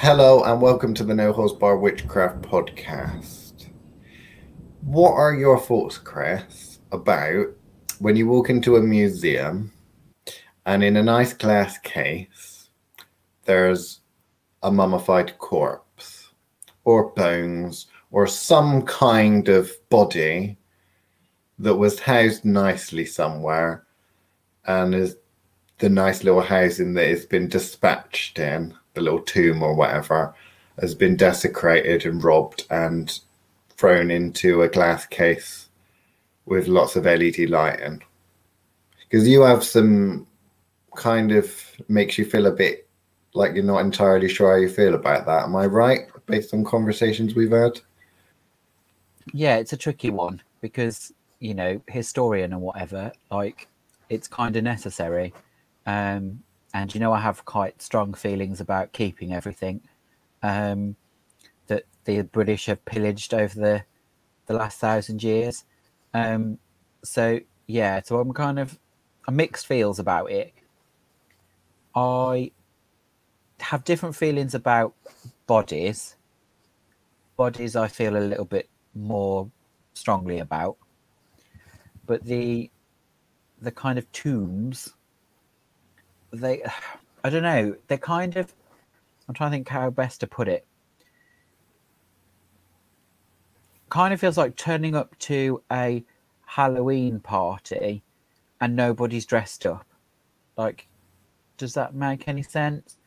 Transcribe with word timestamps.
Hello 0.00 0.44
and 0.44 0.60
welcome 0.60 0.92
to 0.92 1.04
the 1.04 1.14
No 1.14 1.32
Holds 1.32 1.54
Barred 1.54 1.80
Witchcraft 1.80 2.42
podcast. 2.42 3.70
What 4.82 5.12
are 5.12 5.34
your 5.34 5.58
thoughts, 5.58 5.96
Chris, 5.96 6.80
about 6.92 7.46
when 7.98 8.14
you 8.14 8.28
walk 8.28 8.50
into 8.50 8.76
a 8.76 8.82
museum 8.82 9.72
and 10.66 10.84
in 10.84 10.98
a 10.98 11.02
nice 11.02 11.32
glass 11.32 11.78
case 11.78 12.68
there's 13.46 14.00
a 14.62 14.70
mummified 14.70 15.38
corpse 15.38 16.28
or 16.84 17.08
bones 17.14 17.86
or 18.10 18.26
some 18.26 18.82
kind 18.82 19.48
of 19.48 19.72
body 19.88 20.58
that 21.58 21.74
was 21.74 22.00
housed 22.00 22.44
nicely 22.44 23.06
somewhere 23.06 23.86
and 24.66 24.94
is 24.94 25.16
the 25.78 25.88
nice 25.88 26.22
little 26.22 26.42
housing 26.42 26.92
that 26.92 27.08
it's 27.08 27.24
been 27.24 27.48
dispatched 27.48 28.38
in 28.38 28.74
the 28.96 29.02
little 29.02 29.22
tomb 29.22 29.62
or 29.62 29.74
whatever 29.74 30.34
has 30.80 30.94
been 30.94 31.16
desecrated 31.16 32.04
and 32.04 32.24
robbed 32.24 32.66
and 32.70 33.20
thrown 33.70 34.10
into 34.10 34.62
a 34.62 34.68
glass 34.68 35.06
case 35.06 35.68
with 36.46 36.66
lots 36.66 36.96
of 36.96 37.04
LED 37.04 37.48
lighting. 37.48 38.02
Because 39.00 39.28
you 39.28 39.42
have 39.42 39.62
some 39.62 40.26
kind 40.96 41.30
of 41.30 41.54
makes 41.88 42.18
you 42.18 42.24
feel 42.24 42.46
a 42.46 42.52
bit 42.52 42.88
like 43.34 43.54
you're 43.54 43.64
not 43.64 43.80
entirely 43.80 44.28
sure 44.28 44.52
how 44.52 44.60
you 44.60 44.68
feel 44.68 44.94
about 44.94 45.26
that. 45.26 45.44
Am 45.44 45.54
I 45.54 45.66
right? 45.66 46.08
Based 46.26 46.52
on 46.54 46.64
conversations 46.64 47.34
we've 47.34 47.52
had? 47.52 47.80
Yeah, 49.32 49.56
it's 49.56 49.72
a 49.72 49.76
tricky 49.76 50.10
one 50.10 50.42
because, 50.60 51.12
you 51.40 51.54
know, 51.54 51.80
historian 51.88 52.52
and 52.52 52.62
whatever, 52.62 53.12
like 53.30 53.68
it's 54.08 54.26
kind 54.26 54.56
of 54.56 54.64
necessary. 54.64 55.34
Um, 55.86 56.42
and 56.76 56.94
you 56.94 57.00
know 57.00 57.12
I 57.12 57.20
have 57.20 57.46
quite 57.46 57.80
strong 57.80 58.12
feelings 58.12 58.60
about 58.60 58.92
keeping 58.92 59.32
everything 59.32 59.80
um, 60.42 60.96
that 61.68 61.84
the 62.04 62.20
British 62.20 62.66
have 62.66 62.84
pillaged 62.84 63.32
over 63.32 63.58
the 63.58 63.84
the 64.44 64.52
last 64.54 64.78
thousand 64.78 65.22
years. 65.22 65.64
Um, 66.12 66.58
so 67.02 67.40
yeah, 67.66 68.02
so 68.04 68.20
I'm 68.20 68.32
kind 68.34 68.58
of 68.58 68.78
a 69.26 69.32
mixed 69.32 69.66
feels 69.66 69.98
about 69.98 70.30
it. 70.30 70.52
I 71.94 72.52
have 73.60 73.82
different 73.84 74.14
feelings 74.14 74.54
about 74.54 74.94
bodies. 75.46 76.16
Bodies 77.38 77.74
I 77.74 77.88
feel 77.88 78.18
a 78.18 78.28
little 78.30 78.44
bit 78.44 78.68
more 78.94 79.50
strongly 79.94 80.40
about, 80.40 80.76
but 82.04 82.24
the 82.24 82.70
the 83.62 83.72
kind 83.72 83.98
of 83.98 84.12
tombs 84.12 84.92
they 86.32 86.62
I 87.24 87.30
don't 87.30 87.42
know, 87.42 87.76
they're 87.88 87.98
kind 87.98 88.36
of 88.36 88.52
I'm 89.28 89.34
trying 89.34 89.50
to 89.50 89.56
think 89.56 89.68
how 89.68 89.90
best 89.90 90.20
to 90.20 90.26
put 90.26 90.48
it. 90.48 90.66
Kind 93.88 94.14
of 94.14 94.20
feels 94.20 94.36
like 94.36 94.56
turning 94.56 94.94
up 94.94 95.16
to 95.20 95.62
a 95.72 96.04
Halloween 96.44 97.20
party 97.20 98.02
and 98.60 98.76
nobody's 98.76 99.26
dressed 99.26 99.66
up. 99.66 99.86
Like, 100.56 100.88
does 101.56 101.74
that 101.74 101.94
make 101.94 102.28
any 102.28 102.42
sense? 102.42 102.98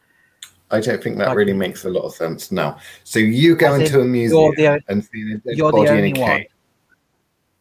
I 0.71 0.79
don't 0.79 1.01
think 1.01 1.17
that 1.17 1.29
like, 1.29 1.37
really 1.37 1.53
makes 1.53 1.85
a 1.85 1.89
lot 1.89 2.03
of 2.03 2.13
sense. 2.13 2.51
No. 2.51 2.77
So 3.03 3.19
you 3.19 3.55
go 3.55 3.73
into 3.73 4.01
a 4.01 4.05
museum 4.05 4.53
the, 4.55 4.79
and 4.87 5.03
see 5.03 5.33
a 5.33 5.37
dead 5.37 5.57
body 5.57 5.89
in 5.89 6.05
a 6.05 6.11
cave. 6.11 6.47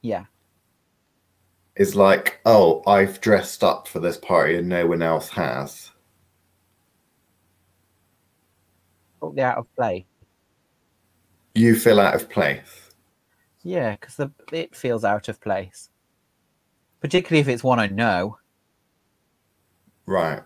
Yeah. 0.03 0.25
Is 1.78 1.94
like, 1.94 2.40
oh, 2.44 2.82
I've 2.88 3.20
dressed 3.20 3.62
up 3.62 3.86
for 3.86 4.00
this 4.00 4.16
party 4.16 4.56
and 4.56 4.68
no 4.68 4.88
one 4.88 5.00
else 5.00 5.28
has. 5.30 5.92
Totally 9.20 9.42
out 9.42 9.58
of 9.58 9.76
play. 9.76 10.04
You 11.54 11.77
feel 11.77 12.00
out 12.00 12.17
of 12.17 12.28
place. 12.28 12.90
Yeah, 13.62 13.92
because 13.92 14.28
it 14.52 14.74
feels 14.74 15.05
out 15.05 15.28
of 15.28 15.40
place, 15.40 15.88
particularly 17.00 17.40
if 17.40 17.48
it's 17.48 17.62
one 17.62 17.78
I 17.78 17.86
know. 17.86 18.38
Right. 20.05 20.42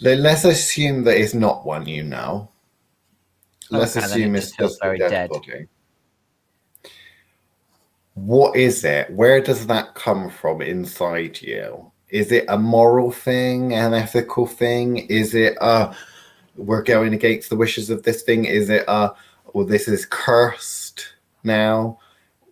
Let's 0.00 0.44
assume 0.44 1.02
that 1.04 1.16
it's 1.20 1.34
not 1.34 1.66
one 1.66 1.86
you 1.86 2.04
know. 2.04 2.50
Let's 3.70 3.96
okay, 3.96 4.06
assume 4.06 4.36
it 4.36 4.38
it's 4.38 4.52
just 4.52 4.78
a 4.82 4.96
dead, 4.96 5.10
dead 5.10 5.30
body 5.30 5.66
what 8.14 8.56
is 8.56 8.84
it? 8.84 9.10
Where 9.10 9.40
does 9.40 9.66
that 9.66 9.94
come 9.94 10.30
from 10.30 10.62
inside 10.62 11.42
you? 11.42 11.90
Is 12.08 12.30
it 12.30 12.44
a 12.48 12.56
moral 12.56 13.10
thing, 13.10 13.74
an 13.74 13.92
ethical 13.92 14.46
thing? 14.46 14.98
Is 15.08 15.34
it 15.34 15.56
a 15.60 15.94
we're 16.56 16.82
going 16.82 17.12
against 17.12 17.50
the 17.50 17.56
wishes 17.56 17.90
of 17.90 18.04
this 18.04 18.22
thing? 18.22 18.44
Is 18.44 18.70
it 18.70 18.84
a 18.86 19.12
well, 19.52 19.66
this 19.66 19.88
is 19.88 20.06
cursed 20.06 21.14
now? 21.42 21.98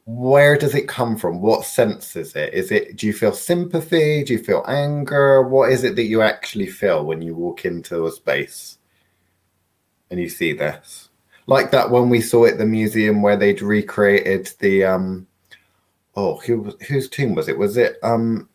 Where 0.04 0.58
does 0.58 0.74
it 0.74 0.88
come 0.88 1.16
from? 1.16 1.40
What 1.40 1.64
sense 1.64 2.16
is 2.16 2.34
it? 2.34 2.52
Is 2.52 2.72
it 2.72 2.96
do 2.96 3.06
you 3.06 3.12
feel 3.12 3.32
sympathy? 3.32 4.24
Do 4.24 4.32
you 4.32 4.42
feel 4.42 4.64
anger? 4.66 5.42
What 5.42 5.70
is 5.70 5.84
it 5.84 5.94
that 5.94 6.04
you 6.06 6.22
actually 6.22 6.66
feel 6.66 7.04
when 7.04 7.22
you 7.22 7.36
walk 7.36 7.64
into 7.64 8.06
a 8.06 8.10
space 8.10 8.78
and 10.10 10.18
you 10.18 10.28
see 10.28 10.54
this? 10.54 11.08
Like 11.46 11.70
that 11.70 11.90
when 11.90 12.08
we 12.08 12.20
saw 12.20 12.46
at 12.46 12.58
the 12.58 12.66
museum 12.66 13.22
where 13.22 13.36
they'd 13.36 13.62
recreated 13.62 14.50
the 14.58 14.84
um 14.84 15.28
oh, 16.14 16.36
who 16.38 16.76
whose 16.88 17.08
team 17.08 17.34
was 17.34 17.48
it? 17.48 17.58
Was 17.58 17.76
it 17.76 17.98
um 18.02 18.48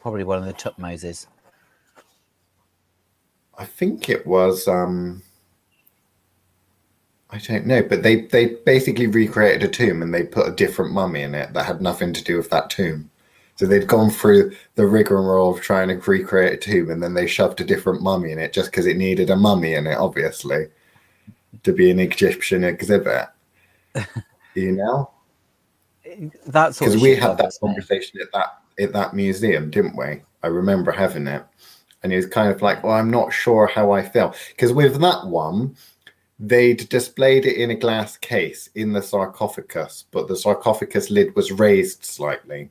probably 0.00 0.24
one 0.24 0.38
of 0.38 0.44
the 0.44 0.52
Thutmoses? 0.52 1.26
I 3.58 3.64
think 3.64 4.08
it 4.08 4.26
was 4.26 4.66
um 4.68 5.22
I 7.30 7.38
don't 7.38 7.66
know, 7.66 7.82
but 7.82 8.02
they 8.02 8.22
they 8.22 8.56
basically 8.66 9.06
recreated 9.06 9.62
a 9.62 9.68
tomb 9.68 10.02
and 10.02 10.12
they 10.12 10.24
put 10.24 10.48
a 10.48 10.54
different 10.54 10.92
mummy 10.92 11.22
in 11.22 11.34
it 11.34 11.52
that 11.54 11.64
had 11.64 11.80
nothing 11.80 12.12
to 12.12 12.24
do 12.24 12.36
with 12.36 12.50
that 12.50 12.68
tomb. 12.68 13.10
So 13.56 13.66
they'd 13.66 13.86
gone 13.86 14.10
through 14.10 14.52
the 14.74 14.86
rigmarole 14.86 15.54
of 15.54 15.60
trying 15.60 15.88
to 15.88 16.10
recreate 16.10 16.52
a 16.52 16.56
tomb, 16.56 16.90
and 16.90 17.02
then 17.02 17.14
they 17.14 17.26
shoved 17.26 17.60
a 17.60 17.64
different 17.64 18.02
mummy 18.02 18.32
in 18.32 18.38
it 18.38 18.52
just 18.52 18.70
because 18.70 18.86
it 18.86 18.96
needed 18.96 19.30
a 19.30 19.36
mummy 19.36 19.74
in 19.74 19.86
it, 19.86 19.96
obviously, 19.96 20.66
to 21.62 21.72
be 21.72 21.90
an 21.90 22.00
Egyptian 22.00 22.64
exhibit. 22.64 23.28
you 24.54 24.72
know, 24.72 25.10
that's 26.46 26.78
because 26.78 27.00
we 27.00 27.14
had 27.14 27.38
that 27.38 27.52
conversation 27.60 28.20
at 28.20 28.32
that 28.32 28.58
at 28.78 28.92
that 28.92 29.14
museum, 29.14 29.70
didn't 29.70 29.96
we? 29.96 30.22
I 30.42 30.46
remember 30.46 30.92
having 30.92 31.26
it, 31.26 31.44
and 32.02 32.12
he 32.12 32.16
was 32.16 32.26
kind 32.26 32.50
of 32.50 32.62
like, 32.62 32.82
"Well, 32.82 32.94
I'm 32.94 33.10
not 33.10 33.32
sure 33.32 33.66
how 33.66 33.92
I 33.92 34.02
feel," 34.02 34.34
because 34.50 34.72
with 34.72 35.00
that 35.00 35.26
one, 35.26 35.76
they'd 36.38 36.88
displayed 36.88 37.46
it 37.46 37.56
in 37.56 37.70
a 37.70 37.76
glass 37.76 38.16
case 38.16 38.68
in 38.74 38.92
the 38.92 39.02
sarcophagus, 39.02 40.06
but 40.10 40.28
the 40.28 40.36
sarcophagus 40.36 41.10
lid 41.10 41.34
was 41.36 41.52
raised 41.52 42.04
slightly. 42.04 42.70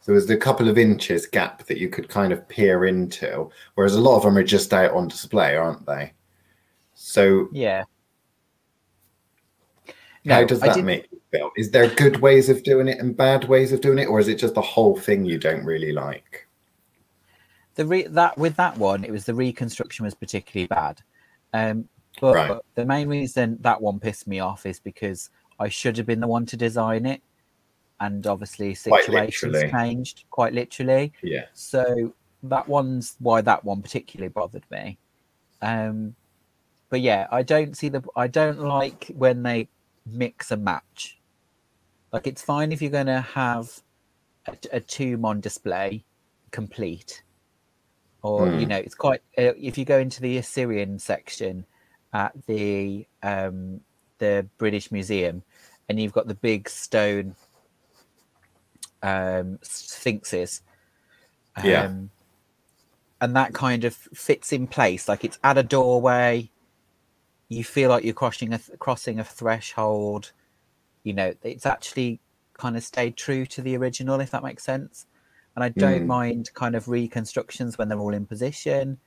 So 0.00 0.12
there 0.12 0.14
was 0.14 0.30
a 0.30 0.36
couple 0.36 0.68
of 0.68 0.78
inches 0.78 1.26
gap 1.26 1.66
that 1.66 1.78
you 1.78 1.88
could 1.88 2.08
kind 2.08 2.32
of 2.32 2.48
peer 2.48 2.86
into, 2.86 3.50
whereas 3.74 3.94
a 3.94 4.00
lot 4.00 4.16
of 4.16 4.22
them 4.22 4.38
are 4.38 4.42
just 4.42 4.72
out 4.72 4.92
on 4.92 5.08
display, 5.08 5.56
aren't 5.56 5.86
they? 5.86 6.12
So 6.94 7.48
yeah, 7.52 7.84
no, 10.24 10.34
How 10.34 10.44
does 10.44 10.60
that 10.60 10.84
make 10.84 11.08
you 11.10 11.20
feel? 11.30 11.50
Is 11.56 11.70
there 11.70 11.88
good 11.88 12.20
ways 12.20 12.48
of 12.48 12.62
doing 12.62 12.88
it 12.88 12.98
and 12.98 13.16
bad 13.16 13.44
ways 13.44 13.72
of 13.72 13.80
doing 13.80 13.98
it, 13.98 14.06
or 14.06 14.20
is 14.20 14.28
it 14.28 14.38
just 14.38 14.54
the 14.54 14.60
whole 14.60 14.96
thing 14.96 15.24
you 15.24 15.38
don't 15.38 15.64
really 15.64 15.92
like? 15.92 16.46
The 17.76 17.86
re- 17.86 18.06
that 18.08 18.36
with 18.36 18.56
that 18.56 18.76
one, 18.76 19.04
it 19.04 19.10
was 19.10 19.24
the 19.24 19.34
reconstruction 19.34 20.04
was 20.04 20.14
particularly 20.14 20.66
bad. 20.66 21.00
Um, 21.54 21.88
but, 22.20 22.34
right. 22.34 22.48
but 22.48 22.64
the 22.74 22.84
main 22.84 23.08
reason 23.08 23.56
that 23.62 23.80
one 23.80 23.98
pissed 23.98 24.26
me 24.26 24.40
off 24.40 24.66
is 24.66 24.78
because 24.78 25.30
I 25.58 25.68
should 25.68 25.96
have 25.96 26.06
been 26.06 26.20
the 26.20 26.26
one 26.26 26.44
to 26.46 26.56
design 26.56 27.06
it, 27.06 27.22
and 28.00 28.26
obviously 28.26 28.74
situations 28.74 29.56
changed 29.70 30.24
quite 30.30 30.52
literally. 30.52 31.12
Yeah. 31.22 31.46
So 31.54 32.12
that 32.42 32.68
one's 32.68 33.16
why 33.20 33.40
that 33.42 33.64
one 33.64 33.80
particularly 33.80 34.28
bothered 34.28 34.64
me. 34.70 34.98
Um, 35.62 36.14
but 36.90 37.00
yeah, 37.00 37.26
I 37.30 37.42
don't 37.42 37.76
see 37.76 37.88
the 37.88 38.02
I 38.16 38.26
don't 38.26 38.60
like 38.60 39.10
when 39.14 39.42
they 39.42 39.68
mix 40.06 40.50
and 40.50 40.64
match. 40.64 41.18
Like 42.12 42.26
it's 42.26 42.42
fine 42.42 42.72
if 42.72 42.82
you're 42.82 42.90
going 42.90 43.06
to 43.06 43.20
have 43.20 43.80
a, 44.46 44.56
a 44.72 44.80
tomb 44.80 45.24
on 45.24 45.40
display 45.40 46.04
complete, 46.50 47.22
or 48.22 48.46
mm. 48.46 48.60
you 48.60 48.66
know, 48.66 48.76
it's 48.76 48.94
quite. 48.94 49.20
Uh, 49.38 49.54
if 49.56 49.78
you 49.78 49.84
go 49.84 49.98
into 49.98 50.20
the 50.20 50.38
Assyrian 50.38 50.98
section 50.98 51.64
at 52.12 52.32
the 52.46 53.06
um, 53.22 53.80
the 54.18 54.46
British 54.58 54.90
Museum, 54.90 55.42
and 55.88 56.00
you've 56.00 56.12
got 56.12 56.28
the 56.28 56.34
big 56.34 56.68
stone 56.68 57.34
um, 59.02 59.58
sphinxes. 59.62 60.62
Um, 61.56 61.64
yeah. 61.64 61.92
And 63.22 63.36
that 63.36 63.52
kind 63.52 63.84
of 63.84 63.94
fits 63.94 64.50
in 64.50 64.66
place, 64.66 65.06
like 65.06 65.24
it's 65.24 65.38
at 65.44 65.58
a 65.58 65.62
doorway 65.62 66.50
you 67.50 67.64
feel 67.64 67.90
like 67.90 68.04
you're 68.04 68.14
crossing 68.14 68.54
a 68.54 68.60
crossing 68.78 69.18
a 69.18 69.24
threshold. 69.24 70.32
You 71.02 71.12
know, 71.12 71.34
it's 71.42 71.66
actually 71.66 72.20
kind 72.54 72.76
of 72.76 72.84
stayed 72.84 73.16
true 73.16 73.44
to 73.46 73.60
the 73.60 73.76
original, 73.76 74.20
if 74.20 74.30
that 74.30 74.42
makes 74.42 74.62
sense. 74.62 75.06
And 75.56 75.64
I 75.64 75.70
don't 75.70 76.04
mm. 76.04 76.06
mind 76.06 76.54
kind 76.54 76.76
of 76.76 76.88
reconstructions 76.88 77.76
when 77.76 77.88
they're 77.88 77.98
all 77.98 78.14
in 78.14 78.24
position. 78.24 78.98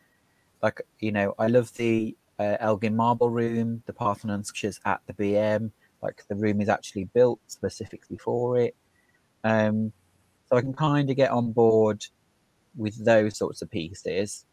Like 0.62 0.82
you 1.00 1.14
know, 1.14 1.34
I 1.40 1.48
love 1.48 1.74
the 1.76 2.16
uh, 2.38 2.58
Elgin 2.60 2.96
Marble 2.96 3.30
Room, 3.30 3.82
the 3.86 3.94
Parthenon 3.94 4.44
sculptures 4.44 4.80
at 4.86 5.02
the 5.08 5.14
BM. 5.14 5.72
Like 6.02 6.24
the 6.28 6.36
room 6.36 6.60
is 6.60 6.68
actually 6.68 7.06
built 7.06 7.40
specifically 7.48 8.18
for 8.18 8.58
it. 8.58 8.76
Um, 9.46 9.94
so 10.50 10.58
I 10.58 10.62
can 10.62 10.74
kind 10.74 11.10
of 11.10 11.16
get 11.16 11.32
on 11.32 11.54
board 11.54 12.06
with 12.76 13.06
those 13.06 13.38
sorts 13.38 13.62
of 13.62 13.72
pieces. 13.72 14.46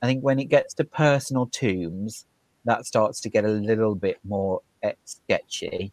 I 0.00 0.06
think 0.06 0.22
when 0.22 0.38
it 0.38 0.44
gets 0.44 0.74
to 0.74 0.84
personal 0.84 1.46
tombs, 1.46 2.26
that 2.66 2.84
starts 2.86 3.20
to 3.20 3.28
get 3.30 3.44
a 3.44 3.48
little 3.48 3.94
bit 3.94 4.18
more 4.24 4.60
eh, 4.82 4.92
sketchy. 5.04 5.92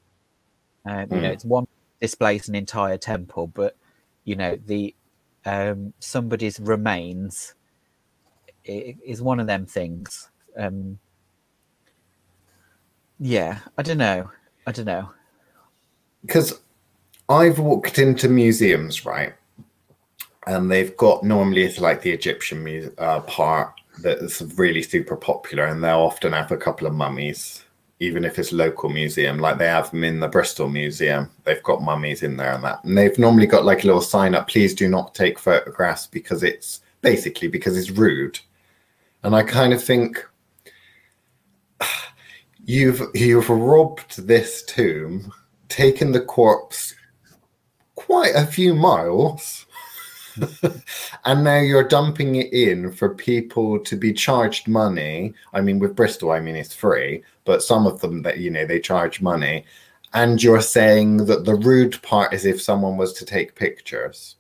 Um, 0.86 1.08
You 1.12 1.22
know, 1.22 1.30
Mm. 1.30 1.34
it's 1.34 1.46
one 1.46 1.68
displays 2.02 2.50
an 2.50 2.56
entire 2.56 2.98
temple, 2.98 3.48
but 3.48 3.76
you 4.26 4.36
know 4.36 4.58
the 4.66 4.94
um, 5.46 5.94
somebody's 6.00 6.60
remains 6.60 7.54
is 8.66 9.22
one 9.22 9.40
of 9.40 9.48
them 9.48 9.66
things. 9.66 10.30
Um, 10.58 11.00
yeah, 13.20 13.60
I 13.78 13.82
don't 13.82 13.98
know. 13.98 14.30
I 14.68 14.72
don't 14.72 14.86
know. 14.86 15.10
because 16.26 16.60
I've 17.30 17.60
walked 17.60 18.00
into 18.00 18.30
museums, 18.30 19.06
right, 19.06 19.34
and 20.48 20.70
they've 20.72 20.96
got 20.98 21.24
normally 21.24 21.64
it's 21.64 21.80
like 21.80 22.02
the 22.02 22.12
Egyptian 22.12 22.64
mu- 22.64 22.92
uh, 22.98 23.20
part 23.22 23.74
that's 24.00 24.42
really 24.42 24.82
super 24.82 25.16
popular, 25.16 25.66
and 25.66 25.84
they'll 25.84 26.00
often 26.00 26.34
have 26.34 26.52
a 26.52 26.58
couple 26.58 26.88
of 26.88 26.94
mummies, 26.94 27.64
even 28.00 28.26
if 28.26 28.40
it's 28.40 28.52
local 28.52 28.90
museum, 28.90 29.38
like 29.40 29.58
they 29.58 29.68
have 29.68 29.92
them 29.92 30.04
in 30.04 30.20
the 30.20 30.28
Bristol 30.28 30.70
Museum. 30.70 31.30
They've 31.44 31.64
got 31.64 31.82
mummies 31.82 32.24
in 32.24 32.38
there 32.38 32.54
and 32.54 32.64
that, 32.64 32.84
and 32.84 32.98
they've 32.98 33.18
normally 33.20 33.48
got 33.48 33.66
like 33.66 33.84
a 33.84 33.88
little 33.88 34.02
sign 34.02 34.36
up: 34.36 34.48
"Please 34.48 34.74
do 34.74 34.88
not 34.88 35.16
take 35.16 35.40
photographs 35.40 36.08
because 36.08 36.44
it's 36.44 36.82
basically 37.02 37.48
because 37.48 37.78
it's 37.78 37.92
rude." 37.92 38.40
And 39.24 39.36
I 39.36 39.44
kind 39.44 39.74
of 39.74 39.84
think 39.84 40.26
you've 42.66 43.02
you've 43.14 43.50
robbed 43.50 44.28
this 44.28 44.64
tomb 44.64 45.32
taken 45.70 46.12
the 46.12 46.22
corpse 46.22 46.94
quite 47.96 48.36
a 48.36 48.46
few 48.46 48.76
miles 48.76 49.66
and 51.26 51.44
now 51.44 51.60
you're 51.60 51.88
dumping 51.88 52.36
it 52.36 52.52
in 52.54 52.92
for 52.92 53.14
people 53.14 53.80
to 53.80 53.96
be 53.96 54.14
charged 54.14 54.68
money 54.68 55.34
i 55.54 55.62
mean 55.62 55.80
with 55.80 55.96
bristol 55.96 56.32
i 56.32 56.40
mean 56.40 56.56
it's 56.56 56.74
free 56.74 57.22
but 57.46 57.64
some 57.64 57.86
of 57.86 58.00
them 58.02 58.22
that 58.22 58.40
you 58.40 58.50
know 58.50 58.66
they 58.66 58.80
charge 58.80 59.22
money 59.22 59.66
and 60.14 60.42
you're 60.44 60.62
saying 60.62 61.18
that 61.26 61.46
the 61.46 61.56
rude 61.56 62.02
part 62.02 62.34
is 62.34 62.46
if 62.46 62.62
someone 62.62 62.98
was 62.98 63.14
to 63.14 63.26
take 63.26 63.56
pictures 63.56 64.36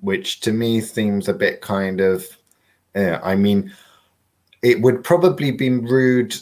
which 0.00 0.40
to 0.40 0.52
me 0.52 0.80
seems 0.80 1.28
a 1.28 1.34
bit 1.34 1.60
kind 1.60 2.00
of 2.00 2.26
yeah, 2.94 3.20
i 3.22 3.34
mean 3.34 3.72
it 4.62 4.80
would 4.80 5.04
probably 5.04 5.50
be 5.52 5.70
rude 5.70 6.34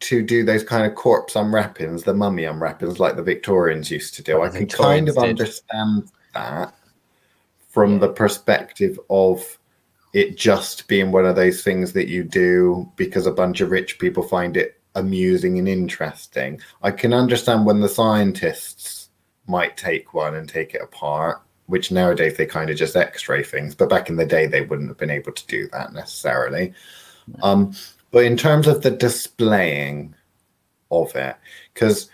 to 0.00 0.22
do 0.22 0.44
those 0.44 0.62
kind 0.62 0.86
of 0.86 0.94
corpse 0.94 1.36
unwrappings, 1.36 2.02
the 2.02 2.14
mummy 2.14 2.44
unwrappings 2.44 3.00
like 3.00 3.16
the 3.16 3.22
Victorians 3.22 3.90
used 3.90 4.14
to 4.14 4.22
do. 4.22 4.42
I 4.42 4.48
The 4.48 4.58
can 4.58 4.66
kind 4.68 5.08
of 5.08 5.14
did. 5.16 5.30
understand 5.30 6.10
that 6.36 6.74
from 7.68 7.98
the 7.98 8.08
perspective 8.08 8.98
of 9.10 9.58
it 10.12 10.36
just 10.36 10.88
being 10.88 11.12
one 11.12 11.26
of 11.26 11.36
those 11.36 11.62
things 11.62 11.92
that 11.92 12.08
you 12.08 12.24
do 12.24 12.90
because 12.96 13.26
a 13.26 13.32
bunch 13.32 13.60
of 13.60 13.70
rich 13.70 13.98
people 13.98 14.22
find 14.22 14.56
it 14.56 14.80
amusing 14.94 15.58
and 15.58 15.68
interesting. 15.68 16.60
I 16.82 16.90
can 16.90 17.12
understand 17.12 17.66
when 17.66 17.80
the 17.80 17.88
scientists 17.88 19.10
might 19.46 19.76
take 19.76 20.14
one 20.14 20.34
and 20.34 20.48
take 20.48 20.74
it 20.74 20.80
apart, 20.82 21.42
which 21.66 21.92
nowadays 21.92 22.36
they 22.36 22.46
kind 22.46 22.70
of 22.70 22.76
just 22.76 22.96
x-ray 22.96 23.42
things, 23.42 23.74
but 23.74 23.90
back 23.90 24.08
in 24.08 24.16
the 24.16 24.24
day 24.24 24.46
they 24.46 24.62
wouldn't 24.62 24.88
have 24.88 24.98
been 24.98 25.10
able 25.10 25.32
to 25.32 25.46
do 25.46 25.68
that 25.72 25.92
necessarily. 25.92 26.72
Um, 27.42 27.74
but 28.10 28.24
in 28.24 28.36
terms 28.36 28.66
of 28.66 28.82
the 28.82 28.90
displaying 28.90 30.14
of 30.90 31.14
it, 31.14 31.36
because 31.74 32.08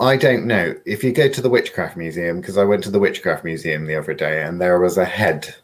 I 0.00 0.16
don't 0.16 0.46
know 0.46 0.76
if 0.84 1.02
you 1.02 1.12
go 1.12 1.28
to 1.28 1.40
the 1.40 1.50
Witchcraft 1.50 1.96
Museum, 1.96 2.40
because 2.40 2.56
I 2.56 2.64
went 2.64 2.84
to 2.84 2.90
the 2.90 3.00
Witchcraft 3.00 3.44
Museum 3.44 3.84
the 3.84 3.96
other 3.96 4.14
day 4.14 4.44
and 4.44 4.60
there 4.60 4.78
was 4.78 4.96
a 4.96 5.04
head, 5.04 5.54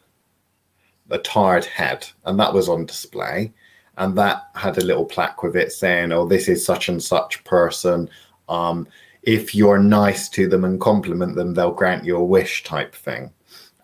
a 1.09 1.17
tarred 1.17 1.65
head, 1.65 2.05
and 2.25 2.37
that 2.39 2.53
was 2.53 2.67
on 2.67 2.85
display. 2.85 3.53
And 3.97 4.17
that 4.17 4.49
had 4.55 4.77
a 4.77 4.83
little 4.83 5.05
plaque 5.05 5.41
with 5.41 5.55
it 5.55 5.71
saying, 5.71 6.11
Oh, 6.11 6.27
this 6.27 6.49
is 6.49 6.65
such 6.65 6.89
and 6.89 7.01
such 7.01 7.41
person. 7.45 8.09
Um, 8.49 8.89
if 9.23 9.55
you're 9.55 9.79
nice 9.79 10.27
to 10.29 10.49
them 10.49 10.65
and 10.65 10.81
compliment 10.81 11.35
them, 11.35 11.53
they'll 11.53 11.71
grant 11.71 12.03
you 12.03 12.17
a 12.17 12.23
wish 12.23 12.63
type 12.65 12.93
thing. 12.93 13.31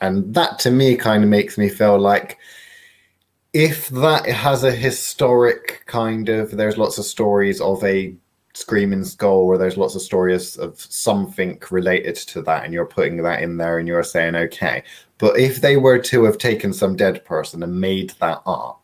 And 0.01 0.33
that 0.33 0.59
to 0.59 0.71
me 0.71 0.97
kind 0.97 1.23
of 1.23 1.29
makes 1.29 1.57
me 1.57 1.69
feel 1.69 1.97
like 1.97 2.39
if 3.53 3.87
that 3.89 4.25
has 4.25 4.63
a 4.63 4.71
historic 4.71 5.83
kind 5.85 6.29
of 6.29 6.51
there's 6.51 6.77
lots 6.77 6.97
of 6.97 7.05
stories 7.05 7.59
of 7.61 7.83
a 7.83 8.15
screaming 8.61 9.03
skull 9.03 9.47
where 9.47 9.57
there's 9.57 9.77
lots 9.77 9.95
of 9.95 10.01
stories 10.01 10.57
of 10.57 10.79
something 10.79 11.61
related 11.69 12.15
to 12.15 12.41
that 12.41 12.63
and 12.63 12.73
you're 12.73 12.85
putting 12.85 13.17
that 13.17 13.41
in 13.41 13.57
there 13.57 13.79
and 13.79 13.87
you're 13.87 14.03
saying 14.03 14.35
okay 14.35 14.83
but 15.17 15.37
if 15.37 15.61
they 15.61 15.77
were 15.77 15.99
to 15.99 16.23
have 16.23 16.37
taken 16.37 16.71
some 16.71 16.95
dead 16.95 17.23
person 17.25 17.63
and 17.63 17.81
made 17.81 18.11
that 18.19 18.41
up 18.45 18.81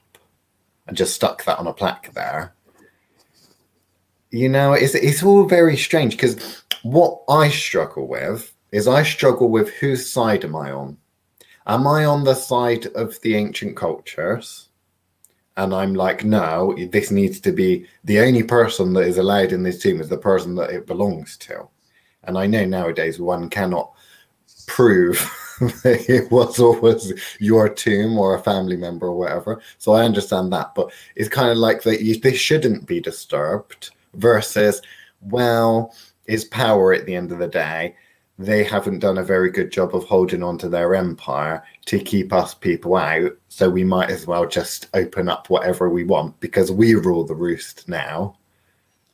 and 0.88 0.98
just 0.98 1.14
stuck 1.14 1.44
that 1.46 1.60
on 1.60 1.68
a 1.68 1.74
plaque 1.74 2.12
there 2.14 2.54
you 4.32 4.50
know 4.50 4.74
it's 4.74 4.96
it's 4.96 5.24
all 5.24 5.46
very 5.46 5.78
strange 5.78 6.14
because 6.14 6.64
what 6.84 7.22
i 7.30 7.50
struggle 7.50 8.08
with 8.08 8.54
is 8.72 8.88
i 8.88 9.04
struggle 9.04 9.50
with 9.50 9.70
whose 9.76 10.10
side 10.10 10.44
am 10.44 10.56
i 10.56 10.72
on 10.72 10.98
am 11.68 11.86
I 11.86 12.06
on 12.06 12.24
the 12.24 12.34
side 12.34 12.88
of 12.88 13.20
the 13.22 13.36
ancient 13.36 13.76
cultures? 13.76 14.67
And 15.58 15.74
I'm 15.74 15.96
like, 15.96 16.24
no, 16.24 16.76
this 16.92 17.10
needs 17.10 17.40
to 17.42 17.52
be 17.52 17.88
the 18.04 18.20
only 18.20 18.44
person 18.44 18.94
that 18.94 19.08
is 19.08 19.18
allowed 19.18 19.52
in 19.52 19.64
this 19.64 19.80
tomb 19.82 20.00
is 20.00 20.08
the 20.08 20.18
person 20.18 20.54
that 20.56 20.70
it 20.70 20.86
belongs 20.86 21.36
to. 21.38 21.68
And 22.24 22.38
I 22.38 22.46
know 22.46 22.64
nowadays 22.64 23.20
one 23.20 23.50
cannot 23.50 23.92
prove 24.68 25.18
that 25.60 26.06
it 26.08 26.32
was 26.32 26.60
always 26.60 27.12
your 27.40 27.70
tomb 27.70 28.20
or 28.20 28.36
a 28.36 28.44
family 28.44 28.78
member 28.78 29.08
or 29.08 29.18
whatever. 29.18 29.60
So 29.80 29.94
I 29.94 30.06
understand 30.06 30.54
that. 30.54 30.76
But 30.76 30.92
it's 31.16 31.30
kind 31.30 31.50
of 31.50 31.58
like 31.58 31.82
that 31.84 32.02
you, 32.02 32.20
this 32.20 32.38
shouldn't 32.38 32.86
be 32.86 33.00
disturbed 33.00 33.90
versus, 34.14 34.82
well, 35.22 35.96
is 36.28 36.46
power 36.46 36.94
at 36.94 37.08
the 37.08 37.16
end 37.16 37.32
of 37.32 37.40
the 37.40 37.48
day 37.48 37.96
they 38.40 38.64
haven't 38.64 39.00
done 39.00 39.18
a 39.18 39.24
very 39.24 39.50
good 39.50 39.72
job 39.72 39.96
of 39.96 40.04
holding 40.04 40.44
on 40.44 40.58
to 40.60 40.70
their 40.70 40.94
empire 40.94 41.64
to 41.86 42.00
keep 42.00 42.32
us 42.32 42.54
people 42.54 42.96
out. 42.96 43.32
So 43.50 43.70
we 43.70 43.84
might 43.84 44.12
as 44.12 44.28
well 44.28 44.46
just 44.46 44.90
open 44.94 45.28
up 45.28 45.50
whatever 45.50 45.90
we 45.90 46.04
want 46.04 46.40
because 46.40 46.72
we 46.72 46.94
rule 46.94 47.24
the 47.24 47.36
roost 47.36 47.90
now. 47.90 48.38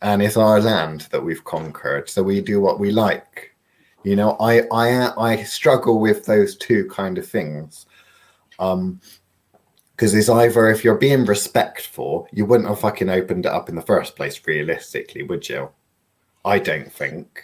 And 0.01 0.21
it's 0.21 0.35
our 0.35 0.59
land 0.59 1.07
that 1.11 1.23
we've 1.23 1.43
conquered. 1.45 2.09
So 2.09 2.21
we 2.21 2.41
do 2.41 2.59
what 2.59 2.79
we 2.79 2.91
like. 2.91 3.55
You 4.03 4.17
know, 4.17 4.35
I 4.41 4.63
I 4.73 5.13
I 5.17 5.43
struggle 5.43 6.01
with 6.01 6.25
those 6.25 6.57
two 6.57 6.89
kind 6.89 7.17
of 7.17 7.25
things. 7.25 7.85
Um 8.59 8.99
because 9.95 10.15
it's 10.15 10.27
either 10.27 10.69
if 10.69 10.83
you're 10.83 10.95
being 10.95 11.23
respectful, 11.23 12.27
you 12.33 12.45
wouldn't 12.45 12.67
have 12.67 12.79
fucking 12.79 13.09
opened 13.09 13.45
it 13.45 13.51
up 13.51 13.69
in 13.69 13.75
the 13.75 13.81
first 13.81 14.15
place, 14.15 14.41
realistically, 14.45 15.21
would 15.21 15.47
you? 15.47 15.69
I 16.43 16.57
don't 16.59 16.91
think. 16.91 17.43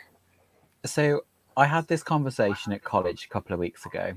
So 0.83 1.23
I 1.59 1.65
had 1.65 1.89
this 1.89 2.03
conversation 2.03 2.71
at 2.71 2.85
college 2.85 3.25
a 3.25 3.27
couple 3.27 3.53
of 3.53 3.59
weeks 3.59 3.85
ago. 3.85 4.13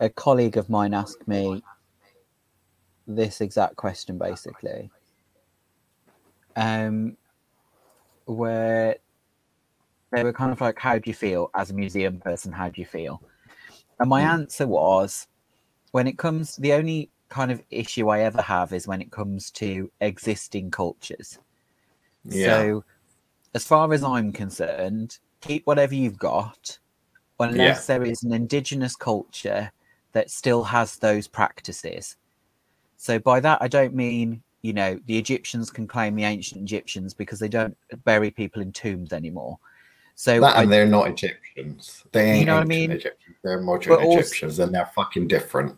A 0.00 0.08
colleague 0.08 0.56
of 0.56 0.70
mine 0.70 0.94
asked 0.94 1.28
me 1.28 1.62
this 3.06 3.42
exact 3.42 3.76
question 3.76 4.16
basically. 4.16 4.90
Um 6.56 7.18
where 8.24 8.96
they 10.12 10.24
were 10.24 10.32
kind 10.32 10.50
of 10.50 10.62
like, 10.62 10.78
How 10.78 10.96
do 10.98 11.10
you 11.10 11.14
feel 11.14 11.50
as 11.54 11.70
a 11.70 11.74
museum 11.74 12.20
person? 12.20 12.50
How 12.50 12.70
do 12.70 12.80
you 12.80 12.86
feel? 12.86 13.20
And 14.00 14.08
my 14.08 14.22
Mm. 14.22 14.32
answer 14.32 14.66
was 14.66 15.26
when 15.90 16.06
it 16.06 16.16
comes 16.16 16.56
the 16.56 16.72
only 16.72 17.10
kind 17.28 17.52
of 17.52 17.62
issue 17.70 18.08
I 18.08 18.20
ever 18.20 18.40
have 18.40 18.72
is 18.72 18.88
when 18.88 19.02
it 19.02 19.12
comes 19.12 19.50
to 19.50 19.92
existing 20.00 20.70
cultures. 20.70 21.38
Yeah. 22.24 22.46
So, 22.46 22.84
as 23.54 23.66
far 23.66 23.92
as 23.92 24.02
I'm 24.02 24.32
concerned, 24.32 25.18
keep 25.46 25.66
whatever 25.66 25.94
you've 25.94 26.18
got, 26.18 26.78
unless 27.40 27.86
there 27.86 28.04
is 28.04 28.22
an 28.22 28.32
indigenous 28.32 28.96
culture 28.96 29.70
that 30.12 30.30
still 30.30 30.62
has 30.64 30.96
those 30.96 31.26
practices. 31.28 32.16
So, 32.96 33.18
by 33.18 33.40
that, 33.40 33.58
I 33.60 33.68
don't 33.68 33.94
mean, 33.94 34.42
you 34.62 34.72
know, 34.72 34.98
the 35.06 35.18
Egyptians 35.18 35.70
can 35.70 35.86
claim 35.86 36.14
the 36.14 36.24
ancient 36.24 36.62
Egyptians 36.62 37.12
because 37.12 37.38
they 37.38 37.48
don't 37.48 37.76
bury 38.04 38.30
people 38.30 38.62
in 38.62 38.72
tombs 38.72 39.12
anymore. 39.12 39.58
So, 40.14 40.40
That 40.40 40.56
I, 40.56 40.64
they're 40.64 40.86
not 40.86 41.08
Egyptians. 41.08 42.04
They 42.12 42.30
ain't 42.30 42.40
You 42.40 42.46
know 42.46 42.54
what 42.54 42.62
I 42.62 42.66
mean? 42.66 42.92
Egyptians. 42.92 43.36
They're 43.42 43.60
modern 43.60 43.92
also- 43.94 44.18
Egyptians, 44.20 44.58
and 44.60 44.74
they're 44.74 44.90
fucking 44.94 45.28
different. 45.28 45.76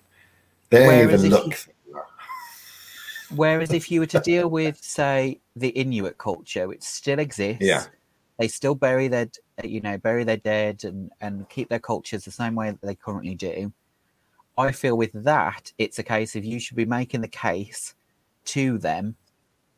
They 0.71 0.85
don't 0.87 1.15
even 1.15 1.31
look. 1.31 1.47
you- 1.47 1.73
Whereas 3.35 3.73
if 3.73 3.91
you 3.91 4.01
were 4.01 4.07
to 4.07 4.21
deal 4.33 4.49
with, 4.49 4.77
say, 4.77 5.41
the 5.57 5.69
Inuit 5.71 6.17
culture, 6.19 6.69
which 6.69 6.83
still 6.83 7.19
exists, 7.19 7.65
Yeah. 7.65 7.85
They 8.39 8.49
still 8.49 8.75
bury 8.75 9.09
their, 9.09 9.29
you 9.65 9.81
know, 9.81 9.99
bury 9.99 10.25
their 10.25 10.37
dead 10.37 10.85
and 10.85 11.11
and 11.21 11.49
keep 11.49 11.69
their 11.69 11.79
cultures 11.79 12.25
the 12.25 12.31
same 12.31 12.55
way 12.55 12.71
that 12.71 12.83
they 12.83 12.95
currently 12.95 13.35
do. 13.35 13.73
I 14.59 14.73
feel 14.73 14.97
with 14.97 15.13
that, 15.25 15.73
it's 15.79 15.99
a 15.99 16.03
case 16.03 16.35
of 16.37 16.45
you 16.45 16.59
should 16.59 16.77
be 16.77 16.87
making 16.87 17.21
the 17.21 17.29
case 17.29 17.95
to 18.47 18.79
them 18.79 19.17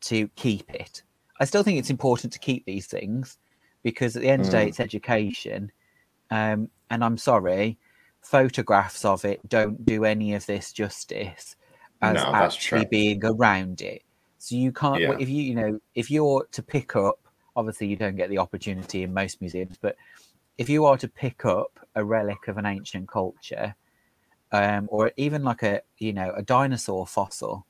to 0.01 0.27
keep 0.35 0.69
it. 0.73 1.03
I 1.39 1.45
still 1.45 1.63
think 1.63 1.79
it's 1.79 1.89
important 1.89 2.31
to 2.33 2.39
keep 2.39 2.65
these 2.65 2.87
things 2.87 3.37
because 3.83 4.15
at 4.15 4.21
the 4.21 4.29
end 4.29 4.41
of 4.41 4.45
the 4.47 4.51
day, 4.51 4.65
Mm. 4.65 4.69
it's 4.69 4.79
education. 4.79 5.71
Um, 6.31 6.69
and 6.89 7.03
I'm 7.03 7.17
sorry, 7.17 7.77
photographs 8.21 9.03
of 9.05 9.25
it 9.25 9.47
don't 9.49 9.85
do 9.85 10.05
any 10.05 10.33
of 10.33 10.45
this 10.45 10.71
justice 10.71 11.55
as 12.01 12.15
No, 12.15 12.31
actually 12.33 12.85
being 12.85 13.23
around 13.25 13.81
it. 13.81 14.03
So 14.37 14.55
you 14.55 14.71
can't, 14.71 15.01
Yeah. 15.01 15.17
if 15.19 15.27
you, 15.27 15.41
you 15.43 15.55
know, 15.55 15.79
if 15.95 16.09
you're 16.11 16.45
to 16.51 16.63
pick 16.63 16.95
up, 16.95 17.19
obviously 17.59 17.87
you 17.87 17.95
don't 17.95 18.15
get 18.15 18.29
the 18.29 18.37
opportunity 18.37 19.03
in 19.03 19.13
most 19.13 19.41
museums, 19.41 19.77
but 19.79 19.95
if 20.57 20.69
you 20.69 20.85
are 20.85 20.97
to 20.97 21.07
pick 21.07 21.45
up 21.45 21.79
a 21.95 22.03
relic 22.03 22.47
of 22.47 22.57
an 22.57 22.65
ancient 22.65 23.07
culture, 23.07 23.75
um, 24.51 24.87
or 24.89 25.11
even 25.17 25.43
like 25.43 25.63
a, 25.63 25.81
you 25.97 26.13
know, 26.13 26.33
a 26.35 26.41
dinosaur 26.41 27.05
fossil, 27.05 27.65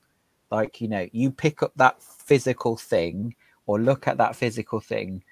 like, 0.49 0.81
you 0.81 0.87
know, 0.87 1.07
you 1.11 1.31
pick 1.31 1.61
up 1.61 1.73
that 1.75 2.01
physical 2.01 2.77
thing 2.77 3.35
or 3.65 3.79
look 3.79 4.07
at 4.07 4.17
that 4.17 4.35
physical 4.35 4.79
thing 4.79 5.23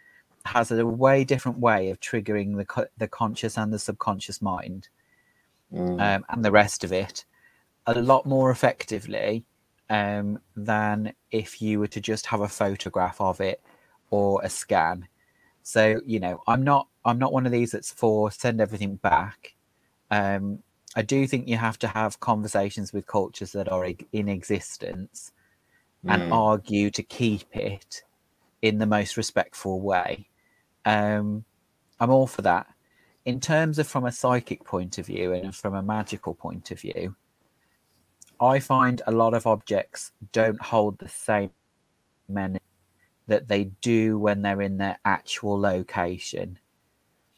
has 0.46 0.72
a 0.72 0.86
way 0.86 1.24
different 1.24 1.60
way 1.60 1.90
of 1.90 2.00
triggering 2.00 2.58
the 2.58 2.90
the 2.98 3.08
conscious 3.08 3.58
and 3.58 3.74
the 3.74 3.80
subconscious 3.80 4.42
mind 4.42 4.90
Mm. 5.74 6.00
um, 6.00 6.26
and 6.30 6.46
the 6.46 6.52
rest 6.52 6.86
of 6.86 6.94
it 6.94 7.26
a 7.88 8.02
lot 8.02 8.26
more 8.26 8.52
effectively 8.52 9.44
um, 9.90 10.40
than 10.56 11.14
if 11.32 11.62
you 11.62 11.80
were 11.80 11.88
to 11.88 12.00
just 12.00 12.26
have 12.28 12.42
a 12.42 12.48
photograph 12.48 13.20
of 13.20 13.42
it 13.42 13.62
or 14.10 14.42
a 14.44 14.50
scan. 14.50 15.08
So 15.64 16.02
you 16.06 16.20
know, 16.20 16.42
I'm 16.48 16.64
not 16.64 16.88
I'm 17.06 17.20
not 17.20 17.34
one 17.34 17.46
of 17.46 17.52
these 17.52 17.72
that's 17.72 17.92
for 17.92 18.32
send 18.32 18.62
everything 18.62 18.96
back. 18.98 19.56
Um, 20.12 20.64
I 20.96 21.02
do 21.04 21.28
think 21.28 21.48
you 21.48 21.58
have 21.58 21.80
to 21.80 21.88
have 21.88 22.20
conversations 22.20 22.94
with 22.94 23.08
cultures 23.08 23.52
that 23.54 23.70
are 23.72 23.86
in 24.14 24.30
existence 24.30 25.32
and 26.08 26.24
Mm. 26.24 26.32
argue 26.32 26.90
to 26.92 27.04
keep 27.04 27.56
it 27.56 28.04
in 28.62 28.78
the 28.80 28.86
most 28.86 29.18
respectful 29.18 29.82
way. 29.82 30.30
Um, 30.86 31.46
I'm 32.00 32.10
all 32.12 32.28
for 32.28 32.42
that. 32.44 32.68
In 33.26 33.40
terms 33.42 33.80
of 33.80 33.88
from 33.88 34.06
a 34.06 34.12
psychic 34.12 34.64
point 34.64 34.98
of 34.98 35.08
view 35.08 35.34
and 35.34 35.56
from 35.56 35.76
a 35.76 35.82
magical 35.84 36.34
point 36.34 36.72
of 36.72 36.80
view, 36.80 37.16
I 38.40 38.60
find 38.60 39.02
a 39.08 39.12
lot 39.12 39.34
of 39.34 39.48
objects 39.48 40.12
don't 40.32 40.62
hold 40.62 41.00
the 41.00 41.10
same 41.10 41.52
meaning 42.30 42.57
that 43.28 43.48
they 43.48 43.66
do 43.82 44.18
when 44.18 44.42
they're 44.42 44.62
in 44.62 44.78
their 44.78 44.98
actual 45.06 45.60
location. 45.60 46.58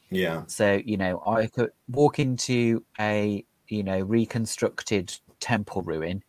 Yeah. 0.10 0.44
So, 0.48 0.82
you 0.86 0.98
know, 0.98 1.22
I 1.26 1.48
could 1.48 1.72
walk 1.90 2.20
into 2.20 2.84
a, 3.00 3.44
you 3.68 3.84
know, 3.84 4.00
reconstructed 4.00 5.16
temple 5.40 5.82
ruin. 5.82 6.24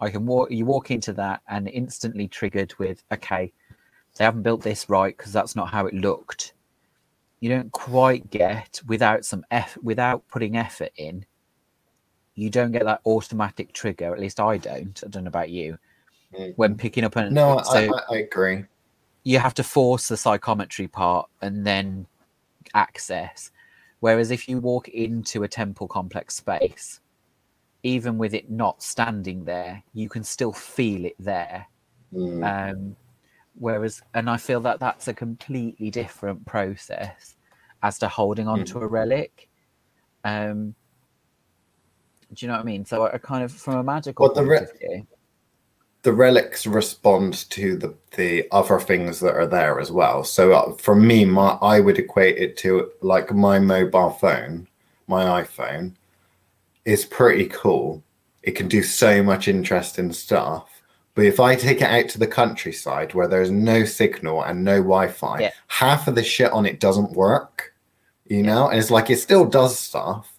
I 0.00 0.10
can 0.10 0.24
walk, 0.26 0.50
you 0.50 0.64
walk 0.64 0.90
into 0.90 1.12
that 1.14 1.42
and 1.48 1.68
instantly 1.68 2.28
triggered 2.28 2.74
with, 2.78 3.02
okay, 3.12 3.52
they 4.16 4.24
haven't 4.24 4.42
built 4.42 4.62
this 4.62 4.88
right 4.88 5.16
because 5.16 5.32
that's 5.32 5.54
not 5.54 5.68
how 5.68 5.86
it 5.86 5.94
looked. 5.94 6.54
You 7.40 7.50
don't 7.50 7.72
quite 7.72 8.30
get 8.30 8.80
without 8.86 9.24
some 9.24 9.44
eff, 9.50 9.78
without 9.82 10.26
putting 10.28 10.56
effort 10.56 10.92
in. 10.96 11.24
You 12.34 12.50
don't 12.50 12.72
get 12.72 12.84
that 12.84 13.00
automatic 13.06 13.72
trigger. 13.72 14.12
At 14.12 14.20
least 14.20 14.40
I 14.40 14.58
don't. 14.58 15.02
I 15.04 15.08
don't 15.08 15.24
know 15.24 15.28
about 15.28 15.50
you. 15.50 15.78
Mm. 16.38 16.52
When 16.56 16.76
picking 16.76 17.04
up 17.04 17.16
an 17.16 17.34
No, 17.34 17.58
I, 17.58 17.62
so 17.62 17.94
I, 17.94 18.14
I 18.14 18.18
agree. 18.18 18.64
You 19.22 19.38
have 19.38 19.54
to 19.54 19.62
force 19.62 20.08
the 20.08 20.16
psychometry 20.16 20.88
part 20.88 21.28
and 21.42 21.66
then 21.66 22.06
access. 22.74 23.50
Whereas 24.00 24.30
if 24.30 24.48
you 24.48 24.58
walk 24.58 24.88
into 24.88 25.42
a 25.42 25.48
temple 25.48 25.86
complex 25.86 26.36
space, 26.36 27.00
even 27.82 28.18
with 28.18 28.34
it 28.34 28.50
not 28.50 28.82
standing 28.82 29.44
there, 29.44 29.82
you 29.94 30.08
can 30.08 30.24
still 30.24 30.52
feel 30.52 31.04
it 31.04 31.16
there. 31.18 31.66
Mm. 32.14 32.72
Um, 32.72 32.96
whereas, 33.58 34.02
and 34.14 34.28
I 34.28 34.36
feel 34.36 34.60
that 34.60 34.80
that's 34.80 35.08
a 35.08 35.14
completely 35.14 35.90
different 35.90 36.44
process 36.46 37.36
as 37.82 37.98
to 37.98 38.08
holding 38.08 38.48
on 38.48 38.64
to 38.64 38.78
a 38.78 38.86
relic. 38.86 39.48
Um, 40.24 40.74
do 42.32 42.44
you 42.44 42.48
know 42.48 42.54
what 42.54 42.62
I 42.62 42.64
mean? 42.64 42.84
So 42.84 43.06
I, 43.06 43.14
I 43.14 43.18
kind 43.18 43.44
of, 43.44 43.52
from 43.52 43.76
a 43.76 43.82
magical 43.82 44.28
the 44.28 44.34
point 44.34 44.48
re- 44.48 44.58
of 44.58 44.78
view, 44.78 45.06
the 46.02 46.12
relics 46.12 46.66
respond 46.66 47.48
to 47.50 47.76
the 47.76 47.94
the 48.16 48.46
other 48.52 48.80
things 48.80 49.20
that 49.20 49.34
are 49.36 49.46
there 49.46 49.78
as 49.80 49.92
well. 49.92 50.24
So 50.24 50.52
uh, 50.52 50.72
for 50.74 50.94
me, 50.94 51.24
my 51.24 51.58
I 51.60 51.80
would 51.80 51.98
equate 51.98 52.38
it 52.38 52.56
to 52.58 52.90
like 53.02 53.32
my 53.32 53.58
mobile 53.58 54.10
phone, 54.10 54.66
my 55.06 55.42
iPhone, 55.42 55.94
is 56.84 57.04
pretty 57.04 57.46
cool. 57.46 58.02
It 58.42 58.52
can 58.52 58.68
do 58.68 58.82
so 58.82 59.22
much 59.22 59.48
interesting 59.48 60.12
stuff. 60.12 60.68
But 61.14 61.26
if 61.26 61.40
I 61.40 61.54
take 61.54 61.82
it 61.82 61.90
out 61.90 62.08
to 62.10 62.18
the 62.18 62.26
countryside 62.26 63.12
where 63.14 63.28
there's 63.28 63.50
no 63.50 63.84
signal 63.84 64.42
and 64.44 64.64
no 64.64 64.76
Wi-Fi, 64.76 65.40
Yeah. 65.40 65.50
half 65.66 66.08
of 66.08 66.14
the 66.14 66.22
shit 66.22 66.50
on 66.52 66.64
it 66.66 66.80
doesn't 66.80 67.12
work. 67.12 67.74
You 68.26 68.42
know, 68.44 68.68
and 68.68 68.78
it's 68.78 68.92
like 68.92 69.10
it 69.10 69.18
still 69.18 69.44
does 69.44 69.76
stuff, 69.78 70.32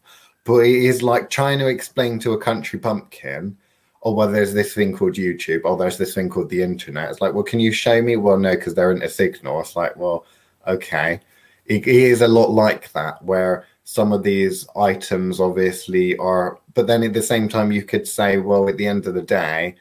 but 0.45 0.59
it 0.59 0.83
is 0.85 1.03
like 1.03 1.29
trying 1.29 1.59
to 1.59 1.67
explain 1.67 2.19
to 2.19 2.31
a 2.31 2.37
country 2.39 2.79
pumpkin 2.79 3.57
oh 4.03 4.13
well 4.13 4.31
there's 4.31 4.53
this 4.53 4.74
thing 4.74 4.96
called 4.96 5.15
youtube. 5.15 5.62
Oh 5.63 5.75
there's 5.75 5.98
this 5.98 6.13
thing 6.13 6.29
called 6.29 6.50
the 6.50 6.63
internet. 6.63 7.10
It's 7.10 7.22
like 7.22 7.34
well 7.34 7.43
can 7.43 7.60
you 7.60 7.72
show 7.72 8.01
me? 8.01 8.15
Well 8.15 8.38
no 8.38 8.55
because 8.55 8.74
they're 8.74 8.91
in 8.91 9.03
a 9.03 9.10
signal. 9.10 9.60
It's 9.62 9.75
like 9.75 9.96
well 9.96 10.25
okay. 10.67 11.20
It, 11.65 11.88
it 11.88 11.96
is 11.96 12.22
a 12.22 12.27
lot 12.27 12.51
like 12.51 12.91
that 12.93 13.24
where 13.24 13.65
some 13.84 14.12
of 14.12 14.24
these 14.24 14.67
items 14.75 15.39
obviously 15.39 16.17
are 16.17 16.60
but 16.74 16.88
then 16.88 17.03
at 17.03 17.13
the 17.13 17.22
same 17.22 17.50
time 17.50 17.72
you 17.72 17.84
could 17.84 18.08
say 18.08 18.38
well 18.38 18.70
at 18.70 18.77
the 18.77 18.88
end 18.88 19.08
of 19.08 19.13
the 19.13 19.22
day 19.22 19.75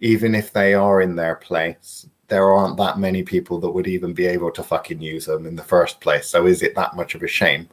even 0.00 0.34
if 0.34 0.52
they 0.52 0.74
are 0.74 1.00
in 1.00 1.16
their 1.16 1.36
place 1.36 2.06
there 2.28 2.52
aren't 2.52 2.76
that 2.76 2.98
many 2.98 3.22
people 3.22 3.60
that 3.60 3.70
would 3.70 3.86
even 3.86 4.12
be 4.12 4.26
able 4.26 4.50
to 4.50 4.62
fucking 4.62 5.00
use 5.00 5.26
them 5.26 5.46
in 5.46 5.54
the 5.54 5.62
first 5.62 6.00
place. 6.00 6.28
So 6.28 6.46
is 6.46 6.62
it 6.62 6.74
that 6.74 6.96
much 6.96 7.14
of 7.14 7.22
a 7.22 7.28
shame? 7.28 7.68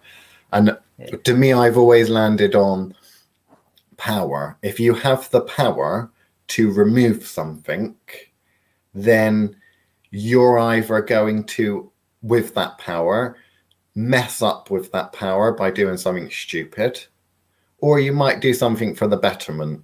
And 0.52 0.78
to 1.24 1.34
me 1.34 1.54
i've 1.54 1.78
always 1.78 2.10
landed 2.10 2.56
on 2.56 2.96
power. 4.04 4.58
If 4.62 4.82
you 4.82 4.94
have 4.96 5.30
the 5.30 5.42
power 5.42 6.12
to 6.50 6.74
remove 6.74 7.26
something, 7.26 7.96
then 8.94 9.56
you're 10.12 10.60
either 10.60 11.00
going 11.00 11.46
to, 11.46 11.90
with 12.22 12.54
that 12.56 12.78
power, 12.80 13.38
mess 13.96 14.42
up 14.42 14.70
with 14.70 14.92
that 14.92 15.14
power 15.14 15.54
by 15.54 15.72
doing 15.72 15.96
something 15.96 16.30
stupid, 16.30 17.02
or 17.78 17.98
you 18.02 18.12
might 18.12 18.42
do 18.42 18.54
something 18.54 18.94
for 18.94 19.08
the 19.08 19.16
betterment. 19.16 19.82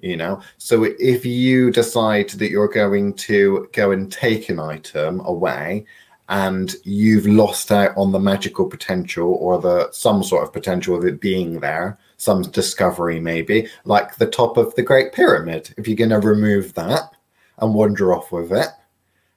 You 0.00 0.16
know, 0.16 0.40
so 0.58 0.82
if 0.98 1.24
you 1.24 1.70
decide 1.70 2.30
that 2.30 2.50
you're 2.50 2.68
going 2.68 3.14
to 3.28 3.68
go 3.72 3.92
and 3.92 4.10
take 4.10 4.48
an 4.48 4.58
item 4.58 5.20
away 5.20 5.86
and 6.28 6.74
you've 6.82 7.26
lost 7.28 7.70
out 7.70 7.96
on 7.96 8.10
the 8.10 8.18
magical 8.18 8.66
potential 8.66 9.34
or 9.40 9.60
the 9.60 9.92
some 9.92 10.24
sort 10.24 10.42
of 10.42 10.52
potential 10.52 10.96
of 10.96 11.04
it 11.04 11.20
being 11.20 11.60
there 11.60 11.98
some 12.16 12.42
discovery 12.42 13.20
maybe 13.20 13.68
like 13.84 14.16
the 14.16 14.26
top 14.26 14.56
of 14.56 14.74
the 14.74 14.82
great 14.82 15.12
pyramid. 15.12 15.74
If 15.76 15.86
you're 15.88 15.96
going 15.96 16.10
to 16.10 16.20
remove 16.20 16.74
that 16.74 17.10
and 17.58 17.74
wander 17.74 18.14
off 18.14 18.32
with 18.32 18.52
it 18.52 18.68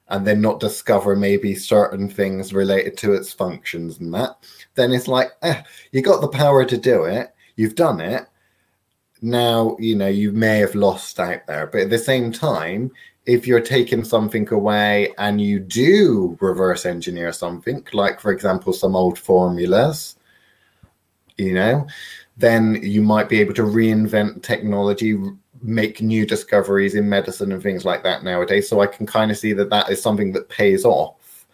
and 0.08 0.26
then 0.26 0.40
not 0.40 0.60
discover 0.60 1.14
maybe 1.14 1.54
certain 1.54 2.08
things 2.08 2.52
related 2.52 2.96
to 2.98 3.12
its 3.12 3.32
functions 3.32 3.98
and 3.98 4.12
that 4.14 4.36
then 4.74 4.92
it's 4.92 5.08
like 5.08 5.30
eh, 5.42 5.62
you 5.92 6.02
got 6.02 6.20
the 6.20 6.28
power 6.28 6.64
to 6.64 6.76
do 6.76 7.04
it. 7.04 7.34
You've 7.56 7.74
done 7.74 8.00
it. 8.00 8.26
Now 9.20 9.76
you 9.78 9.96
know 9.96 10.08
you 10.08 10.32
may 10.32 10.58
have 10.58 10.74
lost 10.74 11.18
out 11.20 11.46
there. 11.46 11.66
But 11.66 11.82
at 11.82 11.90
the 11.90 11.98
same 11.98 12.32
time 12.32 12.92
if 13.28 13.46
you're 13.46 13.60
taking 13.60 14.02
something 14.02 14.48
away 14.50 15.12
and 15.18 15.38
you 15.38 15.60
do 15.60 16.38
reverse 16.40 16.86
engineer 16.86 17.30
something, 17.30 17.86
like 17.92 18.18
for 18.18 18.32
example, 18.32 18.72
some 18.72 18.96
old 18.96 19.18
formulas, 19.18 20.16
you 21.36 21.52
know, 21.52 21.86
then 22.38 22.78
you 22.82 23.02
might 23.02 23.28
be 23.28 23.40
able 23.40 23.54
to 23.54 23.62
reinvent 23.62 24.42
technology, 24.42 25.18
make 25.60 26.00
new 26.00 26.24
discoveries 26.24 26.94
in 26.94 27.08
medicine 27.08 27.50
and 27.50 27.62
things 27.62 27.84
like 27.84 28.04
that 28.04 28.22
nowadays. 28.22 28.68
So 28.68 28.80
I 28.80 28.86
can 28.86 29.06
kind 29.06 29.30
of 29.30 29.36
see 29.36 29.52
that 29.54 29.70
that 29.70 29.90
is 29.90 30.00
something 30.00 30.32
that 30.32 30.48
pays 30.48 30.84
off. 30.84 31.46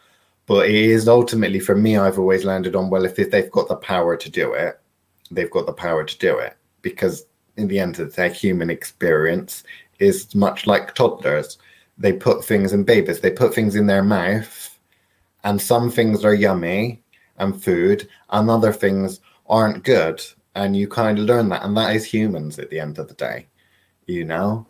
But 0.47 0.69
it 0.69 0.75
is 0.75 1.09
ultimately 1.09 1.59
for 1.59 1.75
me, 1.75 1.97
I've 1.97 2.19
always 2.19 2.45
landed 2.45 2.77
on 2.77 2.91
well, 2.91 3.07
if, 3.07 3.17
they've 3.17 3.51
got 3.51 3.69
the 3.69 3.77
power 3.77 4.15
to 4.15 4.31
do 4.31 4.53
it, 4.53 4.79
they've 5.31 5.51
got 5.51 5.65
the 5.65 5.73
power 5.73 6.05
to 6.05 6.19
do 6.19 6.39
it. 6.39 6.55
Because 6.83 7.25
in 7.57 7.67
the 7.67 7.79
end 7.79 7.99
of 7.99 8.15
human 8.15 8.69
experience 8.69 9.65
is 10.01 10.35
much 10.35 10.67
like 10.67 10.95
toddlers. 10.95 11.57
They 11.97 12.13
put 12.13 12.45
things 12.45 12.75
in 12.75 12.85
babies, 12.85 13.21
they 13.21 13.31
put 13.31 13.55
things 13.55 13.75
in 13.75 13.87
their 13.87 14.03
mouth, 14.03 14.79
and 15.45 15.63
some 15.63 15.91
things 15.91 16.25
are 16.25 16.35
yummy 16.35 17.03
and 17.39 17.63
food, 17.63 18.07
and 18.31 18.51
other 18.51 18.73
things 18.73 19.21
aren't 19.47 19.85
good. 19.85 20.23
And 20.55 20.77
you 20.77 20.89
kind 20.89 21.19
of 21.19 21.25
learn 21.25 21.49
that. 21.49 21.65
And 21.65 21.77
that 21.77 21.97
is 21.97 22.05
humans 22.05 22.59
at 22.59 22.71
the 22.71 22.81
end 22.81 22.99
of 22.99 23.09
the 23.09 23.15
day, 23.15 23.47
you 24.07 24.25
know, 24.25 24.67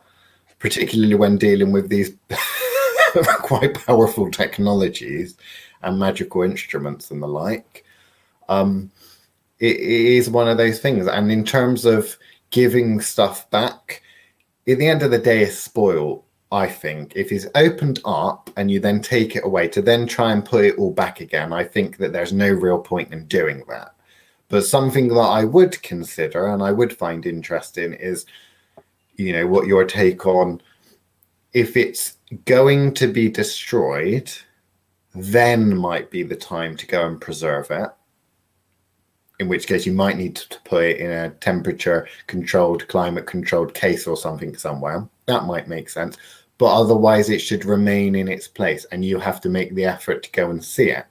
particularly 0.59 1.15
when 1.15 1.37
dealing 1.37 1.73
with 1.73 1.89
these 1.89 2.13
quite 3.39 3.75
powerful 3.87 4.31
technologies 4.31 5.37
and 5.83 5.99
magical 5.99 6.43
instruments 6.43 7.11
and 7.11 7.23
the 7.23 7.29
like. 7.29 7.85
Um, 8.49 8.91
it, 9.59 9.77
it 9.77 10.17
is 10.17 10.31
one 10.31 10.49
of 10.49 10.57
those 10.57 10.81
things. 10.81 11.07
And 11.07 11.31
in 11.31 11.45
terms 11.45 11.85
of 11.85 12.17
giving 12.51 13.01
stuff 13.01 13.49
back, 13.51 14.03
at 14.67 14.79
the 14.79 14.87
end 14.87 15.03
of 15.03 15.11
the 15.11 15.19
day, 15.19 15.43
is 15.43 15.59
spoil 15.59 16.25
I 16.55 16.69
think 16.69 17.17
if 17.17 17.33
it's 17.33 17.49
opened 17.57 17.99
up 18.05 18.49
and 18.57 18.71
you 18.71 18.79
then 18.79 19.01
take 19.01 19.35
it 19.35 19.45
away 19.45 19.67
to 19.69 19.83
then 19.83 20.07
try 20.07 20.31
and 20.31 20.45
put 20.45 20.65
it 20.65 20.79
all 20.79 20.93
back 20.93 21.21
again, 21.21 21.53
I 21.53 21.65
think 21.65 21.97
that 21.97 22.13
there's 22.13 22.33
no 22.33 22.49
real 22.49 22.79
point 22.79 23.13
in 23.13 23.27
doing 23.27 23.65
that. 23.69 23.94
But 24.49 24.65
something 24.65 25.09
that 25.09 25.15
I 25.15 25.45
would 25.45 25.83
consider 25.83 26.49
and 26.49 26.63
I 26.63 26.73
would 26.73 26.97
find 26.97 27.25
interesting 27.27 27.95
is, 27.95 28.27
you 29.17 29.33
know, 29.33 29.47
what 29.47 29.67
your 29.67 29.85
take 29.85 30.27
on 30.27 30.61
if 31.55 31.77
it's 31.77 32.19
going 32.45 32.93
to 32.95 33.07
be 33.07 33.31
destroyed, 33.31 34.31
then 35.15 35.77
might 35.77 36.11
be 36.11 36.25
the 36.25 36.37
time 36.37 36.77
to 36.77 36.87
go 36.87 37.07
and 37.07 37.21
preserve 37.21 37.71
it. 37.71 37.89
In 39.39 39.49
which 39.49 39.67
case, 39.67 39.87
you 39.87 39.93
might 39.93 40.17
need 40.17 40.37
to 40.37 40.61
put 40.65 40.85
it 40.85 40.97
in 40.99 41.11
a 41.11 41.31
temperature 41.31 42.09
controlled, 42.27 42.87
climate 42.89 43.27
controlled 43.27 43.73
case 43.73 44.07
or 44.07 44.17
something 44.17 44.57
somewhere. 44.57 45.09
That 45.27 45.45
might 45.45 45.69
make 45.69 45.89
sense. 45.89 46.19
But 46.59 46.75
otherwise, 46.75 47.31
it 47.31 47.41
should 47.41 47.65
remain 47.65 48.15
in 48.15 48.29
its 48.29 48.47
place 48.47 48.85
and 48.87 49.05
you 49.05 49.19
have 49.19 49.41
to 49.43 49.49
make 49.49 49.75
the 49.75 49.85
effort 49.85 50.23
to 50.25 50.31
go 50.33 50.51
and 50.51 50.63
see 50.63 50.91
it. 50.91 51.07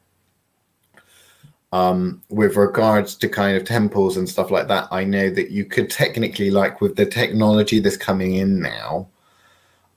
Um, 1.73 2.21
with 2.29 2.55
regards 2.55 3.15
to 3.15 3.27
kind 3.27 3.57
of 3.57 3.65
temples 3.65 4.15
and 4.15 4.29
stuff 4.29 4.51
like 4.51 4.67
that, 4.67 4.87
I 4.91 5.03
know 5.03 5.31
that 5.31 5.49
you 5.49 5.65
could 5.65 5.89
technically, 5.89 6.51
like 6.51 6.81
with 6.81 6.95
the 6.95 7.05
technology 7.07 7.79
that's 7.79 7.97
coming 7.97 8.35
in 8.35 8.61
now, 8.61 9.09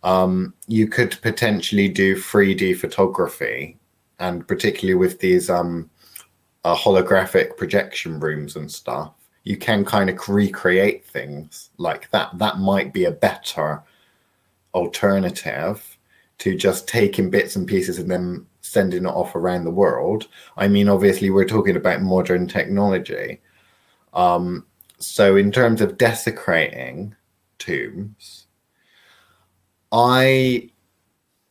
um, 0.03 0.55
you 0.69 0.89
could 0.89 1.21
potentially 1.21 1.91
do 1.91 2.17
3D 2.17 2.79
photography, 2.79 3.77
and 4.19 4.49
particularly 4.49 4.95
with 4.95 5.21
these 5.21 5.51
um, 5.51 5.91
uh, 6.65 6.75
holographic 6.75 7.59
projection 7.59 8.21
rooms 8.21 8.57
and 8.57 8.73
stuff, 8.73 9.13
you 9.45 9.59
can 9.59 9.85
kind 9.85 10.09
of 10.09 10.29
recreate 10.31 11.05
things 11.05 11.69
like 11.77 12.11
that. 12.11 12.39
That 12.39 12.59
might 12.59 12.95
be 12.95 13.05
a 13.05 13.11
better 13.11 13.83
alternative 14.73 15.99
to 16.39 16.57
just 16.57 16.89
taking 16.89 17.29
bits 17.29 17.55
and 17.55 17.69
pieces 17.69 17.99
and 17.99 18.11
then 18.11 18.47
sending 18.67 19.05
it 19.05 19.09
off 19.09 19.35
around 19.35 19.65
the 19.65 19.71
world. 19.71 20.29
I 20.57 20.69
mean, 20.69 20.89
obviously, 20.89 21.31
we're 21.31 21.45
talking 21.45 21.77
about 21.77 22.03
modern 22.03 22.47
technology. 22.47 23.41
Um, 24.13 24.67
so, 24.99 25.37
in 25.37 25.53
terms 25.53 25.81
of 25.81 25.99
desecrating 25.99 27.15
tombs, 27.59 28.47
I, 29.93 30.71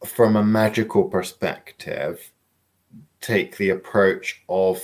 from 0.06 0.36
a 0.36 0.44
magical 0.44 1.06
perspective, 1.06 2.32
take 3.22 3.58
the 3.58 3.70
approach 3.72 4.44
of 4.50 4.82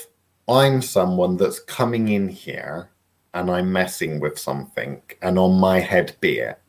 I'm 0.47 0.81
someone 0.81 1.37
that's 1.37 1.59
coming 1.59 2.09
in 2.09 2.27
here 2.27 2.89
and 3.33 3.49
I'm 3.49 3.71
messing 3.71 4.19
with 4.19 4.37
something, 4.37 5.01
and 5.21 5.39
on 5.39 5.59
my 5.59 5.79
head 5.79 6.15
be 6.19 6.39
it. 6.39 6.59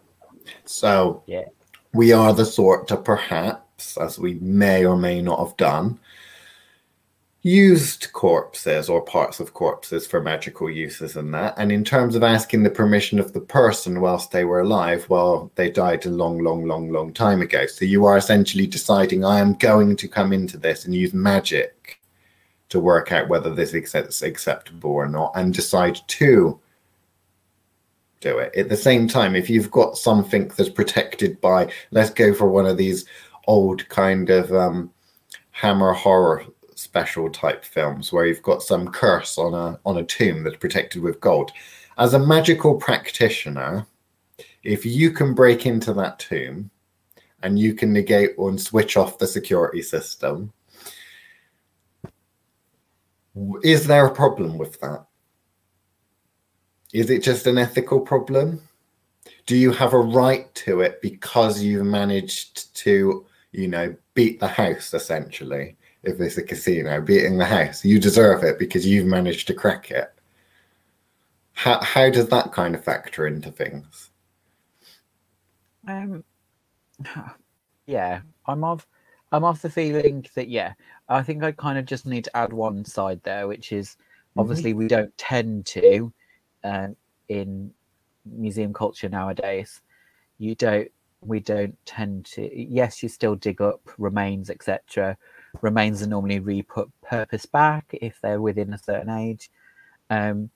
So, 0.64 1.23
Yeah. 1.26 1.47
we 1.92 2.12
are 2.12 2.33
the 2.33 2.45
sort 2.45 2.87
to 2.88 2.97
perhaps, 2.97 3.62
as 4.01 4.19
we 4.19 4.35
may 4.35 4.85
or 4.85 4.97
may 4.97 5.21
not 5.21 5.39
have 5.39 5.57
done, 5.57 5.99
used 7.43 8.12
corpses 8.12 8.89
or 8.89 9.03
parts 9.03 9.41
of 9.41 9.53
corpses 9.53 10.07
for 10.07 10.21
magical 10.21 10.71
uses 10.71 11.17
and 11.17 11.35
that. 11.35 11.55
And 11.59 11.73
in 11.73 11.83
terms 11.83 12.15
of 12.15 12.23
asking 12.23 12.62
the 12.62 12.71
permission 12.71 13.19
of 13.19 13.33
the 13.33 13.41
person 13.41 14.01
whilst 14.01 14.31
they 14.31 14.45
were 14.45 14.61
alive, 14.61 15.09
well, 15.09 15.51
they 15.57 15.69
died 15.69 16.07
a 16.07 16.11
long, 16.11 16.39
long, 16.39 16.65
long, 16.67 16.91
long 16.91 17.12
time 17.12 17.43
ago. 17.43 17.67
So 17.67 17.85
you 17.85 18.05
are 18.05 18.17
essentially 18.17 18.67
deciding, 18.67 19.25
I 19.25 19.41
am 19.41 19.55
going 19.55 19.97
to 19.97 20.09
come 20.09 20.33
into 20.33 20.57
this 20.57 20.85
and 20.85 20.95
use 20.95 21.12
magic 21.12 22.01
to 22.69 22.79
work 22.79 23.11
out 23.11 23.29
whether 23.29 23.53
this 23.53 23.75
is 23.75 24.23
acceptable 24.23 24.93
or 24.93 25.09
not 25.09 25.33
and 25.35 25.53
decide 25.53 25.99
to 26.07 26.61
do 28.21 28.39
it. 28.39 28.55
At 28.57 28.69
the 28.69 28.77
same 28.77 29.09
time, 29.09 29.35
if 29.35 29.51
you've 29.51 29.71
got 29.71 29.99
something 29.99 30.49
that's 30.57 30.71
protected 30.71 31.40
by, 31.40 31.71
let's 31.90 32.11
go 32.11 32.33
for 32.33 32.47
one 32.47 32.66
of 32.66 32.77
these 32.77 33.05
old 33.46 33.88
kind 33.88 34.31
of 34.31 34.52
um, 34.52 34.92
Hammer 35.50 35.92
horror 35.92 36.44
special 36.74 37.31
type 37.31 37.64
films 37.64 38.12
where 38.12 38.26
you've 38.26 38.42
got 38.42 38.62
some 38.62 38.88
curse 38.88 39.38
on 39.38 39.55
a 39.55 39.78
on 39.85 39.98
a 39.98 40.05
tomb 40.05 40.42
that's 40.42 40.57
protected 40.57 41.02
with 41.02 41.20
gold. 41.20 41.52
As 41.98 42.14
a 42.14 42.18
magical 42.18 42.74
practitioner, 42.74 43.87
if 44.62 44.87
you 44.87 45.11
can 45.11 45.35
break 45.35 45.66
into 45.66 45.92
that 45.94 46.18
tomb 46.18 46.70
and 47.42 47.59
you 47.59 47.74
can 47.74 47.92
negate 47.92 48.38
and 48.38 48.61
switch 48.61 48.96
off 48.96 49.18
the 49.18 49.26
security 49.26 49.83
system, 49.83 50.52
is 53.62 53.87
there 53.87 54.07
a 54.07 54.14
problem 54.14 54.59
with 54.59 54.81
that? 54.81 55.05
Is 56.92 57.11
it 57.11 57.22
just 57.22 57.46
an 57.46 57.59
ethical 57.59 58.00
problem? 58.00 58.61
Do 59.46 59.57
you 59.57 59.72
have 59.72 59.92
a 59.92 59.98
right 59.98 60.52
to 60.57 60.83
it 60.83 61.00
because 61.00 61.62
you've 61.62 61.87
managed 61.87 62.74
to, 62.76 63.26
you 63.53 63.69
know, 63.69 63.95
beat 64.15 64.41
the 64.41 64.49
house 64.49 64.93
essentially? 64.95 65.77
If 66.03 66.21
it's 66.21 66.37
a 66.37 66.43
casino, 66.43 67.01
beating 67.01 67.38
the 67.38 67.45
house, 67.45 67.85
you 67.85 68.01
deserve 68.01 68.43
it 68.43 68.59
because 68.59 68.85
you've 68.85 69.07
managed 69.07 69.47
to 69.47 69.55
crack 69.55 69.91
it. 69.91 70.12
How 71.53 71.81
how 71.81 72.11
does 72.11 72.29
that 72.29 72.53
kind 72.53 72.75
of 72.75 72.83
factor 72.83 73.27
into 73.27 73.53
things? 73.53 74.11
Um, 75.87 76.25
yeah, 77.87 78.23
I'm 78.47 78.65
of 78.65 78.87
I'm 79.31 79.45
of 79.45 79.62
the 79.62 79.71
feeling 79.71 80.27
that 80.35 80.49
yeah, 80.49 80.73
I 81.09 81.23
think 81.23 81.45
I 81.45 81.53
kind 81.53 81.79
of 81.79 81.87
just 81.87 82.07
need 82.07 82.25
to 82.25 82.37
add 82.37 82.53
one 82.53 82.85
side 82.85 83.23
there, 83.23 83.47
which 83.47 83.73
is 83.73 83.97
obviously 84.37 84.73
we 84.73 84.88
don't 84.88 85.17
tend 85.19 85.67
to 85.67 86.12
uh, 86.65 86.88
in 87.29 87.71
museum 88.25 88.73
culture 88.73 89.09
nowadays. 89.09 89.81
You 90.38 90.55
don't 90.55 90.91
we 91.24 91.40
don't 91.40 91.76
tend 91.87 92.26
to. 92.26 92.50
Yes, 92.54 93.02
you 93.02 93.08
still 93.08 93.35
dig 93.35 93.61
up 93.61 93.80
remains, 93.98 94.50
etc. 94.50 95.16
Remains 95.61 96.02
are 96.02 96.06
normally 96.06 96.40
re-put 96.40 96.90
purpose 97.02 97.46
back 97.46 97.85
if 97.92 98.20
they're 98.20 98.40
within 98.40 98.72
a 98.72 98.78
certain 98.78 99.11
age. 99.11 99.50
Um, 100.11 100.50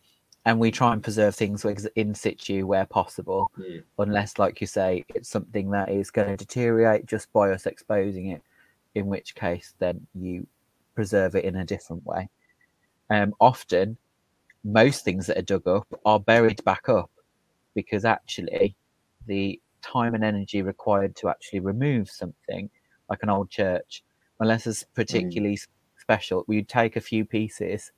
and 0.44 0.60
we 0.60 0.70
try 0.70 0.92
and 0.92 1.02
preserve 1.02 1.34
things 1.34 1.64
in 1.96 2.14
situ 2.14 2.66
where 2.66 2.86
possible, 2.86 3.50
Mm. 3.58 3.82
unless, 3.98 4.38
like 4.38 4.60
you 4.60 4.66
say, 4.66 5.04
it's 5.14 5.28
something 5.28 5.70
that 5.70 5.88
is 5.88 6.10
going 6.10 6.28
to 6.28 6.36
deteriorate 6.36 7.06
just 7.06 7.32
by 7.32 7.50
us 7.50 7.66
exposing 7.66 8.28
it. 8.28 8.42
In 8.94 9.06
which 9.06 9.34
case, 9.34 9.74
then 9.78 10.06
you 10.14 10.46
preserve 10.94 11.34
it 11.34 11.44
in 11.44 11.56
a 11.56 11.64
different 11.64 12.04
way. 12.06 12.28
Um, 13.10 13.34
often, 13.40 13.98
most 14.64 15.04
things 15.04 15.26
that 15.26 15.36
are 15.38 15.42
dug 15.42 15.66
up 15.68 15.86
are 16.04 16.18
buried 16.18 16.64
back 16.64 16.88
up 16.88 17.10
because 17.74 18.04
actually, 18.04 18.74
the 19.26 19.60
time 19.92 20.14
and 20.14 20.24
energy 20.24 20.62
required 20.62 21.14
to 21.16 21.28
actually 21.28 21.60
remove 21.60 22.10
something, 22.10 22.68
like 23.10 23.22
an 23.22 23.30
old 23.30 23.48
church, 23.50 24.02
unless 24.40 24.66
it's 24.66 24.84
particularly 24.94 25.54
s 25.54 25.68
special, 25.98 26.44
we'd 26.46 26.68
take 26.68 26.96
a 26.96 27.00
few 27.10 27.24
pieces 27.24 27.92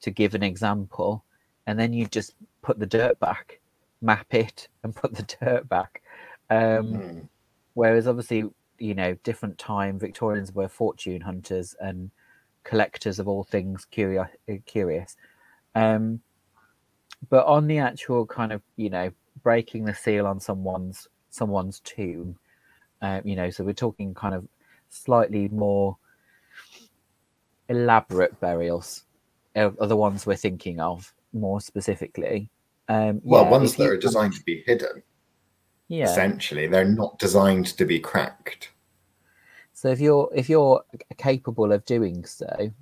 to 0.00 0.10
give 0.10 0.34
an 0.34 0.42
example, 0.42 1.24
and 1.66 1.78
then 1.78 1.92
you 1.92 2.06
just 2.06 2.34
put 2.62 2.78
the 2.78 2.86
dirt 2.86 3.18
back, 3.20 3.60
map 4.00 4.32
it, 4.34 4.68
and 4.82 4.94
put 4.94 5.14
the 5.14 5.26
dirt 5.40 5.68
back. 5.68 6.02
Um, 6.50 6.86
Mm. 6.94 7.28
Whereas 7.74 8.06
obviously, 8.08 8.44
you 8.78 8.94
know, 8.94 9.14
different 9.22 9.56
time, 9.58 9.98
Victorians 9.98 10.52
were 10.52 10.68
fortune 10.68 11.20
hunters 11.20 11.76
and 11.80 12.10
collectors 12.64 13.18
of 13.18 13.28
all 13.28 13.44
things 13.44 13.86
curious. 13.90 14.28
curious. 14.66 15.16
Um, 15.74 16.20
but 17.28 17.46
on 17.46 17.66
the 17.66 17.78
actual 17.78 18.26
kind 18.26 18.52
of, 18.52 18.62
you 18.76 18.90
know, 18.90 19.12
breaking 19.42 19.84
the 19.84 19.94
seal 19.94 20.26
on 20.26 20.40
someone's 20.40 21.08
someone's 21.30 21.80
tomb, 21.80 22.36
uh, 23.02 23.20
you 23.24 23.36
know, 23.36 23.50
so 23.50 23.64
we're 23.64 23.72
talking 23.72 24.14
kind 24.14 24.34
of 24.34 24.46
slightly 24.88 25.48
more 25.48 25.96
elaborate 27.68 28.38
burials 28.40 29.04
are 29.56 29.72
are 29.80 29.86
the 29.86 29.96
ones 29.96 30.26
we're 30.26 30.36
thinking 30.36 30.80
of 30.80 31.12
more 31.32 31.60
specifically. 31.60 32.50
Um, 32.88 33.20
Well, 33.22 33.44
yeah, 33.44 33.50
ones 33.50 33.76
that 33.76 33.84
you 33.84 33.90
are 33.90 33.96
designed 33.96 34.34
to 34.34 34.44
be 34.44 34.62
hidden. 34.66 35.02
yeah. 35.88 36.04
Essentially, 36.04 36.66
they're 36.66 36.84
not 36.84 37.18
designed 37.18 37.66
to 37.78 37.84
be 37.84 38.00
cracked. 38.00 38.70
So 39.72 39.88
if 39.88 40.00
you're 40.00 40.28
if 40.34 40.48
you're 40.48 40.82
capable 41.16 41.72
of 41.72 41.84
doing 41.84 42.24
so, 42.24 42.72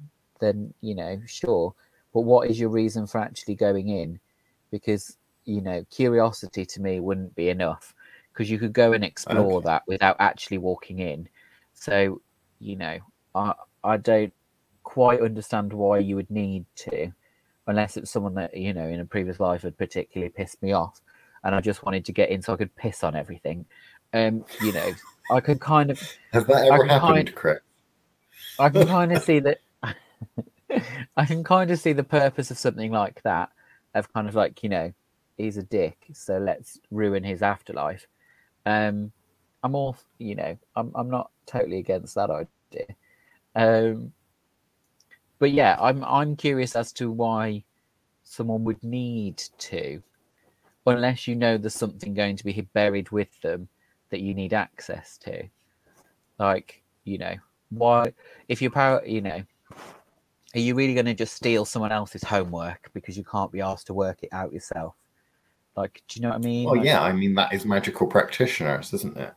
then 0.40 0.72
you 0.80 0.94
know 0.94 1.20
sure. 1.26 1.74
But 2.14 2.22
what 2.22 2.50
is 2.50 2.58
your 2.58 2.70
reason 2.70 3.06
for 3.06 3.18
actually 3.18 3.54
going 3.54 3.88
in? 3.90 4.18
Because 4.70 5.16
you 5.44 5.60
know 5.60 5.84
curiosity 5.90 6.64
to 6.66 6.82
me 6.82 7.00
wouldn't 7.00 7.34
be 7.36 7.50
enough 7.50 7.94
because 8.38 8.48
you 8.50 8.58
could 8.58 8.72
go 8.72 8.92
and 8.92 9.04
explore 9.04 9.58
Okay. 9.58 9.64
that 9.64 9.82
without 9.88 10.14
actually 10.20 10.58
walking 10.58 11.00
in. 11.00 11.28
So 11.74 12.20
you 12.60 12.76
know 12.76 12.98
I 13.34 13.52
I 13.82 13.96
don't 13.96 14.32
quite 14.84 15.20
understand 15.20 15.72
why 15.72 15.98
you 15.98 16.14
would 16.16 16.30
need 16.30 16.64
to, 16.76 17.10
unless 17.66 17.96
it's 17.96 18.10
someone 18.12 18.34
that 18.34 18.56
you 18.56 18.72
know 18.72 18.86
in 18.86 19.00
a 19.00 19.04
previous 19.04 19.40
life 19.40 19.62
had 19.62 19.76
particularly 19.76 20.30
pissed 20.30 20.62
me 20.62 20.72
off, 20.72 21.00
and 21.42 21.52
I 21.54 21.60
just 21.60 21.82
wanted 21.84 22.04
to 22.04 22.12
get 22.12 22.30
in 22.30 22.40
so 22.40 22.52
I 22.52 22.56
could 22.56 22.74
piss 22.76 23.02
on 23.02 23.16
everything. 23.16 23.66
Um, 24.14 24.44
you 24.62 24.72
know, 24.72 24.94
I 25.32 25.40
could 25.40 25.60
kind 25.60 25.90
of 25.90 26.00
Has 26.32 26.46
that 26.46 26.66
ever 26.72 26.84
happened, 26.86 27.00
kind- 27.00 27.34
Chris? 27.34 27.58
I 28.60 28.68
can 28.68 28.86
kind 28.96 29.12
of 29.12 29.22
see 29.22 29.40
that. 29.40 29.58
I 31.16 31.24
can 31.24 31.42
kind 31.42 31.70
of 31.72 31.78
see 31.80 31.92
the 31.92 32.04
purpose 32.04 32.50
of 32.52 32.58
something 32.58 32.92
like 32.92 33.20
that, 33.22 33.50
of 33.94 34.12
kind 34.12 34.28
of 34.28 34.34
like 34.36 34.62
you 34.62 34.68
know, 34.68 34.92
he's 35.36 35.56
a 35.56 35.62
dick, 35.62 36.06
so 36.12 36.38
let's 36.38 36.78
ruin 36.92 37.24
his 37.24 37.42
afterlife. 37.42 38.06
Um, 38.68 39.12
I'm 39.62 39.74
all, 39.74 39.96
you 40.18 40.34
know, 40.34 40.58
I'm 40.76 40.92
I'm 40.94 41.08
not 41.08 41.30
totally 41.46 41.78
against 41.78 42.14
that 42.16 42.30
idea. 42.30 42.94
Um, 43.54 44.12
but 45.38 45.52
yeah, 45.52 45.78
I'm 45.80 46.04
I'm 46.04 46.36
curious 46.36 46.76
as 46.76 46.92
to 46.94 47.10
why 47.10 47.64
someone 48.24 48.64
would 48.64 48.84
need 48.84 49.42
to, 49.56 50.02
unless 50.86 51.26
you 51.26 51.34
know 51.34 51.56
there's 51.56 51.74
something 51.74 52.12
going 52.12 52.36
to 52.36 52.44
be 52.44 52.60
buried 52.74 53.10
with 53.10 53.40
them 53.40 53.68
that 54.10 54.20
you 54.20 54.34
need 54.34 54.52
access 54.52 55.16
to. 55.18 55.48
Like, 56.38 56.82
you 57.04 57.16
know, 57.16 57.36
why 57.70 58.12
if 58.48 58.60
your 58.60 58.70
power, 58.70 59.02
you 59.06 59.22
know, 59.22 59.42
are 60.54 60.60
you 60.60 60.74
really 60.74 60.94
going 60.94 61.06
to 61.06 61.14
just 61.14 61.34
steal 61.34 61.64
someone 61.64 61.92
else's 61.92 62.22
homework 62.22 62.90
because 62.92 63.16
you 63.16 63.24
can't 63.24 63.50
be 63.50 63.62
asked 63.62 63.86
to 63.86 63.94
work 63.94 64.22
it 64.22 64.28
out 64.32 64.52
yourself? 64.52 64.94
Like, 65.78 66.02
do 66.08 66.18
you 66.18 66.22
know 66.22 66.30
what 66.30 66.36
I 66.36 66.38
mean? 66.44 66.64
Well, 66.64 66.76
Like, 66.76 66.84
yeah, 66.84 67.00
I 67.00 67.12
mean 67.12 67.34
that 67.34 67.52
is 67.52 67.64
magical 67.64 68.06
practitioners, 68.06 68.92
isn't 68.92 69.16
it? 69.16 69.32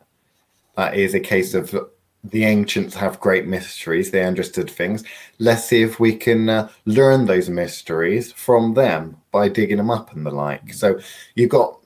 That 0.75 0.95
is 0.95 1.13
a 1.13 1.19
case 1.19 1.53
of 1.53 1.75
the 2.23 2.45
ancients 2.45 2.95
have 2.95 3.19
great 3.19 3.45
mysteries; 3.45 4.09
they 4.09 4.25
understood 4.25 4.69
things. 4.69 5.03
Let's 5.37 5.65
see 5.65 5.83
if 5.83 5.99
we 5.99 6.15
can 6.15 6.49
uh, 6.49 6.69
learn 6.85 7.25
those 7.25 7.49
mysteries 7.49 8.31
from 8.31 8.73
them 8.73 9.17
by 9.31 9.49
digging 9.49 9.77
them 9.77 9.91
up 9.91 10.13
and 10.13 10.25
the 10.25 10.31
like. 10.31 10.73
So 10.73 10.99
you've 11.35 11.49
got 11.49 11.77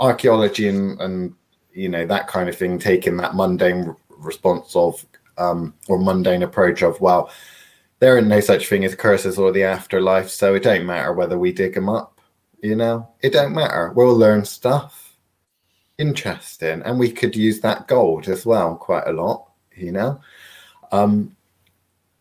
archaeology 0.00 0.68
and, 0.68 1.00
and 1.00 1.34
you 1.74 1.88
know 1.88 2.06
that 2.06 2.28
kind 2.28 2.48
of 2.48 2.56
thing 2.56 2.78
taking 2.78 3.18
that 3.18 3.34
mundane 3.34 3.88
r- 3.88 3.96
response 4.16 4.74
of 4.74 5.04
um, 5.36 5.74
or 5.88 5.98
mundane 5.98 6.42
approach 6.42 6.82
of 6.82 7.00
well, 7.00 7.30
there 7.98 8.16
ain't 8.16 8.26
no 8.26 8.40
such 8.40 8.68
thing 8.68 8.84
as 8.84 8.94
curses 8.94 9.38
or 9.38 9.52
the 9.52 9.64
afterlife, 9.64 10.30
so 10.30 10.54
it 10.54 10.62
don't 10.62 10.86
matter 10.86 11.12
whether 11.12 11.38
we 11.38 11.52
dig 11.52 11.74
them 11.74 11.88
up. 11.88 12.11
You 12.62 12.76
know, 12.76 13.08
it 13.20 13.32
don't 13.32 13.54
matter. 13.54 13.92
We'll 13.94 14.16
learn 14.16 14.44
stuff. 14.44 15.16
Interesting, 15.98 16.80
and 16.82 16.98
we 16.98 17.10
could 17.10 17.36
use 17.36 17.60
that 17.60 17.88
gold 17.88 18.28
as 18.28 18.46
well 18.46 18.76
quite 18.76 19.06
a 19.06 19.12
lot. 19.12 19.50
You 19.76 19.92
know, 19.92 20.20
um, 20.92 21.36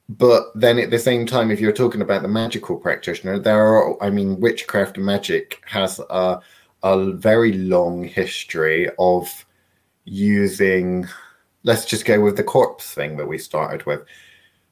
but 0.10 0.46
then 0.56 0.80
at 0.80 0.90
the 0.90 1.00
same 1.00 1.26
time, 1.26 1.52
if 1.52 1.60
you're 1.60 1.72
talking 1.72 2.02
about 2.02 2.24
the 2.24 2.28
magical 2.28 2.76
practitioner, 2.76 3.40
there 3.40 3.64
are. 3.64 4.04
I 4.04 4.10
mean, 4.10 4.40
witchcraft 4.40 4.98
and 4.98 5.06
magic 5.06 5.62
has 5.68 6.00
a 6.10 6.40
a 6.84 7.12
very 7.14 7.54
long 7.54 8.04
history 8.04 8.90
of 8.98 9.46
using. 10.06 11.08
Let's 11.64 11.86
just 11.86 12.06
go 12.06 12.20
with 12.20 12.36
the 12.36 12.44
corpse 12.44 12.94
thing 12.94 13.16
that 13.18 13.28
we 13.28 13.38
started 13.38 13.86
with 13.86 14.02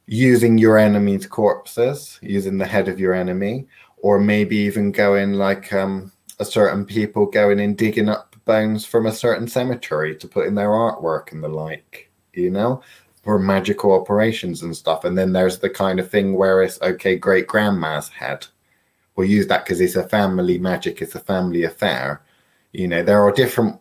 using 0.07 0.57
your 0.57 0.79
enemy's 0.79 1.27
corpses, 1.27 2.17
using 2.23 2.57
the 2.57 2.65
head 2.65 2.87
of 2.87 2.99
your 2.99 3.13
enemy, 3.13 3.67
or 4.01 4.19
maybe 4.19 4.55
even 4.57 4.91
going 4.91 5.33
like 5.33 5.71
um, 5.73 6.11
a 6.39 6.45
certain 6.45 6.85
people 6.85 7.25
going 7.25 7.59
and 7.59 7.77
digging 7.77 8.09
up 8.09 8.35
bones 8.45 8.85
from 8.85 9.05
a 9.05 9.11
certain 9.11 9.47
cemetery 9.47 10.15
to 10.15 10.27
put 10.27 10.47
in 10.47 10.55
their 10.55 10.69
artwork 10.69 11.31
and 11.31 11.43
the 11.43 11.47
like, 11.47 12.09
you 12.33 12.49
know, 12.49 12.81
for 13.23 13.37
magical 13.37 13.93
operations 13.93 14.63
and 14.63 14.75
stuff. 14.75 15.03
And 15.03 15.17
then 15.17 15.33
there's 15.33 15.59
the 15.59 15.69
kind 15.69 15.99
of 15.99 16.09
thing 16.09 16.33
where 16.33 16.63
it's 16.63 16.81
okay, 16.81 17.15
great 17.15 17.47
grandma's 17.47 18.09
head. 18.09 18.47
We'll 19.15 19.27
use 19.27 19.47
that 19.47 19.65
because 19.65 19.81
it's 19.81 19.95
a 19.95 20.07
family 20.07 20.57
magic, 20.57 21.01
it's 21.01 21.15
a 21.15 21.19
family 21.19 21.63
affair. 21.63 22.21
You 22.71 22.87
know, 22.87 23.03
there 23.03 23.21
are 23.21 23.31
different 23.31 23.78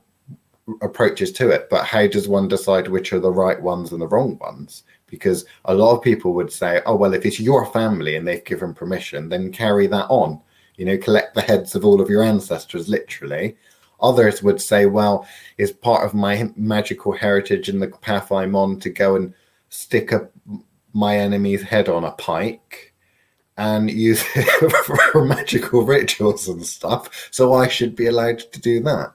approaches 0.82 1.32
to 1.32 1.50
it, 1.50 1.68
but 1.70 1.84
how 1.84 2.06
does 2.06 2.28
one 2.28 2.48
decide 2.48 2.88
which 2.88 3.12
are 3.12 3.20
the 3.20 3.30
right 3.30 3.60
ones 3.60 3.92
and 3.92 4.00
the 4.00 4.08
wrong 4.08 4.38
ones? 4.38 4.84
because 5.08 5.44
a 5.64 5.74
lot 5.74 5.96
of 5.96 6.02
people 6.02 6.32
would 6.34 6.52
say, 6.52 6.80
oh, 6.86 6.96
well, 6.96 7.14
if 7.14 7.26
it's 7.26 7.40
your 7.40 7.66
family 7.66 8.16
and 8.16 8.26
they've 8.26 8.44
given 8.44 8.74
permission, 8.74 9.28
then 9.28 9.50
carry 9.50 9.86
that 9.88 10.06
on. 10.08 10.40
You 10.76 10.84
know, 10.84 10.98
collect 10.98 11.34
the 11.34 11.42
heads 11.42 11.74
of 11.74 11.84
all 11.84 12.00
of 12.00 12.08
your 12.08 12.22
ancestors, 12.22 12.88
literally. 12.88 13.56
Others 14.00 14.42
would 14.42 14.60
say, 14.60 14.86
well, 14.86 15.26
it's 15.56 15.72
part 15.72 16.04
of 16.04 16.14
my 16.14 16.50
magical 16.56 17.12
heritage 17.12 17.68
and 17.68 17.82
the 17.82 17.88
path 17.88 18.30
I'm 18.30 18.54
on 18.54 18.78
to 18.80 18.90
go 18.90 19.16
and 19.16 19.34
stick 19.70 20.12
up 20.12 20.30
my 20.92 21.16
enemy's 21.16 21.62
head 21.62 21.88
on 21.88 22.04
a 22.04 22.12
pike 22.12 22.94
and 23.56 23.90
use 23.90 24.22
it 24.36 24.72
for 25.12 25.24
magical 25.24 25.82
rituals 25.82 26.46
and 26.46 26.64
stuff. 26.64 27.28
So 27.32 27.54
I 27.54 27.66
should 27.66 27.96
be 27.96 28.06
allowed 28.06 28.38
to 28.38 28.60
do 28.60 28.80
that. 28.84 29.12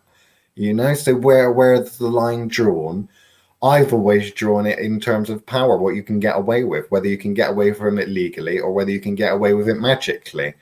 You 0.55 0.73
know, 0.73 0.93
so 0.93 1.15
where 1.15 1.51
where's 1.51 1.97
the 1.97 2.07
line 2.07 2.47
drawn? 2.47 3.09
I've 3.63 3.93
always 3.93 4.31
drawn 4.33 4.65
it 4.65 4.79
in 4.79 4.99
terms 4.99 5.29
of 5.29 5.45
power, 5.45 5.77
what 5.77 5.95
you 5.95 6.03
can 6.03 6.19
get 6.19 6.35
away 6.35 6.65
with, 6.65 6.91
whether 6.91 7.07
you 7.07 7.17
can 7.17 7.33
get 7.33 7.51
away 7.51 7.73
from 7.73 7.97
it 7.97 8.09
legally 8.09 8.59
or 8.59 8.73
whether 8.73 8.91
you 8.91 8.99
can 8.99 9.15
get 9.15 9.31
away 9.31 9.53
with 9.53 9.69
it 9.69 9.75
magically, 9.75 10.53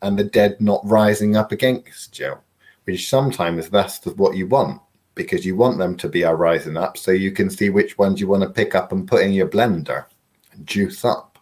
and 0.00 0.18
the 0.18 0.24
dead 0.24 0.58
not 0.60 0.80
rising 0.84 1.36
up 1.36 1.52
against 1.52 2.18
you, 2.18 2.36
which 2.84 3.08
sometimes 3.08 3.68
that's 3.68 4.04
what 4.06 4.34
you 4.36 4.46
want 4.46 4.80
because 5.14 5.44
you 5.44 5.56
want 5.56 5.78
them 5.78 5.96
to 5.96 6.08
be 6.08 6.22
a 6.22 6.32
rising 6.32 6.76
up 6.76 6.96
so 6.96 7.10
you 7.10 7.32
can 7.32 7.50
see 7.50 7.68
which 7.68 7.98
ones 7.98 8.20
you 8.20 8.28
want 8.28 8.42
to 8.42 8.48
pick 8.48 8.74
up 8.74 8.92
and 8.92 9.08
put 9.08 9.22
in 9.22 9.32
your 9.32 9.48
blender 9.48 10.06
and 10.52 10.66
juice 10.66 11.04
up. 11.04 11.38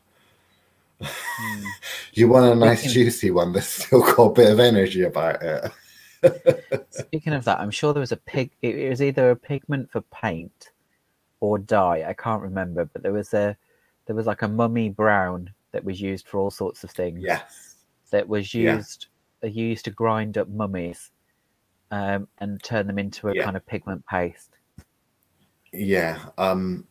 Hmm. 1.01 1.65
you 2.15 2.29
want 2.29 2.51
a 2.51 2.55
nice 2.55 2.93
juicy 2.93 3.31
one 3.31 3.53
that's 3.53 3.85
still 3.85 4.01
got 4.01 4.23
a 4.23 4.33
bit 4.33 4.51
of 4.51 4.59
energy 4.59 5.03
about 5.03 5.43
it. 5.43 5.71
Speaking 6.91 7.33
of 7.33 7.45
that, 7.45 7.61
I'm 7.61 7.71
sure 7.71 7.93
there 7.93 8.01
was 8.01 8.13
a 8.13 8.17
pig. 8.17 8.51
It 8.63 8.89
was 8.89 9.03
either 9.03 9.31
a 9.31 9.37
pigment 9.37 9.91
for 9.91 10.01
paint 10.03 10.71
or 11.41 11.59
dye. 11.59 12.05
I 12.09 12.13
can't 12.15 12.43
remember, 12.43 12.85
but 12.87 13.03
there 13.03 13.13
was 13.13 13.35
a 13.35 13.57
there 14.07 14.17
was 14.17 14.27
like 14.27 14.43
a 14.43 14.49
mummy 14.49 14.89
brown 14.89 15.51
that 15.73 15.85
was 15.85 16.01
used 16.01 16.29
for 16.29 16.39
all 16.39 16.51
sorts 16.51 16.85
of 16.85 16.91
things. 16.91 17.21
Yes. 17.23 17.77
That 18.11 18.29
was 18.29 18.55
Yeah. 18.55 18.77
used 18.77 19.07
uh, 19.45 19.49
used 19.49 19.85
to 19.85 19.91
grind 19.91 20.39
up 20.39 20.49
mummies 20.49 21.11
um, 21.91 22.29
and 22.39 22.63
turn 22.63 22.87
them 22.87 22.99
into 22.99 23.29
a 23.29 23.35
Yeah. 23.35 23.45
kind 23.45 23.57
of 23.57 23.67
pigment 23.67 24.05
paste. 24.07 24.51
Yeah, 25.73 26.19
um, 26.39 26.87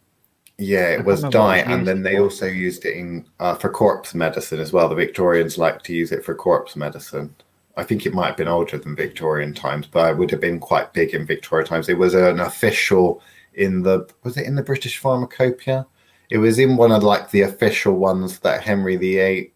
yeah, 0.58 0.90
it 0.92 1.04
was 1.06 1.24
dye, 1.24 1.58
it 1.60 1.68
was 1.68 1.76
and 1.76 1.88
then 1.88 2.04
they 2.04 2.18
for. 2.18 2.24
also 2.24 2.46
used 2.46 2.86
it 2.86 2.96
in 2.96 3.26
uh, 3.40 3.56
for 3.56 3.70
corpse 3.70 4.14
medicine 4.14 4.60
as 4.60 4.72
well. 4.72 4.88
The 4.88 4.96
Victorians 4.96 5.58
liked 5.58 5.86
to 5.86 5.94
use 5.94 6.12
it 6.12 6.24
for 6.24 6.36
corpse 6.36 6.76
medicine. 6.76 7.36
I 7.78 7.84
think 7.84 8.06
it 8.06 8.14
might 8.14 8.28
have 8.28 8.38
been 8.38 8.48
older 8.48 8.78
than 8.78 8.96
Victorian 8.96 9.54
times, 9.54 9.88
but 9.88 10.12
it 10.12 10.18
would 10.18 10.32
have 10.32 10.40
been 10.40 10.60
quite 10.60 10.94
big 10.94 11.14
in 11.14 11.26
Victorian 11.26 11.68
times. 11.68 11.90
It 11.90 11.98
was 11.98 12.14
an 12.14 12.40
official 12.40 13.22
in 13.54 13.84
the 13.84 14.08
was 14.24 14.38
it 14.38 14.46
in 14.46 14.56
the 14.56 14.64
British 14.64 14.98
Pharmacopoeia? 14.98 15.86
It 16.30 16.38
was 16.38 16.58
in 16.60 16.78
one 16.78 16.92
of 16.92 17.04
like 17.04 17.32
the 17.32 17.42
official 17.42 17.94
ones 17.94 18.40
that 18.40 18.64
Henry 18.64 18.96
VIII 18.96 19.54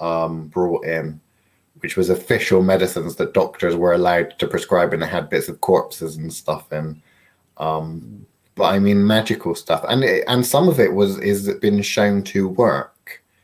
um, 0.00 0.48
brought 0.48 0.84
in, 0.84 1.20
which 1.80 1.96
was 1.96 2.10
official 2.10 2.62
medicines 2.62 3.16
that 3.16 3.34
doctors 3.34 3.74
were 3.74 3.94
allowed 3.94 4.38
to 4.38 4.46
prescribe, 4.46 4.92
and 4.92 5.02
it 5.02 5.06
had 5.06 5.28
bits 5.28 5.48
of 5.48 5.60
corpses 5.60 6.16
and 6.16 6.32
stuff 6.32 6.72
in. 6.72 7.02
Um, 7.56 8.26
but 8.54 8.74
I 8.74 8.78
mean 8.78 9.06
magical 9.06 9.54
stuff, 9.54 9.84
and 9.88 10.04
it, 10.04 10.24
and 10.28 10.44
some 10.44 10.68
of 10.68 10.78
it 10.80 10.92
was 10.92 11.18
is 11.18 11.52
been 11.60 11.80
shown 11.82 12.22
to 12.24 12.48
work. 12.48 12.94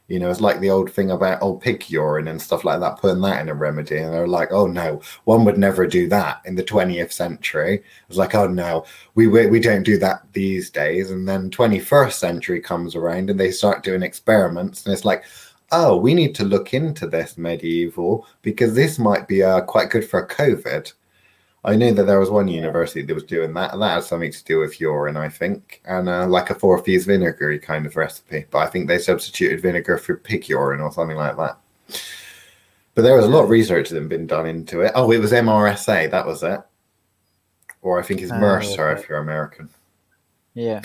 You 0.09 0.19
know, 0.19 0.31
it's 0.31 0.41
like 0.41 0.61
the 0.61 0.71
old 0.71 0.93
thing 0.93 1.11
about 1.11 1.41
old 1.41 1.63
pig 1.63 1.89
urine 1.89 2.29
and 2.29 2.41
stuff 2.41 2.63
like 2.65 2.81
that, 2.81 2.99
putting 2.99 3.23
that 3.23 3.41
in 3.41 3.49
a 3.49 3.55
remedy, 3.55 3.97
and 3.97 4.13
they're 4.13 4.29
like, 4.29 4.53
oh 4.53 4.67
no, 4.67 5.01
one 5.25 5.45
would 5.45 5.57
never 5.57 5.87
do 5.87 6.09
that 6.09 6.43
in 6.45 6.55
the 6.55 6.63
20th 6.63 7.11
century. 7.11 7.83
It's 8.09 8.19
like, 8.19 8.35
oh 8.35 8.47
no, 8.47 8.85
we 9.15 9.29
we, 9.29 9.47
we 9.47 9.61
don't 9.61 9.83
do 9.83 9.97
that 9.99 10.23
these 10.33 10.69
days. 10.71 11.11
And 11.11 11.27
then 11.27 11.51
21st 11.51 12.13
century 12.13 12.61
comes 12.61 12.95
around, 12.95 13.31
and 13.31 13.41
they 13.41 13.51
start 13.51 13.83
doing 13.83 14.03
experiments, 14.03 14.85
and 14.85 14.93
it's 14.93 15.07
like, 15.07 15.25
oh, 15.73 15.97
we 15.97 16.15
need 16.15 16.35
to 16.37 16.45
look 16.45 16.75
into 16.75 17.07
this 17.07 17.39
medieval 17.39 18.27
because 18.43 18.75
this 18.75 18.99
might 18.99 19.27
be 19.27 19.43
uh, 19.43 19.63
quite 19.63 19.91
good 19.91 20.09
for 20.09 20.27
COVID. 20.27 20.93
I 21.67 21.77
knew 21.77 21.95
that 21.95 22.05
there 22.05 22.21
was 22.21 22.31
one 22.31 22.47
university 22.49 23.01
that 23.03 23.15
was 23.15 23.25
doing 23.25 23.55
that, 23.55 23.73
and 23.73 23.81
that 23.83 23.95
had 23.95 24.05
something 24.05 24.31
to 24.31 24.45
do 24.45 24.59
with 24.59 24.81
urine, 24.81 25.17
I 25.17 25.31
think, 25.31 25.81
and 25.87 26.09
uh, 26.11 26.27
like 26.27 26.51
a 26.51 26.55
four 26.55 26.79
thieves 26.81 27.07
vinegary 27.07 27.59
kind 27.59 27.87
of 27.87 27.97
recipe. 27.97 28.45
But 28.51 28.59
I 28.59 28.67
think 28.67 28.87
they 28.87 28.99
substituted 28.99 29.63
vinegar 29.63 29.97
for 29.97 30.17
pig 30.17 30.49
urine 30.49 30.81
or 30.83 30.93
something 30.93 31.17
like 31.17 31.37
that. 31.39 31.57
But 32.95 33.03
there 33.03 33.17
was 33.17 33.25
a 33.25 33.29
lot 33.29 33.45
of 33.45 33.51
research 33.51 33.89
that 33.89 34.01
had 34.01 34.09
been 34.11 34.27
done 34.27 34.47
into 34.47 34.83
it. 34.83 34.93
Oh, 34.95 35.11
it 35.11 35.19
was 35.19 35.33
MRSA, 35.33 36.11
that 36.11 36.27
was 36.27 36.43
it. 36.43 36.61
Or 37.83 37.99
I 37.99 38.03
think 38.03 38.21
it's 38.21 38.31
Oh, 38.31 38.39
Mercer 38.39 38.91
okay. 38.91 39.01
if 39.01 39.09
you're 39.09 39.19
American. 39.19 39.69
Yeah. 40.53 40.83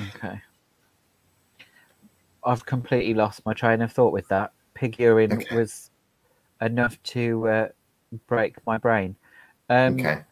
okay. 0.14 0.40
I've 2.44 2.64
completely 2.66 3.14
lost 3.14 3.44
my 3.46 3.54
train 3.54 3.80
of 3.80 3.90
thought 3.90 4.12
with 4.12 4.28
that. 4.28 4.52
Pig 4.74 4.98
urine 4.98 5.32
Okay. 5.32 5.56
was 5.56 5.90
enough 6.60 7.02
to 7.04 7.48
uh, 7.48 7.68
break 8.26 8.56
my 8.66 8.78
brain. 8.78 9.16
Um, 9.68 9.98
Okay. 9.98 10.22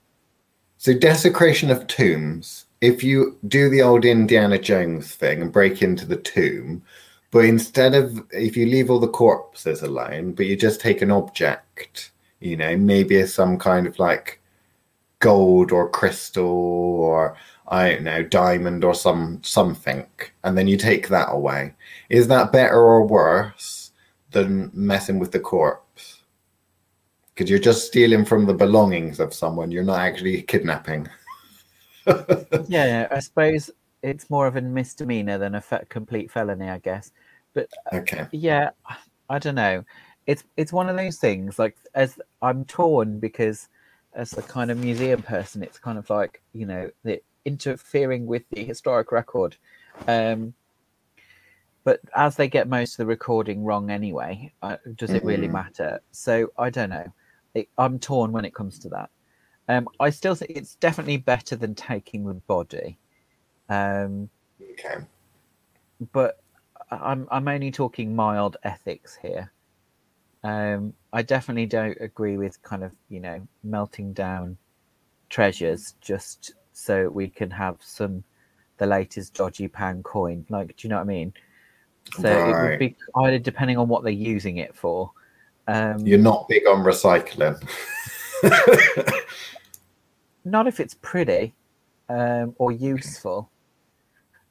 So 0.79 0.93
desecration 0.93 1.71
of 1.71 1.87
tombs. 1.87 2.67
If 2.81 3.05
you 3.05 3.39
do 3.47 3.71
the 3.71 3.83
old 3.83 4.05
Indiana 4.05 4.59
Jones 4.59 5.15
thing 5.15 5.41
and 5.41 5.53
break 5.53 5.81
into 5.81 6.05
the 6.05 6.17
tomb, 6.17 6.83
but 7.31 7.45
instead 7.45 7.95
of 7.95 8.21
if 8.33 8.57
you 8.57 8.67
leave 8.67 8.91
all 8.91 8.99
the 8.99 9.09
corpses 9.09 9.83
alone, 9.83 10.33
but 10.33 10.47
you 10.47 10.57
just 10.57 10.81
take 10.81 11.01
an 11.01 11.11
object, 11.13 12.11
you 12.41 12.57
know, 12.57 12.77
maybe 12.77 13.25
some 13.27 13.59
kind 13.59 13.87
of 13.87 13.99
like 13.99 14.41
gold 15.21 15.71
or 15.73 15.89
crystal 15.89 16.45
or 16.45 17.37
I 17.69 17.93
don't 17.93 18.05
know, 18.05 18.23
diamond 18.23 18.85
or 18.85 18.95
some 18.95 19.41
something, 19.43 20.07
and 20.45 20.59
then 20.59 20.67
you 20.69 20.77
take 20.77 21.09
that 21.09 21.29
away. 21.31 21.75
Is 22.11 22.29
that 22.29 22.53
better 22.53 22.75
or 22.75 23.07
worse 23.07 23.93
than 24.33 24.71
messing 24.75 25.19
with 25.19 25.33
the 25.33 25.41
corpse? 25.41 25.82
Because 27.35 27.49
you're 27.49 27.59
just 27.59 27.87
stealing 27.87 28.25
from 28.25 28.47
the 28.47 28.55
belongings 28.55 29.21
of 29.21 29.33
someone. 29.35 29.71
You're 29.71 29.85
not 29.85 30.01
actually 30.01 30.43
kidnapping. 30.43 31.09
yeah, 32.69 33.09
I 33.11 33.21
suppose 33.21 33.71
it's 34.03 34.29
more 34.29 34.47
of 34.47 34.57
a 34.57 34.61
misdemeanor 34.61 35.39
than 35.39 35.55
a 35.55 35.61
fe- 35.61 35.85
complete 35.89 36.31
felony, 36.31 36.69
I 36.69 36.79
guess. 36.79 37.13
But 37.55 37.69
okay, 37.93 38.27
yeah, 38.33 38.71
I 39.29 39.39
don't 39.39 39.55
know. 39.55 39.85
It's 40.27 40.45
it's 40.57 40.73
one 40.73 40.89
of 40.89 40.97
those 40.97 41.19
things. 41.19 41.59
Like 41.59 41.77
as 41.95 42.19
I'm 42.41 42.65
torn 42.65 43.19
because 43.19 43.69
as 44.15 44.37
a 44.37 44.43
kind 44.43 44.71
of 44.71 44.79
museum 44.79 45.23
person, 45.23 45.63
it's 45.63 45.79
kind 45.79 45.99
of 45.99 46.09
like 46.11 46.43
you 46.53 46.67
know 46.67 46.91
the 47.05 47.23
interfering 47.45 48.27
with 48.27 48.49
the 48.51 48.65
historic 48.65 49.13
record. 49.13 49.57
Um, 50.07 50.55
but 51.85 52.01
as 52.15 52.37
they 52.37 52.49
get 52.49 52.69
most 52.69 52.93
of 52.93 52.99
the 52.99 53.07
recording 53.07 53.65
wrong 53.65 53.91
anyway, 53.91 54.53
uh, 54.63 54.77
does 54.95 55.11
it 55.11 55.25
really 55.25 55.49
Mm. 55.49 55.53
matter? 55.53 56.01
So 56.13 56.53
I 56.57 56.71
don't 56.71 56.91
know. 56.91 57.13
It, 57.55 57.69
I'm 57.79 57.99
torn 57.99 58.33
when 58.33 58.45
it 58.45 58.55
comes 58.55 58.79
to 58.81 58.89
that. 58.91 59.11
Um, 59.69 59.89
I 60.01 60.11
still 60.11 60.35
think 60.35 60.53
it's 60.57 60.75
definitely 60.77 61.19
better 61.19 61.57
than 61.57 61.75
taking 61.75 62.25
the 62.27 62.35
body. 62.35 62.99
Um, 63.69 64.31
okay, 64.61 65.05
but 66.13 66.39
I'm 66.91 67.27
I'm 67.31 67.49
only 67.49 67.71
talking 67.71 68.15
mild 68.15 68.57
ethics 68.63 69.17
here. 69.21 69.53
Um, 70.45 70.95
I 71.13 71.23
definitely 71.23 71.67
don't 71.67 71.99
agree 72.01 72.37
with 72.37 72.63
kind 72.63 72.85
of 72.85 72.93
you 73.09 73.21
know 73.21 73.47
melting 73.65 74.13
down 74.13 74.59
treasures 75.31 75.95
just 76.01 76.55
so 76.73 77.09
we 77.11 77.29
can 77.29 77.51
have 77.51 77.79
some 77.81 78.25
the 78.79 78.87
latest 78.87 79.35
dodgy 79.35 79.69
pound 79.69 80.05
coin. 80.05 80.47
Like, 80.51 80.77
do 80.77 80.87
you 80.87 80.91
know 80.91 80.97
what 80.97 81.03
I 81.03 81.07
mean? 81.07 81.35
So 82.13 82.33
it 82.37 82.59
would 82.61 82.73
Right. 82.73 82.79
be 82.79 82.97
either 83.17 83.39
depending 83.39 83.79
on 83.79 83.89
what 83.89 84.05
they're 84.05 84.13
using 84.13 84.59
it 84.59 84.75
for. 84.77 85.13
Um, 85.69 86.07
you're 86.07 86.19
not 86.19 86.49
big 86.49 86.67
on 86.67 86.83
recycling. 86.85 87.61
not 90.45 90.67
if 90.67 90.81
it's 90.81 90.95
pretty 90.95 91.55
um, 92.09 92.55
or 92.59 92.73
useful. 92.73 93.51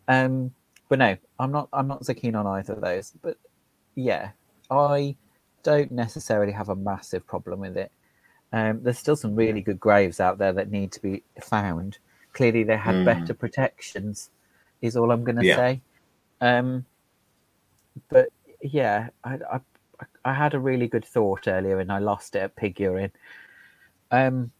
Um, 0.08 0.54
but 0.89 1.00
no, 1.00 1.17
I'm 1.39 1.52
not. 1.52 1.69
I'm 1.74 1.88
not 1.88 2.06
so 2.06 2.13
keen 2.13 2.36
on 2.36 2.47
either 2.47 2.74
of 2.74 2.82
those. 2.82 3.13
But 3.21 3.38
yeah, 3.95 4.32
I 4.69 5.15
don't 5.63 5.91
necessarily 5.91 6.52
have 6.52 6.69
a 6.69 6.76
massive 6.76 7.26
problem 7.26 7.60
with 7.60 7.78
it. 7.78 7.91
Um, 8.54 8.84
there's 8.84 9.00
still 9.00 9.15
some 9.15 9.36
really 9.36 9.62
good 9.62 9.80
graves 9.80 10.19
out 10.19 10.38
there 10.38 10.52
that 10.54 10.71
need 10.71 10.91
to 10.93 11.02
be 11.02 11.24
found. 11.41 11.97
Clearly, 12.34 12.63
they 12.63 12.78
had 12.78 12.95
Mm. 12.95 13.06
better 13.06 13.34
protections. 13.34 14.30
Is 14.82 14.97
all 14.97 15.12
I'm 15.12 15.24
going 15.24 15.36
to 15.38 15.45
Yeah. 15.45 15.56
say. 15.56 15.82
Um, 16.41 16.86
but 18.10 18.30
yeah, 18.62 19.10
I, 19.24 19.36
I 19.52 19.60
I 20.26 20.34
had 20.34 20.54
a 20.54 20.60
really 20.60 20.88
good 20.88 21.06
thought 21.06 21.48
earlier 21.48 21.80
and 21.80 21.92
I 21.92 22.00
lost 22.00 22.36
it 22.36 22.40
at 22.40 22.56
pig 22.56 22.80
urine. 22.80 23.12
Um, 24.12 24.52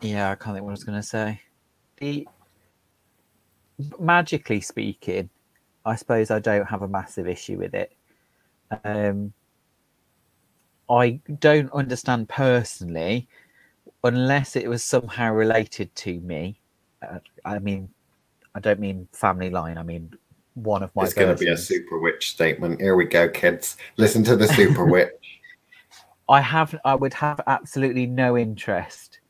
yeah, 0.00 0.30
I 0.30 0.34
can't 0.34 0.56
think 0.56 0.64
what 0.64 0.70
I 0.70 0.72
was 0.72 0.84
going 0.84 1.00
to 1.00 1.06
say. 1.06 1.40
The 1.98 2.26
magically 3.98 4.60
speaking, 4.60 5.30
I 5.84 5.96
suppose 5.96 6.30
I 6.30 6.38
don't 6.38 6.66
have 6.66 6.82
a 6.82 6.88
massive 6.88 7.26
issue 7.26 7.58
with 7.58 7.74
it. 7.74 7.92
Um, 8.84 9.32
I 10.88 11.20
don't 11.38 11.72
understand 11.72 12.28
personally, 12.28 13.28
unless 14.02 14.56
it 14.56 14.68
was 14.68 14.82
somehow 14.82 15.32
related 15.32 15.94
to 15.96 16.20
me. 16.20 16.60
Uh, 17.02 17.18
I 17.44 17.58
mean, 17.58 17.88
I 18.54 18.60
don't 18.60 18.80
mean 18.80 19.08
family 19.12 19.50
line. 19.50 19.78
I 19.78 19.82
mean 19.82 20.12
one 20.64 20.82
of 20.82 20.94
my. 20.94 21.04
it's 21.04 21.14
going 21.14 21.34
to 21.34 21.38
be 21.38 21.50
a 21.50 21.56
super 21.56 21.98
witch 21.98 22.30
statement. 22.30 22.80
Here 22.80 22.96
we 22.96 23.04
go, 23.04 23.28
kids. 23.28 23.76
Listen 23.96 24.22
to 24.24 24.36
the 24.36 24.48
super 24.48 24.84
witch. 24.90 25.40
I 26.28 26.40
have 26.40 26.78
I 26.84 26.94
would 26.94 27.14
have 27.14 27.40
absolutely 27.46 28.06
no 28.06 28.38
interest 28.38 29.20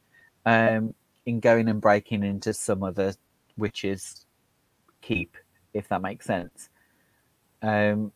um, 0.45 0.95
in 1.27 1.41
going 1.41 1.69
and 1.69 1.81
breaking 1.81 2.23
into 2.23 2.53
some 2.53 2.83
other 2.83 3.15
witch's 3.57 4.27
keep, 5.01 5.37
if 5.73 5.89
that 5.89 6.03
makes 6.03 6.27
sense. 6.27 6.69
Um, 7.63 8.13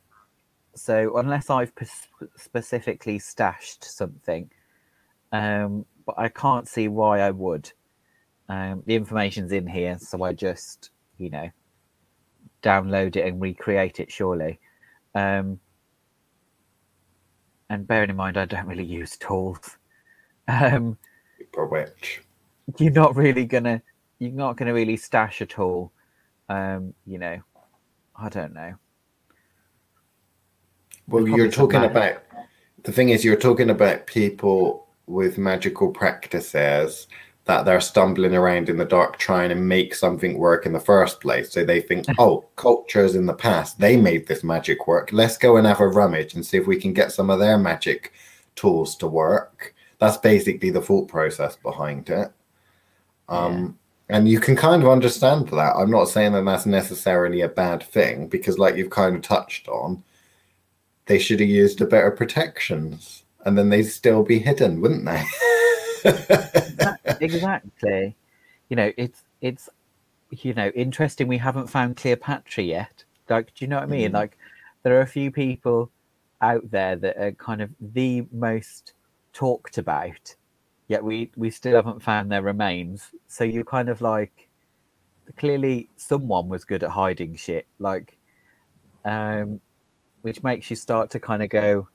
so 0.75 1.17
unless 1.17 1.51
I've 1.51 1.75
pers- 1.75 2.09
specifically 2.37 3.19
stashed 3.19 3.85
something, 3.85 4.51
um, 5.33 5.87
but 6.05 6.17
I 6.19 6.29
can't 6.29 6.69
see 6.69 6.89
why 6.89 7.21
I 7.21 7.31
would. 7.31 7.73
Um, 8.49 8.83
the 8.87 8.95
information's 8.95 9.53
in 9.53 9.67
here, 9.67 9.99
so 9.99 10.23
I 10.23 10.35
just 10.35 10.91
you 11.17 11.31
know 11.31 11.51
download 12.65 13.17
it 13.17 13.27
and 13.27 13.41
recreate 13.41 14.01
it. 14.01 14.11
Surely. 14.11 14.59
Um, 15.15 15.61
and 17.71 17.87
bearing 17.87 18.11
in 18.11 18.17
mind 18.17 18.37
I 18.37 18.45
don't 18.45 18.67
really 18.67 18.85
use 18.85 19.17
tools, 19.17 19.79
um, 20.49 20.99
witch. 21.57 22.23
you're 22.79 22.93
not 22.93 23.17
really 23.17 23.45
gonna 23.45 23.83
you're 24.19 24.33
not 24.33 24.57
gonna 24.57 24.75
really 24.75 24.97
stash 24.97 25.41
a 25.41 25.47
tool. 25.47 25.93
Um, 26.49 26.95
you 27.07 27.19
know, 27.19 27.41
I 28.17 28.29
don't 28.29 28.53
know. 28.53 28.75
Well, 31.09 31.27
you're 31.29 31.51
talking 31.51 31.85
about 31.85 32.23
the 32.83 32.93
thing 32.93 33.11
is 33.11 33.25
you're 33.25 33.37
talking 33.37 33.71
about 33.71 34.07
people 34.07 34.87
with 35.07 35.37
magical 35.37 35.91
practices 35.91 37.07
that 37.47 37.65
they're 37.65 37.81
stumbling 37.81 38.35
around 38.35 38.69
in 38.69 38.79
the 38.79 38.85
dark 38.85 39.19
trying 39.19 39.51
to 39.51 39.55
make 39.55 39.95
something 39.95 40.39
work 40.39 40.65
in 40.65 40.73
the 40.73 40.81
first 40.81 41.21
place. 41.21 41.53
So 41.53 41.65
they 41.65 41.81
think, 41.81 42.07
oh, 42.19 42.45
cultures 42.57 43.15
in 43.15 43.27
the 43.27 43.35
past, 43.35 43.79
they 43.79 43.97
made 43.97 44.27
this 44.27 44.43
magic 44.43 44.87
work. 44.87 45.11
Let's 45.13 45.37
go 45.37 45.57
and 45.57 45.67
have 45.67 45.81
a 45.81 45.89
rummage 45.89 46.35
and 46.35 46.45
see 46.45 46.57
if 46.57 46.67
we 46.67 46.81
can 46.81 46.95
get 46.95 47.13
some 47.13 47.29
of 47.29 47.39
their 47.39 47.59
magic 47.59 48.13
tools 48.57 48.97
to 48.97 49.07
work. 49.07 49.75
That's 49.99 50.17
basically 50.17 50.71
the 50.71 50.81
thought 50.81 51.09
process 51.09 51.57
behind 51.57 52.09
it. 52.09 52.33
Um, 53.29 53.79
And 54.11 54.29
you 54.29 54.39
can 54.39 54.55
kind 54.57 54.83
of 54.83 54.89
understand 54.89 55.49
that. 55.49 55.77
I'm 55.77 55.91
not 55.91 56.09
saying 56.09 56.33
that 56.33 56.45
that's 56.45 56.67
necessarily 56.67 57.41
a 57.41 57.49
bad 57.49 57.83
thing 57.83 58.29
because, 58.29 58.59
like 58.59 58.77
you've 58.77 58.91
kind 58.91 59.17
of 59.17 59.23
touched 59.23 59.67
on, 59.69 60.03
they 61.07 61.19
should 61.19 61.41
have 61.41 61.49
used 61.49 61.81
a 61.81 61.87
better 61.87 62.11
protections 62.11 63.25
and 63.45 63.57
then 63.57 63.71
they'd 63.71 63.85
still 63.85 64.23
be 64.23 64.39
hidden, 64.39 64.81
wouldn't 64.81 65.05
they? 65.05 65.23
exactly. 67.21 68.17
You 68.69 68.77
know, 68.77 68.93
it's 68.97 69.23
it's 69.41 69.69
you 70.31 70.55
know 70.55 70.69
interesting. 70.69 71.29
We 71.29 71.39
haven't 71.39 71.69
found 71.69 71.97
Cleopatra 71.97 72.65
yet. 72.65 73.05
Like, 73.29 73.55
do 73.55 73.65
you 73.65 73.69
know 73.69 73.77
what 73.77 73.85
I 73.85 73.87
mean? 73.87 74.11
Mm. 74.11 74.15
Like, 74.15 74.39
there 74.83 74.97
are 74.99 75.03
a 75.03 75.07
few 75.07 75.31
people 75.31 75.91
out 76.41 76.71
there 76.71 76.97
that 76.97 77.17
are 77.17 77.33
kind 77.33 77.63
of 77.63 77.71
the 77.81 78.27
most 78.33 78.93
talked 79.33 79.79
about, 79.79 80.35
yet 80.89 81.03
we 81.03 81.31
we 81.37 81.51
still 81.51 81.75
haven't 81.77 82.03
found 82.03 82.31
their 82.31 82.43
remains. 82.43 83.11
So 83.29 83.45
you're 83.45 83.65
kind 83.65 83.89
of 83.89 84.01
like, 84.01 84.49
clearly 85.37 85.89
someone 85.97 86.49
was 86.49 86.65
good 86.65 86.83
at 86.83 86.91
hiding 86.91 87.37
shit. 87.37 87.67
Like, 87.79 88.19
um, 89.05 89.61
which 90.23 90.43
makes 90.43 90.69
you 90.71 90.77
start 90.77 91.11
to 91.11 91.21
kind 91.21 91.43
of 91.43 91.49
go 91.49 91.89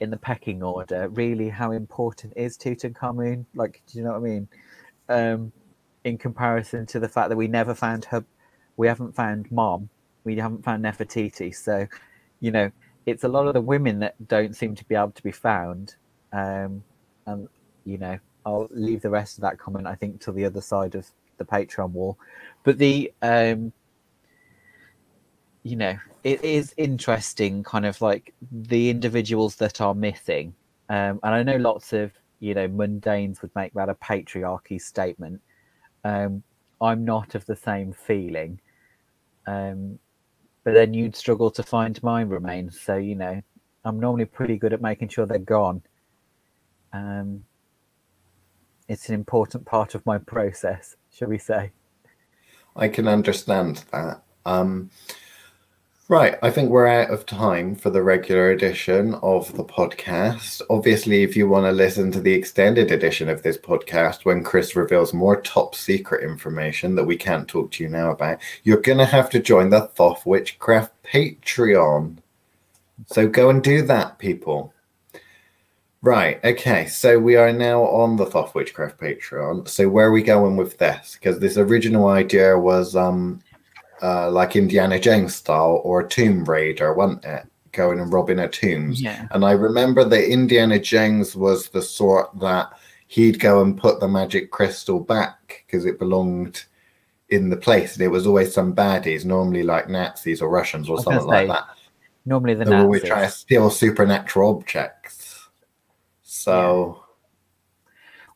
in 0.00 0.10
the 0.10 0.16
pecking 0.16 0.62
order. 0.62 1.08
Really, 1.08 1.48
how 1.48 1.72
important 1.72 2.32
is 2.36 2.56
Tutankhamun? 2.56 3.44
Like, 3.54 3.82
do 3.86 3.98
you 3.98 4.04
know 4.04 4.10
what 4.10 4.16
I 4.16 4.20
mean? 4.20 4.48
Um, 5.08 5.52
in 6.04 6.16
comparison 6.16 6.86
to 6.86 6.98
the 7.00 7.08
fact 7.08 7.28
that 7.28 7.36
we 7.36 7.46
never 7.46 7.74
found 7.74 8.06
her, 8.06 8.24
we 8.76 8.88
haven't 8.88 9.14
found 9.14 9.50
Mom, 9.52 9.90
we 10.24 10.36
haven't 10.36 10.64
found 10.64 10.84
Nefertiti. 10.84 11.54
So, 11.54 11.86
you 12.40 12.50
know, 12.50 12.70
it's 13.06 13.24
a 13.24 13.28
lot 13.28 13.46
of 13.46 13.54
the 13.54 13.60
women 13.60 13.98
that 14.00 14.14
don't 14.26 14.56
seem 14.56 14.74
to 14.74 14.84
be 14.84 14.94
able 14.94 15.10
to 15.12 15.22
be 15.22 15.32
found. 15.32 15.94
Um, 16.32 16.82
and 17.26 17.48
you 17.84 17.98
know, 17.98 18.18
I'll 18.46 18.68
leave 18.70 19.02
the 19.02 19.10
rest 19.10 19.36
of 19.36 19.42
that 19.42 19.58
comment, 19.58 19.86
I 19.86 19.94
think, 19.94 20.20
to 20.22 20.32
the 20.32 20.44
other 20.44 20.60
side 20.60 20.94
of 20.94 21.06
the 21.38 21.44
Patreon 21.44 21.90
wall. 21.90 22.18
But 22.62 22.78
the 22.78 23.12
um, 23.20 23.72
you 25.62 25.76
know, 25.76 25.98
it 26.24 26.42
is 26.44 26.74
interesting, 26.76 27.62
kind 27.62 27.86
of 27.86 28.00
like 28.00 28.32
the 28.50 28.90
individuals 28.90 29.56
that 29.56 29.80
are 29.80 29.94
missing. 29.94 30.54
Um, 30.88 31.20
and 31.22 31.34
I 31.34 31.42
know 31.42 31.56
lots 31.56 31.92
of 31.92 32.12
you 32.40 32.54
know 32.54 32.68
mundanes 32.68 33.42
would 33.42 33.54
make 33.54 33.72
that 33.74 33.88
a 33.88 33.94
patriarchy 33.94 34.80
statement. 34.80 35.40
Um, 36.04 36.42
I'm 36.80 37.04
not 37.04 37.34
of 37.34 37.44
the 37.46 37.56
same 37.56 37.92
feeling. 37.92 38.60
Um, 39.46 39.98
but 40.64 40.74
then 40.74 40.94
you'd 40.94 41.16
struggle 41.16 41.50
to 41.52 41.62
find 41.62 42.02
my 42.02 42.22
remains. 42.22 42.80
So 42.80 42.96
you 42.96 43.14
know, 43.14 43.42
I'm 43.84 44.00
normally 44.00 44.26
pretty 44.26 44.56
good 44.56 44.72
at 44.72 44.80
making 44.80 45.08
sure 45.08 45.26
they're 45.26 45.38
gone. 45.38 45.82
Um, 46.92 47.44
it's 48.88 49.08
an 49.08 49.14
important 49.14 49.64
part 49.66 49.94
of 49.94 50.04
my 50.04 50.18
process, 50.18 50.96
shall 51.12 51.28
we 51.28 51.38
say? 51.38 51.70
I 52.74 52.88
can 52.88 53.06
understand 53.06 53.84
that. 53.92 54.22
Um, 54.44 54.90
right, 56.10 56.36
I 56.42 56.50
think 56.50 56.70
we're 56.70 56.88
out 56.88 57.10
of 57.10 57.24
time 57.24 57.76
for 57.76 57.88
the 57.88 58.02
regular 58.02 58.50
edition 58.50 59.14
of 59.22 59.56
the 59.56 59.64
podcast. 59.64 60.60
Obviously, 60.68 61.22
if 61.22 61.36
you 61.36 61.48
want 61.48 61.66
to 61.66 61.72
listen 61.72 62.10
to 62.10 62.20
the 62.20 62.32
extended 62.32 62.90
edition 62.90 63.28
of 63.28 63.44
this 63.44 63.56
podcast 63.56 64.24
when 64.24 64.42
Chris 64.42 64.74
reveals 64.74 65.14
more 65.14 65.40
top 65.40 65.76
secret 65.76 66.28
information 66.28 66.96
that 66.96 67.04
we 67.04 67.16
can't 67.16 67.46
talk 67.46 67.70
to 67.70 67.84
you 67.84 67.88
now 67.88 68.10
about, 68.10 68.40
you're 68.64 68.80
going 68.80 68.98
to 68.98 69.06
have 69.06 69.30
to 69.30 69.38
join 69.38 69.70
the 69.70 69.82
Thoth 69.82 70.26
Witchcraft 70.26 70.92
Patreon. 71.04 72.16
So 73.06 73.28
go 73.28 73.48
and 73.48 73.62
do 73.62 73.82
that, 73.82 74.18
people. 74.18 74.74
Right. 76.02 76.44
Okay. 76.44 76.86
So 76.86 77.20
we 77.20 77.36
are 77.36 77.52
now 77.52 77.82
on 77.82 78.16
the 78.16 78.26
Thoth 78.26 78.56
Witchcraft 78.56 78.98
Patreon. 78.98 79.68
So 79.68 79.88
where 79.88 80.08
are 80.08 80.12
we 80.12 80.24
going 80.24 80.56
with 80.56 80.76
this? 80.78 81.12
Because 81.14 81.38
this 81.38 81.56
original 81.56 82.08
idea 82.08 82.58
was 82.58 82.96
um 82.96 83.40
uh 84.02 84.30
like 84.30 84.56
Indiana 84.56 84.98
Jones 84.98 85.34
style 85.34 85.80
or 85.84 86.02
Tomb 86.02 86.44
Raider, 86.44 86.94
wasn't 86.94 87.24
it? 87.24 87.46
Going 87.72 88.00
and 88.00 88.12
robbing 88.12 88.40
a 88.40 88.48
tombs. 88.48 89.00
Yeah. 89.00 89.28
And 89.30 89.44
I 89.44 89.52
remember 89.52 90.04
that 90.04 90.30
Indiana 90.30 90.78
Jones 90.78 91.36
was 91.36 91.68
the 91.68 91.82
sort 91.82 92.38
that 92.40 92.70
he'd 93.06 93.40
go 93.40 93.62
and 93.62 93.76
put 93.78 94.00
the 94.00 94.08
magic 94.08 94.50
crystal 94.50 95.00
back 95.00 95.64
because 95.66 95.84
it 95.84 95.98
belonged 95.98 96.64
in 97.28 97.48
the 97.48 97.56
place, 97.56 97.94
and 97.94 98.02
it 98.02 98.08
was 98.08 98.26
always 98.26 98.52
some 98.52 98.74
baddies, 98.74 99.24
normally 99.24 99.62
like 99.62 99.88
Nazis 99.88 100.42
or 100.42 100.48
Russians 100.48 100.88
or 100.88 101.00
something 101.00 101.26
like 101.26 101.46
that. 101.48 101.68
Normally 102.26 102.54
the 102.54 102.76
always 102.76 103.02
Nazis. 103.02 103.08
trying 103.08 103.24
to 103.26 103.30
steal 103.30 103.70
supernatural 103.70 104.56
objects. 104.56 105.48
So 106.22 107.04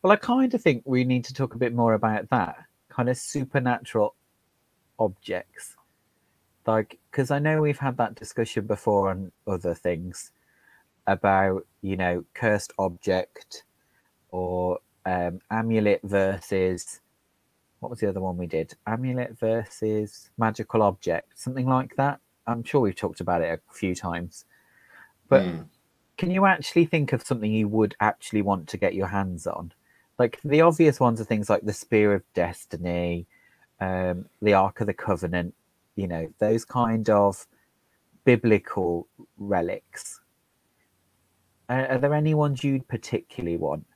Well, 0.02 0.12
I 0.12 0.16
kind 0.16 0.52
of 0.54 0.62
think 0.62 0.82
we 0.84 1.02
need 1.04 1.24
to 1.24 1.34
talk 1.34 1.54
a 1.54 1.58
bit 1.58 1.74
more 1.74 1.94
about 1.94 2.28
that 2.30 2.56
kind 2.88 3.08
of 3.08 3.16
supernatural 3.16 4.14
objects. 4.98 5.76
Like, 6.66 6.98
because 7.10 7.30
I 7.30 7.38
know 7.38 7.60
we've 7.60 7.78
had 7.78 7.96
that 7.98 8.14
discussion 8.14 8.66
before 8.66 9.10
on 9.10 9.32
other 9.46 9.74
things 9.74 10.32
about, 11.06 11.66
you 11.82 11.96
know, 11.96 12.24
cursed 12.34 12.72
object 12.78 13.64
or 14.30 14.78
um, 15.04 15.40
amulet 15.50 16.00
versus 16.02 17.00
what 17.80 17.90
was 17.90 18.00
the 18.00 18.08
other 18.08 18.20
one 18.20 18.38
we 18.38 18.46
did? 18.46 18.74
Amulet 18.86 19.38
versus 19.38 20.30
magical 20.38 20.82
object, 20.82 21.38
something 21.38 21.66
like 21.66 21.94
that. 21.96 22.18
I'm 22.46 22.64
sure 22.64 22.80
we've 22.80 22.96
talked 22.96 23.20
about 23.20 23.42
it 23.42 23.60
a 23.60 23.74
few 23.74 23.94
times. 23.94 24.46
But 25.28 25.42
mm, 25.42 25.66
can 26.16 26.30
you 26.30 26.46
actually 26.46 26.86
think 26.86 27.12
of 27.12 27.22
something 27.22 27.52
you 27.52 27.68
would 27.68 27.94
actually 28.00 28.40
want 28.40 28.68
to 28.68 28.78
get 28.78 28.94
your 28.94 29.08
hands 29.08 29.46
on? 29.46 29.72
Like 30.18 30.40
the 30.44 30.62
obvious 30.62 30.98
ones 30.98 31.20
are 31.20 31.24
things 31.24 31.50
like 31.50 31.62
the 31.62 31.74
Spear 31.74 32.14
of 32.14 32.22
Destiny, 32.32 33.26
um, 33.80 34.26
the 34.42 34.54
Ark 34.54 34.80
of 34.80 34.86
the 34.86 34.94
Covenant, 34.94 35.54
you 35.96 36.08
know, 36.08 36.32
those 36.38 36.64
kind 36.64 37.08
of 37.10 37.46
biblical 38.24 39.06
relics. 39.38 40.20
Are, 41.68 41.86
are 41.86 41.98
there 41.98 42.14
any 42.14 42.34
ones 42.34 42.62
you'd 42.62 42.88
particularly 42.88 43.56
want? 43.56 43.86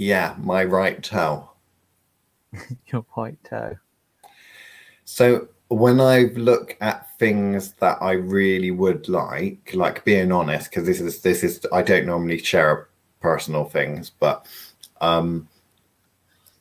yeah, 0.00 0.34
my 0.38 0.64
right 0.64 1.02
toe. 1.02 1.50
Your 2.86 3.04
right 3.14 3.36
toe. 3.44 3.76
So 5.04 5.48
when 5.68 6.00
I 6.00 6.30
look 6.36 6.78
at 6.80 7.06
things 7.18 7.74
that 7.74 7.98
I 8.00 8.12
really 8.12 8.70
would 8.70 9.10
like, 9.10 9.72
like 9.74 10.02
being 10.06 10.32
honest, 10.32 10.70
because 10.70 10.86
this 10.86 11.00
is 11.00 11.20
this 11.20 11.44
is 11.44 11.66
I 11.70 11.82
don't 11.82 12.06
normally 12.06 12.38
share 12.38 12.88
personal 13.20 13.66
things, 13.66 14.08
but 14.08 14.46
um 15.02 15.48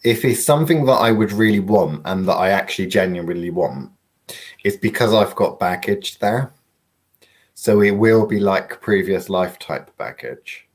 if 0.03 0.23
it's 0.23 0.43
something 0.43 0.85
that 0.85 0.93
I 0.93 1.11
would 1.11 1.31
really 1.31 1.59
want 1.59 2.01
and 2.05 2.27
that 2.27 2.35
I 2.35 2.49
actually 2.49 2.87
genuinely 2.87 3.49
want, 3.49 3.91
it's 4.63 4.77
because 4.77 5.13
I've 5.13 5.35
got 5.35 5.59
baggage 5.59 6.19
there. 6.19 6.53
So 7.53 7.81
it 7.81 7.91
will 7.91 8.25
be 8.25 8.39
like 8.39 8.81
previous 8.81 9.29
life 9.29 9.59
type 9.59 9.95
baggage. 9.97 10.67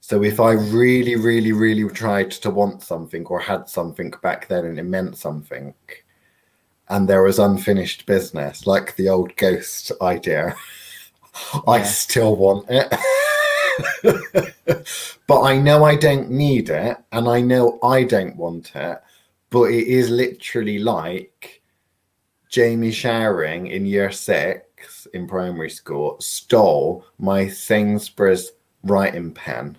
So 0.00 0.22
if 0.22 0.40
I 0.40 0.52
really, 0.52 1.16
really, 1.16 1.52
really 1.52 1.88
tried 1.88 2.30
to 2.32 2.50
want 2.50 2.82
something 2.82 3.24
or 3.26 3.40
had 3.40 3.68
something 3.68 4.12
back 4.22 4.48
then 4.48 4.64
and 4.66 4.78
it 4.78 4.82
meant 4.82 5.16
something, 5.16 5.72
and 6.88 7.08
there 7.08 7.22
was 7.22 7.38
unfinished 7.38 8.04
business, 8.06 8.66
like 8.66 8.96
the 8.96 9.08
old 9.08 9.36
ghost 9.36 9.92
idea, 10.02 10.56
I 11.66 11.82
still 11.84 12.36
want 12.36 12.66
it. 12.68 12.92
but 15.26 15.42
I 15.42 15.58
know 15.58 15.84
I 15.84 15.96
don't 15.96 16.30
need 16.30 16.70
it, 16.70 16.96
and 17.12 17.28
I 17.28 17.40
know 17.40 17.78
I 17.82 18.04
don't 18.04 18.36
want 18.36 18.72
it. 18.74 19.00
But 19.50 19.72
it 19.72 19.88
is 19.88 20.10
literally 20.10 20.78
like 20.78 21.60
Jamie 22.50 22.90
Showering 22.90 23.68
in 23.68 23.86
year 23.86 24.10
six 24.10 25.06
in 25.14 25.26
primary 25.26 25.70
school 25.70 26.16
stole 26.20 27.04
my 27.18 27.48
Sainsbury's 27.48 28.52
writing 28.82 29.32
pen. 29.32 29.78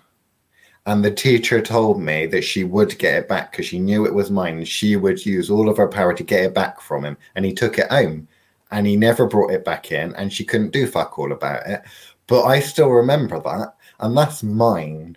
And 0.86 1.04
the 1.04 1.10
teacher 1.10 1.60
told 1.60 2.00
me 2.00 2.26
that 2.26 2.42
she 2.42 2.64
would 2.64 2.98
get 2.98 3.14
it 3.14 3.28
back 3.28 3.52
because 3.52 3.66
she 3.66 3.78
knew 3.78 4.04
it 4.04 4.14
was 4.14 4.30
mine 4.30 4.64
she 4.64 4.96
would 4.96 5.24
use 5.24 5.48
all 5.48 5.68
of 5.68 5.76
her 5.76 5.86
power 5.86 6.12
to 6.12 6.24
get 6.24 6.44
it 6.44 6.54
back 6.54 6.80
from 6.80 7.04
him. 7.04 7.16
And 7.36 7.44
he 7.44 7.52
took 7.52 7.78
it 7.78 7.90
home 7.90 8.26
and 8.72 8.86
he 8.86 8.96
never 8.96 9.26
brought 9.26 9.52
it 9.52 9.64
back 9.64 9.92
in 9.92 10.14
and 10.16 10.32
she 10.32 10.44
couldn't 10.44 10.72
do 10.72 10.86
fuck 10.86 11.18
all 11.18 11.32
about 11.32 11.66
it. 11.66 11.82
But 12.26 12.44
I 12.44 12.60
still 12.60 12.88
remember 12.88 13.38
that 13.40 13.74
and 14.02 14.16
that's 14.16 14.42
mine. 14.42 15.16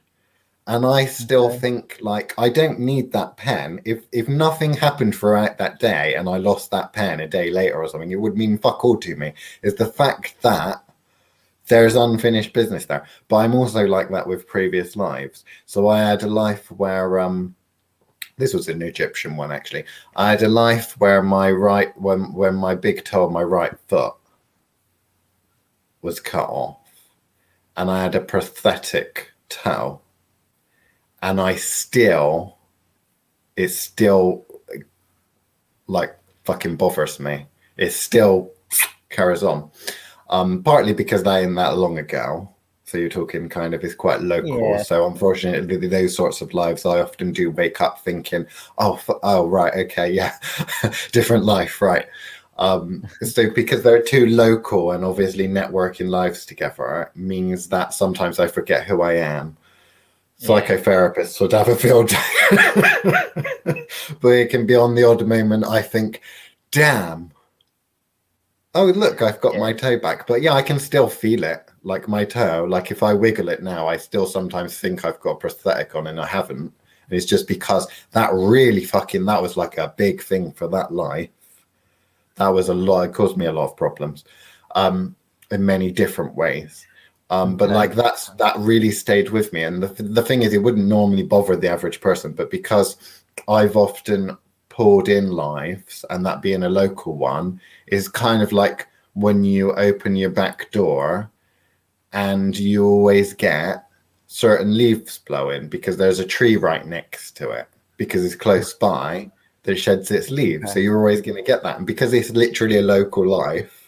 And 0.67 0.85
I 0.85 1.05
still 1.05 1.49
Okay. 1.49 1.59
think 1.59 1.97
like 2.01 2.33
I 2.39 2.49
don't 2.49 2.79
need 2.79 3.11
that 3.11 3.37
pen. 3.37 3.81
If 3.85 4.05
if 4.11 4.27
nothing 4.29 4.73
happened 4.73 5.15
throughout 5.15 5.57
that 5.59 5.79
day 5.79 6.15
and 6.15 6.27
I 6.29 6.37
lost 6.37 6.71
that 6.71 6.93
pen 6.93 7.19
a 7.19 7.27
day 7.27 7.51
later 7.51 7.75
or 7.83 7.87
something, 7.87 8.11
it 8.11 8.19
would 8.19 8.37
mean 8.37 8.57
fuck 8.57 8.83
all 8.85 8.97
to 8.97 9.15
me. 9.15 9.33
Is 9.63 9.75
the 9.75 9.85
fact 9.87 10.41
that 10.41 10.83
there's 11.67 11.95
unfinished 11.95 12.53
business 12.53 12.85
there. 12.85 13.05
But 13.27 13.37
I'm 13.37 13.55
also 13.55 13.85
like 13.85 14.09
that 14.11 14.27
with 14.27 14.47
previous 14.47 14.95
lives. 14.95 15.45
So 15.65 15.87
I 15.87 15.99
had 16.01 16.23
a 16.23 16.27
life 16.27 16.71
where 16.71 17.19
um 17.19 17.55
this 18.37 18.53
was 18.53 18.67
an 18.69 18.81
Egyptian 18.81 19.37
one 19.37 19.51
actually. 19.51 19.85
I 20.15 20.31
had 20.31 20.43
a 20.43 20.49
life 20.49 20.93
where 20.99 21.23
my 21.23 21.51
right 21.51 21.95
when 21.99 22.33
when 22.33 22.55
my 22.55 22.75
big 22.75 23.03
toe 23.05 23.29
my 23.29 23.43
right 23.43 23.77
foot 23.87 24.15
was 26.01 26.19
cut 26.19 26.49
off 26.49 26.84
and 27.77 27.91
I 27.91 28.01
had 28.03 28.15
a 28.15 28.21
prosthetic 28.21 29.31
toe 29.49 30.01
and 31.21 31.41
I 31.41 31.55
still 31.55 32.57
it 33.55 33.69
still 33.69 34.45
like 35.87 36.17
fucking 36.43 36.75
bothers 36.75 37.19
me. 37.19 37.47
It 37.77 37.91
still 37.91 38.51
carries 39.09 39.43
on. 39.43 39.71
Um, 40.29 40.63
partly 40.63 40.93
because 40.93 41.23
that 41.23 41.43
ain't 41.43 41.55
that 41.55 41.77
long 41.77 41.97
ago. 41.99 42.49
So 42.83 42.99
you're 42.99 43.09
talking 43.09 43.49
kind 43.49 43.73
of 43.73 43.83
is 43.83 43.95
quite 43.95 44.21
local. 44.21 44.59
Yeah. 44.59 44.83
So 44.83 45.07
unfortunately, 45.07 45.87
those 45.87 46.15
sorts 46.15 46.41
of 46.41 46.53
lives, 46.53 46.85
I 46.85 47.01
often 47.01 47.31
do 47.31 47.49
wake 47.49 47.81
up 47.81 47.99
thinking, 48.01 48.45
"Oh, 48.77 48.93
f- 48.93 49.19
oh, 49.23 49.47
right, 49.47 49.73
okay, 49.85 50.11
yeah, 50.11 50.37
different 51.11 51.45
life, 51.45 51.81
right." 51.81 52.05
Um, 52.57 53.05
so 53.21 53.49
because 53.49 53.83
they're 53.83 54.01
too 54.01 54.27
local 54.27 54.91
and 54.91 55.03
obviously 55.03 55.47
networking 55.47 56.09
lives 56.09 56.45
together 56.45 57.11
means 57.15 57.67
that 57.69 57.93
sometimes 57.93 58.39
I 58.39 58.47
forget 58.47 58.85
who 58.85 59.01
I 59.01 59.13
am. 59.13 59.57
Psychotherapists 60.41 61.39
would 61.41 61.53
have 61.53 61.67
a 61.69 61.75
field 61.75 62.09
day, 62.09 62.17
but 64.21 64.29
it 64.29 64.49
can 64.49 64.65
be 64.65 64.75
on 64.75 64.93
the 64.95 65.03
odd 65.03 65.25
moment. 65.25 65.65
I 65.65 65.81
think, 65.81 66.21
"Damn." 66.71 67.31
Oh, 68.73 68.85
look, 68.87 69.21
I've 69.21 69.39
got 69.39 69.53
Yeah. 69.53 69.59
my 69.61 69.71
toe 69.73 69.97
back. 69.97 70.27
But 70.27 70.41
yeah, 70.41 70.51
I 70.53 70.61
can 70.61 70.79
still 70.79 71.07
feel 71.07 71.45
it. 71.45 71.63
Like 71.83 72.09
my 72.09 72.25
toe. 72.25 72.65
Like 72.69 72.91
if 72.91 73.01
I 73.03 73.13
wiggle 73.13 73.47
it 73.47 73.63
now, 73.63 73.87
I 73.87 73.95
still 73.95 74.25
sometimes 74.25 74.77
think 74.77 75.05
I've 75.05 75.19
got 75.21 75.31
a 75.31 75.35
prosthetic 75.37 75.95
on 75.95 76.07
and 76.07 76.19
I 76.19 76.25
haven't. 76.25 76.59
And 76.59 77.11
it's 77.17 77.25
just 77.25 77.47
because 77.47 77.87
that 78.11 78.33
really 78.33 78.83
fucking, 78.83 79.23
that 79.25 79.41
was 79.41 79.55
like 79.55 79.77
a 79.77 79.93
big 79.95 80.21
thing 80.21 80.51
for 80.51 80.67
that 80.69 80.91
life. 80.93 81.29
That 82.35 82.49
was 82.49 82.69
a 82.69 82.73
lot, 82.73 83.03
it 83.03 83.13
caused 83.13 83.37
me 83.37 83.45
a 83.45 83.51
lot 83.51 83.65
of 83.65 83.77
problems 83.77 84.25
um, 84.75 85.15
in 85.51 85.65
many 85.65 85.91
different 85.91 86.35
ways. 86.35 86.85
Um, 87.29 87.55
but 87.57 87.65
Okay. 87.65 87.75
like 87.75 87.95
that's, 87.95 88.29
that 88.31 88.57
really 88.59 88.91
stayed 88.91 89.29
with 89.29 89.51
me. 89.51 89.63
And 89.63 89.81
the, 89.81 90.03
the 90.03 90.21
thing 90.21 90.43
is, 90.43 90.53
it 90.53 90.61
wouldn't 90.61 90.87
normally 90.87 91.23
bother 91.23 91.55
the 91.55 91.69
average 91.69 92.01
person, 92.01 92.33
but 92.33 92.51
because 92.51 92.97
I've 93.47 93.75
often 93.75 94.37
pulled 94.69 95.09
in 95.09 95.31
lives 95.31 96.03
and 96.09 96.25
that 96.25 96.41
being 96.41 96.63
a 96.63 96.69
local 96.69 97.15
one, 97.15 97.59
is 97.87 98.07
kind 98.09 98.41
of 98.41 98.51
like 98.51 98.87
when 99.13 99.43
you 99.43 99.73
open 99.73 100.15
your 100.15 100.29
back 100.29 100.69
door 100.71 101.31
and 102.11 102.57
you 102.57 102.85
always 102.85 103.33
get 103.33 103.87
certain 104.27 104.75
leaves 104.77 105.19
blowing 105.19 105.69
because 105.69 105.97
there's 105.97 106.19
a 106.19 106.25
tree 106.25 106.57
right 106.57 106.85
next 106.85 107.37
to 107.37 107.51
it 107.51 107.67
because 107.97 108.25
it's 108.25 108.35
close 108.35 108.73
by 108.73 109.31
that 109.65 109.77
sheds 109.77 110.09
its 110.11 110.31
leaves. 110.31 110.73
So 110.73 110.79
you're 110.79 110.97
always 110.97 111.21
going 111.21 111.35
to 111.35 111.43
get 111.43 111.63
that. 111.63 111.77
And 111.77 111.85
because 111.85 112.13
it's 112.13 112.31
literally 112.31 112.77
a 112.77 112.81
local 112.81 113.27
life, 113.27 113.85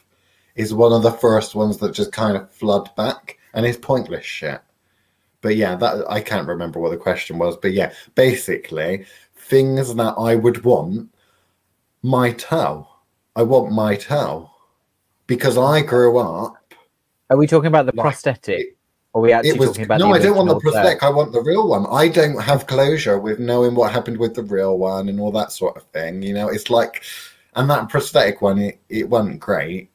is 0.58 0.74
one 0.74 0.92
of 0.92 1.04
the 1.04 1.12
first 1.12 1.56
ones 1.56 1.78
that 1.78 1.94
just 1.94 2.12
kind 2.12 2.36
of 2.36 2.52
flood 2.52 2.94
back 2.96 3.38
and 3.54 3.66
it's 3.66 3.78
pointless 3.78 4.26
shit. 4.26 4.60
But 5.42 5.56
yeah, 5.56 5.76
that 5.76 6.10
I 6.10 6.20
can't 6.20 6.48
remember 6.48 6.80
what 6.80 6.90
the 6.90 6.98
question 6.98 7.38
was. 7.38 7.56
But 7.58 7.74
yeah, 7.74 7.94
basically, 8.16 9.06
things 9.36 9.94
that 9.94 10.16
I 10.18 10.36
would 10.36 10.66
want 10.66 11.14
my 12.02 12.32
toe. 12.34 12.88
I 13.36 13.44
want 13.44 13.72
my 13.72 13.96
toe 13.96 14.50
because 15.28 15.58
I 15.58 15.82
grew 15.82 16.18
up. 16.18 16.74
Are 17.30 17.38
we 17.38 17.46
talking 17.46 17.68
about 17.68 17.86
the 17.86 17.94
Like, 17.96 18.04
prosthetic? 18.04 18.77
Or 19.18 19.22
are 19.22 19.24
we 19.24 19.32
actually 19.32 19.50
It 19.50 19.60
was 19.60 19.70
talking 19.70 19.84
about 19.86 20.00
no, 20.00 20.14
I 20.14 20.20
don't 20.20 20.38
want 20.38 20.50
the 20.50 20.60
prosthetic. 20.60 21.02
I 21.04 21.10
want 21.10 21.32
the 21.32 21.42
real 21.42 21.68
one. 21.68 21.88
I 21.92 22.08
don't 22.08 22.40
have 22.40 22.68
closure 22.68 23.18
with 23.20 23.40
knowing 23.40 23.74
what 23.74 23.92
happened 23.92 24.18
with 24.18 24.36
the 24.36 24.44
real 24.44 24.78
one 24.78 25.10
and 25.10 25.20
all 25.20 25.32
that 25.32 25.52
sort 25.52 25.76
of 25.76 25.84
thing. 25.86 26.22
You 26.22 26.34
know, 26.34 26.50
it's 26.50 26.70
like, 26.70 27.04
and 27.56 27.68
that 27.70 27.90
prosthetic 27.90 28.42
one, 28.44 28.60
it, 28.60 28.80
it 28.90 29.10
wasn't 29.10 29.40
great. 29.40 29.90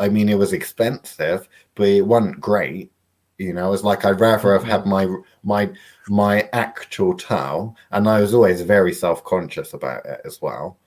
I 0.00 0.08
mean, 0.08 0.28
it 0.28 0.36
was 0.38 0.52
expensive, 0.52 1.48
but 1.76 1.86
it 1.86 2.02
wasn't 2.02 2.40
great. 2.40 2.90
You 3.38 3.52
know, 3.52 3.72
it's 3.72 3.84
like 3.84 4.04
I'd 4.04 4.20
rather 4.20 4.52
have 4.52 4.64
had 4.64 4.84
my 4.86 5.06
my 5.44 5.70
my 6.08 6.48
actual 6.52 7.14
towel, 7.16 7.76
and 7.92 8.08
I 8.08 8.20
was 8.20 8.34
always 8.34 8.62
very 8.62 8.92
self 8.92 9.22
conscious 9.24 9.74
about 9.74 10.04
it 10.06 10.22
as 10.24 10.42
well. 10.42 10.78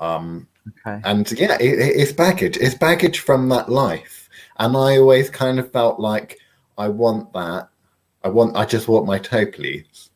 Um, 0.00 0.48
Okay. 0.86 1.00
and 1.04 1.32
yeah, 1.32 1.56
it, 1.60 1.78
it- 1.78 1.96
it's 1.96 2.12
baggage. 2.12 2.56
It's 2.58 2.74
baggage 2.74 3.20
from 3.20 3.48
that 3.48 3.70
life, 3.70 4.28
and 4.58 4.76
I 4.76 4.98
always 4.98 5.30
kind 5.30 5.58
of 5.58 5.72
felt 5.72 5.98
like 5.98 6.38
I 6.78 6.88
want 6.88 7.32
that. 7.32 7.68
I 8.24 8.28
want. 8.28 8.56
I 8.56 8.64
just 8.64 8.88
want 8.88 9.06
my 9.06 9.18
toe, 9.18 9.46
please. 9.46 10.10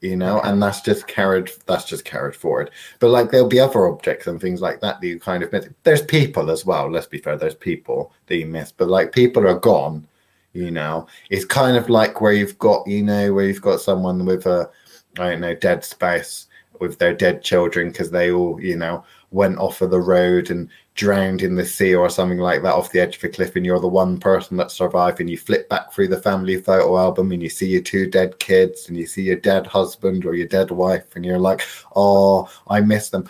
You 0.00 0.16
know, 0.16 0.40
and 0.42 0.62
that's 0.62 0.82
just 0.82 1.06
carried. 1.06 1.50
That's 1.66 1.86
just 1.86 2.04
carried 2.04 2.36
forward. 2.36 2.70
But 2.98 3.08
like, 3.08 3.30
there'll 3.30 3.48
be 3.48 3.60
other 3.60 3.88
objects 3.88 4.26
and 4.26 4.40
things 4.40 4.60
like 4.60 4.80
that 4.80 5.00
that 5.00 5.06
you 5.06 5.18
kind 5.18 5.42
of 5.42 5.50
miss. 5.50 5.68
There's 5.82 6.02
people 6.02 6.50
as 6.50 6.66
well. 6.66 6.90
Let's 6.90 7.06
be 7.06 7.18
fair. 7.18 7.36
There's 7.36 7.54
people 7.54 8.12
that 8.26 8.36
you 8.36 8.46
miss, 8.46 8.70
but 8.70 8.88
like, 8.88 9.12
people 9.12 9.46
are 9.48 9.58
gone. 9.58 10.06
You 10.52 10.70
know, 10.70 11.08
it's 11.30 11.44
kind 11.44 11.76
of 11.76 11.88
like 11.88 12.20
where 12.20 12.32
you've 12.32 12.58
got, 12.60 12.86
you 12.86 13.02
know, 13.02 13.32
where 13.32 13.46
you've 13.46 13.60
got 13.60 13.80
someone 13.80 14.24
with 14.24 14.46
a, 14.46 14.70
I 15.18 15.30
don't 15.30 15.40
know, 15.40 15.54
dead 15.54 15.84
spouse 15.84 16.46
with 16.78 16.98
their 16.98 17.12
dead 17.12 17.42
children 17.42 17.88
because 17.88 18.10
they 18.10 18.30
all, 18.30 18.60
you 18.60 18.76
know, 18.76 19.04
went 19.34 19.58
off 19.58 19.82
of 19.82 19.90
the 19.90 20.00
road 20.00 20.50
and 20.50 20.70
drowned 20.94 21.42
in 21.42 21.56
the 21.56 21.64
sea 21.64 21.92
or 21.94 22.08
something 22.08 22.38
like 22.38 22.62
that 22.62 22.72
off 22.72 22.92
the 22.92 23.00
edge 23.00 23.16
of 23.16 23.24
a 23.24 23.28
cliff, 23.28 23.56
and 23.56 23.66
you're 23.66 23.80
the 23.80 23.88
one 23.88 24.18
person 24.18 24.56
that 24.56 24.70
survived, 24.70 25.20
and 25.20 25.28
you 25.28 25.36
flip 25.36 25.68
back 25.68 25.92
through 25.92 26.08
the 26.08 26.22
family 26.22 26.56
photo 26.56 26.96
album 26.96 27.32
and 27.32 27.42
you 27.42 27.48
see 27.48 27.66
your 27.66 27.82
two 27.82 28.08
dead 28.08 28.38
kids 28.38 28.88
and 28.88 28.96
you 28.96 29.06
see 29.06 29.22
your 29.22 29.36
dead 29.36 29.66
husband 29.66 30.24
or 30.24 30.34
your 30.34 30.46
dead 30.46 30.70
wife, 30.70 31.16
and 31.16 31.24
you're 31.24 31.38
like, 31.38 31.62
oh, 31.96 32.48
I 32.68 32.80
miss 32.80 33.10
them. 33.10 33.28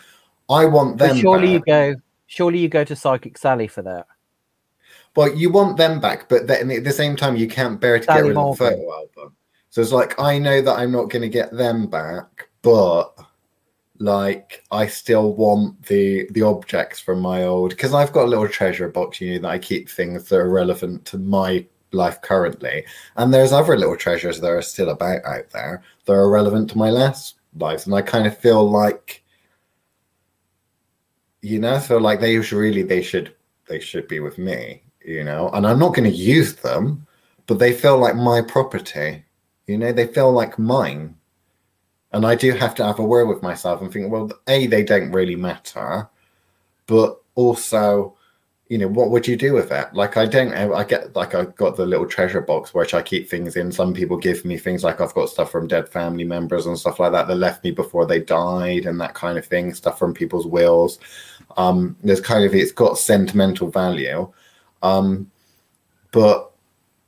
I 0.50 0.66
want 0.66 0.98
But 0.98 1.08
them. 1.08 1.16
surely 1.16 1.52
you 1.52 1.60
go. 1.60 1.94
Surely 2.26 2.58
you 2.58 2.68
go 2.68 2.84
to 2.84 2.96
Psychic 2.96 3.38
Sally 3.38 3.66
for 3.66 3.82
that. 3.82 4.06
Well, 5.16 5.34
you 5.34 5.50
want 5.50 5.76
them 5.76 6.00
back, 6.00 6.28
but 6.28 6.46
then 6.46 6.70
at 6.70 6.84
the 6.84 6.92
same 6.92 7.16
time, 7.16 7.36
you 7.36 7.48
can't 7.48 7.80
bear 7.80 7.98
to 7.98 8.04
Sally 8.04 8.20
get 8.20 8.28
rid 8.28 8.36
of 8.36 8.58
the 8.58 8.64
photo 8.64 8.92
album. 8.92 9.36
So 9.70 9.80
it's 9.80 9.92
like 9.92 10.18
I 10.20 10.38
know 10.38 10.60
that 10.60 10.78
I'm 10.78 10.92
not 10.92 11.10
going 11.10 11.22
to 11.22 11.28
get 11.28 11.52
them 11.52 11.86
back, 11.86 12.48
but 12.62 13.14
like 13.98 14.64
I 14.70 14.86
still 14.86 15.34
want 15.34 15.86
the 15.86 16.26
the 16.32 16.42
objects 16.42 17.00
from 17.00 17.20
my 17.20 17.44
old 17.44 17.70
because 17.70 17.94
I've 17.94 18.12
got 18.12 18.24
a 18.24 18.28
little 18.28 18.48
treasure 18.48 18.88
box, 18.88 19.20
you 19.20 19.34
know, 19.34 19.42
that 19.42 19.48
I 19.48 19.58
keep 19.58 19.88
things 19.88 20.28
that 20.28 20.36
are 20.36 20.50
relevant 20.50 21.04
to 21.06 21.18
my 21.18 21.66
life 21.92 22.20
currently, 22.22 22.84
and 23.16 23.32
there's 23.32 23.52
other 23.52 23.76
little 23.78 23.96
treasures 23.96 24.40
that 24.40 24.50
are 24.50 24.62
still 24.62 24.90
about 24.90 25.24
out 25.24 25.50
there 25.50 25.82
that 26.06 26.12
are 26.12 26.30
relevant 26.30 26.70
to 26.70 26.78
my 26.78 26.90
last 26.90 27.36
lives, 27.56 27.86
and 27.86 27.94
I 27.94 28.02
kind 28.02 28.26
of 28.26 28.36
feel 28.38 28.68
like. 28.68 29.22
You 31.42 31.58
know, 31.58 31.78
so 31.78 31.98
like 31.98 32.20
they 32.20 32.40
should 32.42 32.56
really 32.56 32.82
they 32.82 33.02
should 33.02 33.34
they 33.68 33.78
should 33.78 34.08
be 34.08 34.18
with 34.20 34.38
me, 34.38 34.82
you 35.04 35.24
know, 35.24 35.50
and 35.50 35.66
I'm 35.66 35.78
not 35.78 35.94
going 35.94 36.10
to 36.10 36.16
use 36.16 36.54
them, 36.54 37.06
but 37.46 37.58
they 37.58 37.72
feel 37.72 37.98
like 37.98 38.16
my 38.16 38.40
property, 38.40 39.24
you 39.66 39.78
know, 39.78 39.92
they 39.92 40.06
feel 40.06 40.32
like 40.32 40.58
mine. 40.58 41.16
And 42.14 42.24
I 42.24 42.36
do 42.36 42.52
have 42.52 42.76
to 42.76 42.84
have 42.84 43.00
a 43.00 43.04
word 43.04 43.26
with 43.26 43.42
myself 43.42 43.82
and 43.82 43.92
think, 43.92 44.10
well, 44.10 44.30
A, 44.46 44.68
they 44.68 44.84
don't 44.84 45.10
really 45.10 45.34
matter, 45.34 46.08
but 46.86 47.20
also, 47.34 48.16
you 48.68 48.78
know, 48.78 48.86
what 48.86 49.10
would 49.10 49.26
you 49.26 49.36
do 49.36 49.52
with 49.52 49.72
it? 49.72 49.92
Like, 49.92 50.16
I 50.16 50.24
don't, 50.24 50.54
I 50.54 50.84
get, 50.84 51.16
like, 51.16 51.34
I've 51.34 51.56
got 51.56 51.76
the 51.76 51.84
little 51.84 52.06
treasure 52.06 52.40
box 52.40 52.72
which 52.72 52.94
I 52.94 53.02
keep 53.02 53.28
things 53.28 53.56
in. 53.56 53.72
Some 53.72 53.92
people 53.92 54.16
give 54.16 54.44
me 54.44 54.56
things 54.56 54.84
like 54.84 55.00
I've 55.00 55.12
got 55.12 55.28
stuff 55.28 55.50
from 55.50 55.66
dead 55.66 55.88
family 55.88 56.22
members 56.22 56.66
and 56.66 56.78
stuff 56.78 57.00
like 57.00 57.10
that 57.10 57.26
that 57.26 57.34
left 57.34 57.64
me 57.64 57.72
before 57.72 58.06
they 58.06 58.20
died 58.20 58.86
and 58.86 59.00
that 59.00 59.14
kind 59.14 59.36
of 59.36 59.44
thing, 59.44 59.74
stuff 59.74 59.98
from 59.98 60.14
people's 60.14 60.46
wills. 60.46 61.00
Um, 61.56 61.96
there's 62.04 62.20
kind 62.20 62.44
of, 62.44 62.54
it's 62.54 62.70
got 62.70 62.96
sentimental 62.96 63.70
value. 63.70 64.32
Um, 64.84 65.30
but 66.12 66.52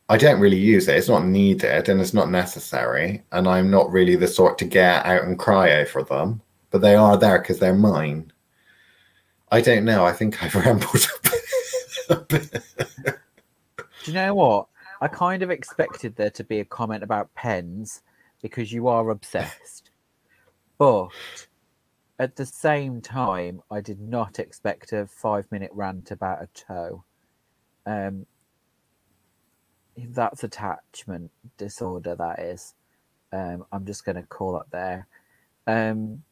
I 0.09 0.16
don't 0.16 0.40
really 0.40 0.59
use 0.59 0.86
it. 0.86 0.96
It's 0.96 1.09
not 1.09 1.26
needed 1.26 1.88
and 1.88 2.00
it's 2.00 2.14
not 2.14 2.30
necessary. 2.30 3.24
And 3.32 3.48
I'm 3.48 3.70
not 3.70 3.90
really 3.90 4.16
the 4.16 4.28
sort 4.28 4.57
to 4.59 4.64
get 4.64 5.04
out 5.04 5.24
and 5.24 5.38
cry 5.38 5.72
over 5.72 6.02
them, 6.02 6.40
but 6.70 6.80
they 6.80 6.94
are 6.94 7.16
there 7.16 7.40
because 7.40 7.59
they're 7.59 7.74
mine. 7.74 8.32
I 9.50 9.61
don't 9.61 9.84
know. 9.84 10.04
I 10.04 10.12
think 10.12 10.42
I've 10.42 10.54
rambled 10.66 11.09
a 12.09 12.16
bit. 12.16 12.62
Do 13.04 14.12
you 14.12 14.12
know 14.12 14.34
what? 14.34 14.68
I 15.00 15.09
kind 15.09 15.42
of 15.42 15.50
expected 15.50 16.16
there 16.16 16.30
to 16.30 16.44
be 16.44 16.61
a 16.61 16.64
comment 16.64 17.02
about 17.02 17.34
pens 17.34 18.02
because 18.42 18.72
you 18.72 18.88
are 18.88 19.11
obsessed. 19.11 19.90
But 20.78 21.09
at 22.18 22.36
the 22.36 22.46
same 22.46 23.00
time, 23.00 23.62
I 23.70 23.80
did 23.80 24.00
not 24.00 24.38
expect 24.38 24.92
a 24.92 25.07
five 25.07 25.50
minute 25.50 25.70
rant 25.74 26.11
about 26.11 26.42
a 26.42 26.48
toe. 26.48 27.04
Um, 27.86 28.26
that's 29.97 30.44
attachment 30.44 31.30
disorder, 31.57 32.14
that 32.16 32.38
is. 32.40 32.74
Um, 33.32 33.64
I'm 33.72 33.84
just 33.84 34.05
going 34.05 34.16
to 34.16 34.22
call 34.22 34.61
it 34.61 34.66
there. 34.70 35.07
Um, 35.66 36.22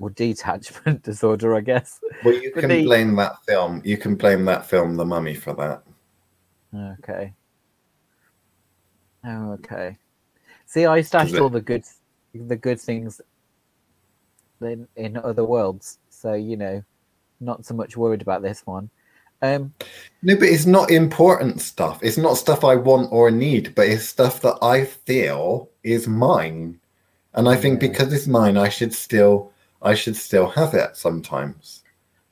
or 0.00 0.10
detachment 0.10 1.02
disorder, 1.04 1.54
I 1.54 1.60
guess. 1.60 2.00
Well, 2.24 2.34
you 2.34 2.52
can 2.52 2.68
they- 2.68 2.84
blame 2.84 3.16
that 3.16 3.44
film. 3.44 3.82
You 3.84 3.96
can 3.96 4.14
blame 4.16 4.44
that 4.46 4.66
film, 4.66 4.96
The 4.96 5.04
Mummy, 5.04 5.34
for 5.34 5.54
that. 5.54 5.82
Okay. 6.98 7.32
Oh, 9.24 9.52
okay. 9.52 9.96
See, 10.66 10.86
I 10.86 11.00
stashed 11.02 11.34
it- 11.34 11.40
all 11.40 11.48
the 11.50 11.60
good, 11.60 11.84
the 12.34 12.56
good 12.56 12.80
things 12.80 13.20
in 14.60 14.88
in 14.96 15.16
other 15.18 15.44
worlds, 15.44 15.98
so 16.08 16.32
you 16.32 16.56
know, 16.56 16.82
not 17.40 17.66
so 17.66 17.74
much 17.74 17.96
worried 17.96 18.22
about 18.22 18.40
this 18.42 18.62
one. 18.66 18.88
Um, 19.42 19.74
No, 20.22 20.34
but 20.36 20.48
it's 20.48 20.66
not 20.66 20.90
important 20.90 21.60
stuff. 21.60 22.00
It's 22.02 22.16
not 22.18 22.34
stuff 22.38 22.64
I 22.64 22.76
want 22.76 23.12
or 23.12 23.30
need, 23.30 23.74
but 23.74 23.88
it's 23.88 24.06
stuff 24.08 24.40
that 24.42 24.58
I 24.62 24.84
feel 24.84 25.70
is 25.82 26.08
mine. 26.08 26.80
And 27.34 27.48
I 27.48 27.56
think 27.56 27.82
Yeah. 27.82 27.88
because 27.88 28.12
it's 28.12 28.26
mine, 28.26 28.56
I 28.56 28.68
should 28.68 28.94
still 28.94 29.52
I 29.82 29.94
should 29.94 30.16
still 30.16 30.48
have 30.50 30.72
it 30.74 30.96
sometimes. 30.96 31.82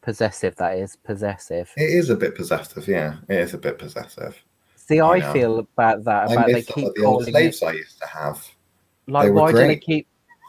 possessive, 0.00 0.57
that 0.57 0.78
is 0.78 0.96
possessive. 0.96 1.70
It 1.76 1.90
is 1.90 2.11
a 2.11 2.16
bit 2.16 2.34
possessive, 2.34 2.88
yeah. 2.88 3.16
It 3.28 3.38
is 3.38 3.55
a 3.55 3.59
bit 3.59 3.78
possessive. 3.78 4.42
See, 4.76 5.00
I 5.00 5.18
know. 5.20 5.32
feel 5.32 5.59
about 5.61 6.05
that. 6.05 6.28
I 6.28 6.32
About 6.32 6.46
they 6.46 6.53
miss 6.55 6.66
some 6.66 6.74
keep 6.74 6.94
the 6.94 7.05
old 7.05 7.24
calling 7.24 7.36
it 7.36 7.55
slaves 7.55 7.62
I 7.62 7.72
used 7.72 8.00
to 8.00 8.07
have. 8.07 8.46
like 9.07 9.24
they 9.26 9.30
why 9.30 9.53
do 9.53 9.64
they 9.66 9.76
keep 9.76 10.09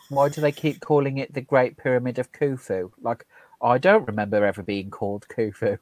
why 0.10 0.30
do 0.30 0.42
they 0.42 0.52
keep 0.52 0.80
calling 0.82 1.18
it 1.18 1.34
the 1.34 1.42
Great 1.42 1.78
Pyramid 1.78 2.20
of 2.20 2.32
Khufu? 2.32 2.92
Like 3.02 3.26
I 3.62 3.78
don't 3.78 4.08
remember 4.08 4.44
ever 4.46 4.64
being 4.64 4.90
called 4.90 5.28
Khufu. 5.30 5.78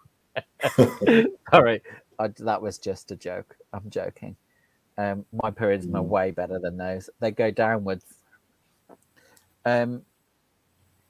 Sorry, 1.51 1.81
I, 2.19 2.27
that 2.39 2.61
was 2.61 2.77
just 2.77 3.11
a 3.11 3.15
joke. 3.15 3.55
I'm 3.73 3.89
joking. 3.89 4.35
Um, 4.97 5.25
my 5.31 5.51
pyramids 5.51 5.85
are 5.87 5.89
Mm. 6.01 6.05
way 6.07 6.31
better 6.31 6.59
than 6.59 6.77
those. 6.77 7.09
They 7.19 7.31
go 7.31 7.49
downwards. 7.51 8.05
Um, 9.65 10.01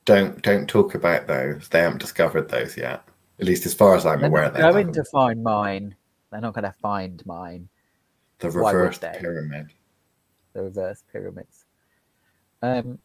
Don't 0.05 0.41
don't 0.41 0.67
talk 0.67 0.95
about 0.95 1.27
those. 1.27 1.67
They 1.69 1.79
haven't 1.79 1.99
discovered 2.01 2.49
those 2.49 2.75
yet. 2.77 3.03
At 3.39 3.45
least 3.45 3.65
as 3.65 3.73
far 3.73 3.95
as 3.95 4.05
I'm 4.05 4.19
they're 4.19 4.29
aware, 4.29 4.43
not 4.43 4.53
they 4.53 4.59
going 4.61 4.75
haven't. 4.77 4.93
to 4.93 5.03
find 5.05 5.43
mine. 5.43 5.95
They're 6.31 6.41
not 6.41 6.53
going 6.53 6.63
to 6.65 6.75
find 6.81 7.23
mine. 7.25 7.67
the 8.39 8.49
reverse 8.49 8.97
pyramid. 8.99 9.73
the 10.53 10.63
reverse 10.63 11.03
pyramids. 11.11 11.65
Um, 12.61 12.99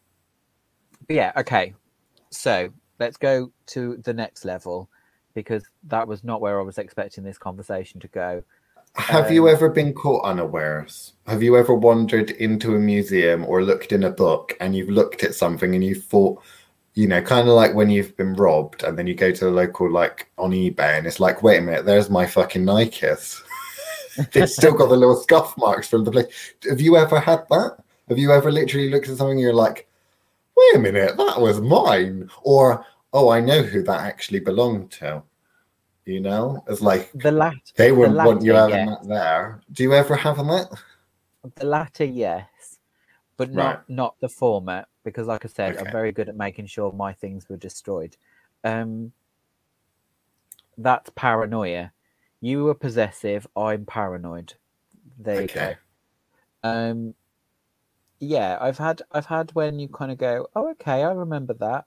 but 1.07 1.15
yeah, 1.15 1.31
okay. 1.37 1.73
So 2.29 2.69
let's 2.99 3.17
go 3.17 3.51
to 3.67 3.97
the 4.03 4.13
next 4.13 4.45
level 4.45 4.89
because 5.43 5.63
that 5.83 6.07
was 6.07 6.23
not 6.23 6.41
where 6.41 6.59
I 6.59 6.63
was 6.63 6.79
expecting 6.79 7.23
this 7.23 7.37
conversation 7.37 7.99
to 7.99 8.07
go. 8.07 8.43
Have 8.95 9.31
you 9.31 9.47
Um, 9.47 9.53
ever 9.53 9.69
been 9.69 9.93
caught 9.93 10.25
unawares? 10.25 11.13
Have 11.27 11.43
you 11.43 11.55
ever 11.57 11.75
wandered 11.75 12.31
into 12.31 12.75
a 12.75 12.79
museum 12.79 13.45
or 13.45 13.61
looked 13.61 13.91
in 13.91 14.03
a 14.03 14.09
book 14.09 14.57
and 14.59 14.75
you've 14.75 14.89
looked 14.89 15.23
at 15.23 15.35
something 15.35 15.75
and 15.75 15.83
you 15.83 15.93
thought, 15.93 16.41
you 16.95 17.07
know, 17.07 17.21
kind 17.21 17.47
of 17.47 17.53
like 17.53 17.75
when 17.75 17.91
you've 17.91 18.17
been 18.17 18.33
robbed 18.33 18.81
and 18.83 18.97
then 18.97 19.05
you 19.05 19.13
go 19.13 19.31
to 19.31 19.45
the 19.45 19.51
local, 19.51 19.91
like 19.91 20.31
on 20.39 20.51
eBay 20.51 20.97
and 20.97 21.05
it's 21.05 21.19
like, 21.19 21.43
wait 21.43 21.59
a 21.59 21.61
minute, 21.61 21.85
there's 21.85 22.09
my 22.09 22.25
fucking 22.25 22.63
Nikes. 22.65 23.39
They've 24.33 24.49
still 24.49 24.73
got 24.73 24.89
the 24.89 24.97
little 24.97 25.15
scuff 25.17 25.55
marks 25.57 25.87
from 25.87 26.03
the 26.03 26.11
place. 26.11 26.53
Have 26.67 26.81
you 26.81 26.97
ever 26.97 27.19
had 27.19 27.45
that? 27.51 27.77
Have 28.09 28.17
you 28.17 28.31
ever 28.31 28.51
literally 28.51 28.89
looked 28.89 29.07
at 29.09 29.17
something 29.17 29.33
and 29.33 29.41
you're 29.41 29.53
like, 29.53 29.87
wait 30.55 30.75
a 30.77 30.79
minute, 30.79 31.17
that 31.17 31.39
was 31.39 31.61
mine? 31.61 32.29
Or, 32.41 32.83
oh, 33.13 33.29
I 33.29 33.41
know 33.41 33.63
who 33.63 33.83
that 33.83 34.01
actually 34.01 34.39
belonged 34.39 34.91
to. 34.93 35.23
You 36.05 36.21
know, 36.21 36.63
it's 36.67 36.81
like 36.81 37.15
The 37.15 37.31
latter, 37.31 37.59
they 37.75 37.91
the 37.91 37.95
wouldn't 37.95 38.21
want 38.21 38.41
you 38.43 38.53
latter, 38.53 38.75
having 38.75 38.85
yeah. 38.85 38.85
that 38.87 39.07
there. 39.07 39.61
Do 39.71 39.83
you 39.83 39.93
ever 39.93 40.15
have 40.15 40.37
that? 40.37 40.69
The 41.55 41.65
latter, 41.65 42.05
yes, 42.05 42.79
but 43.37 43.51
not 43.53 43.77
Right. 43.77 43.89
not 43.89 44.15
the 44.19 44.29
former 44.29 44.85
because, 45.03 45.27
like 45.27 45.45
I 45.45 45.47
said, 45.49 45.77
I'm 45.77 45.91
very 45.91 46.11
good 46.11 46.29
at 46.29 46.37
making 46.37 46.67
sure 46.67 46.91
my 46.91 47.13
things 47.13 47.49
were 47.49 47.57
destroyed. 47.57 48.17
Um, 48.63 49.13
that's 50.77 51.09
paranoia. 51.15 51.91
You 52.41 52.63
were 52.65 52.75
possessive. 52.75 53.47
I'm 53.55 53.85
paranoid. 53.85 54.53
There 55.19 55.41
you 55.41 55.47
go. 55.47 55.75
Um 56.63 57.15
yeah 58.19 58.57
i've 58.59 58.77
had 58.77 59.01
i've 59.11 59.27
had 59.27 59.51
when 59.53 59.79
you 59.79 59.87
kind 59.87 60.11
of 60.11 60.17
go 60.17 60.47
oh 60.55 60.71
okay 60.71 61.03
i 61.03 61.11
remember 61.11 61.53
that 61.53 61.85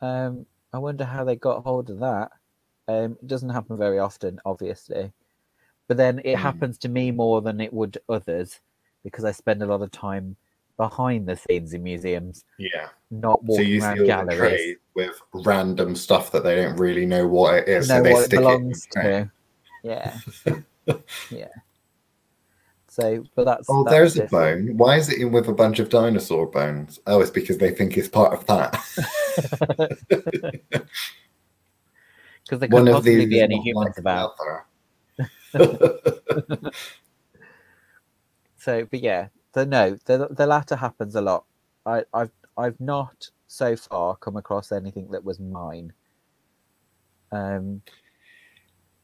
um 0.00 0.44
i 0.72 0.78
wonder 0.78 1.04
how 1.04 1.24
they 1.24 1.36
got 1.36 1.64
hold 1.64 1.88
of 1.90 1.98
that 2.00 2.30
um 2.88 3.12
it 3.20 3.26
doesn't 3.26 3.48
happen 3.50 3.76
very 3.76 3.98
often 3.98 4.38
obviously 4.44 5.10
but 5.88 5.96
then 5.96 6.18
it 6.20 6.36
Mm. 6.36 6.40
happens 6.40 6.78
to 6.78 6.88
me 6.88 7.10
more 7.10 7.40
than 7.40 7.60
it 7.60 7.72
would 7.72 7.98
others 8.08 8.60
because 9.04 9.24
I 9.24 9.30
spend 9.30 9.62
a 9.62 9.66
lot 9.66 9.82
of 9.82 9.92
time 9.92 10.36
behind 10.76 11.28
the 11.28 11.36
scenes 11.36 11.72
in 11.74 11.84
museums, 11.84 12.44
Yeah. 12.58 12.88
not 13.12 13.38
So 13.42 13.44
walking 13.46 13.66
see 13.68 13.78
around 13.78 14.06
galleries. 14.06 14.76
with 14.96 15.20
random 15.32 15.94
stuff 15.94 16.32
that 16.32 16.42
they 16.42 16.56
don't 16.56 16.76
really 16.76 17.06
know 17.06 17.28
what 17.28 17.54
it 17.54 17.68
is. 17.68 17.88
know 17.88 17.98
so 17.98 18.02
they 18.02 18.12
what 18.12 18.24
it 18.24 18.30
belongs 18.30 18.88
it 18.90 18.96
in 18.96 19.02
to. 19.02 19.30
Yeah, 19.84 20.18
yeah. 21.30 21.48
So, 22.96 23.26
but 23.34 23.44
that's 23.44 23.68
Oh, 23.68 23.84
that's 23.84 23.94
there's 23.94 24.16
a 24.16 24.22
bone. 24.22 24.74
Why 24.78 24.96
is 24.96 25.10
it 25.10 25.20
in 25.20 25.30
with 25.30 25.48
a 25.48 25.52
bunch 25.52 25.80
of 25.80 25.90
dinosaur 25.90 26.46
bones? 26.46 26.98
Oh, 27.06 27.20
it's 27.20 27.30
because 27.30 27.58
they 27.58 27.70
think 27.70 27.98
it's 27.98 28.08
part 28.08 28.32
of 28.32 28.46
that. 28.46 28.72
because 32.42 32.60
there 32.60 32.68
One 32.70 32.86
couldn't 32.86 32.92
possibly 32.94 33.26
be 33.26 33.42
any 33.42 33.60
humans 33.60 33.88
like 33.88 33.98
about. 33.98 34.34
other. 34.40 34.64
So, 38.58 38.84
but 38.90 38.98
yeah, 39.00 39.28
the 39.52 39.64
no, 39.64 39.96
the 40.06 40.26
the 40.32 40.44
latter 40.44 40.74
happens 40.74 41.14
a 41.14 41.20
lot. 41.20 41.44
I, 41.84 42.02
I've 42.12 42.32
I've 42.56 42.80
not 42.80 43.30
so 43.46 43.76
far 43.76 44.16
come 44.16 44.36
across 44.36 44.72
anything 44.72 45.08
that 45.12 45.22
was 45.22 45.38
mine. 45.38 45.92
Um, 47.30 47.80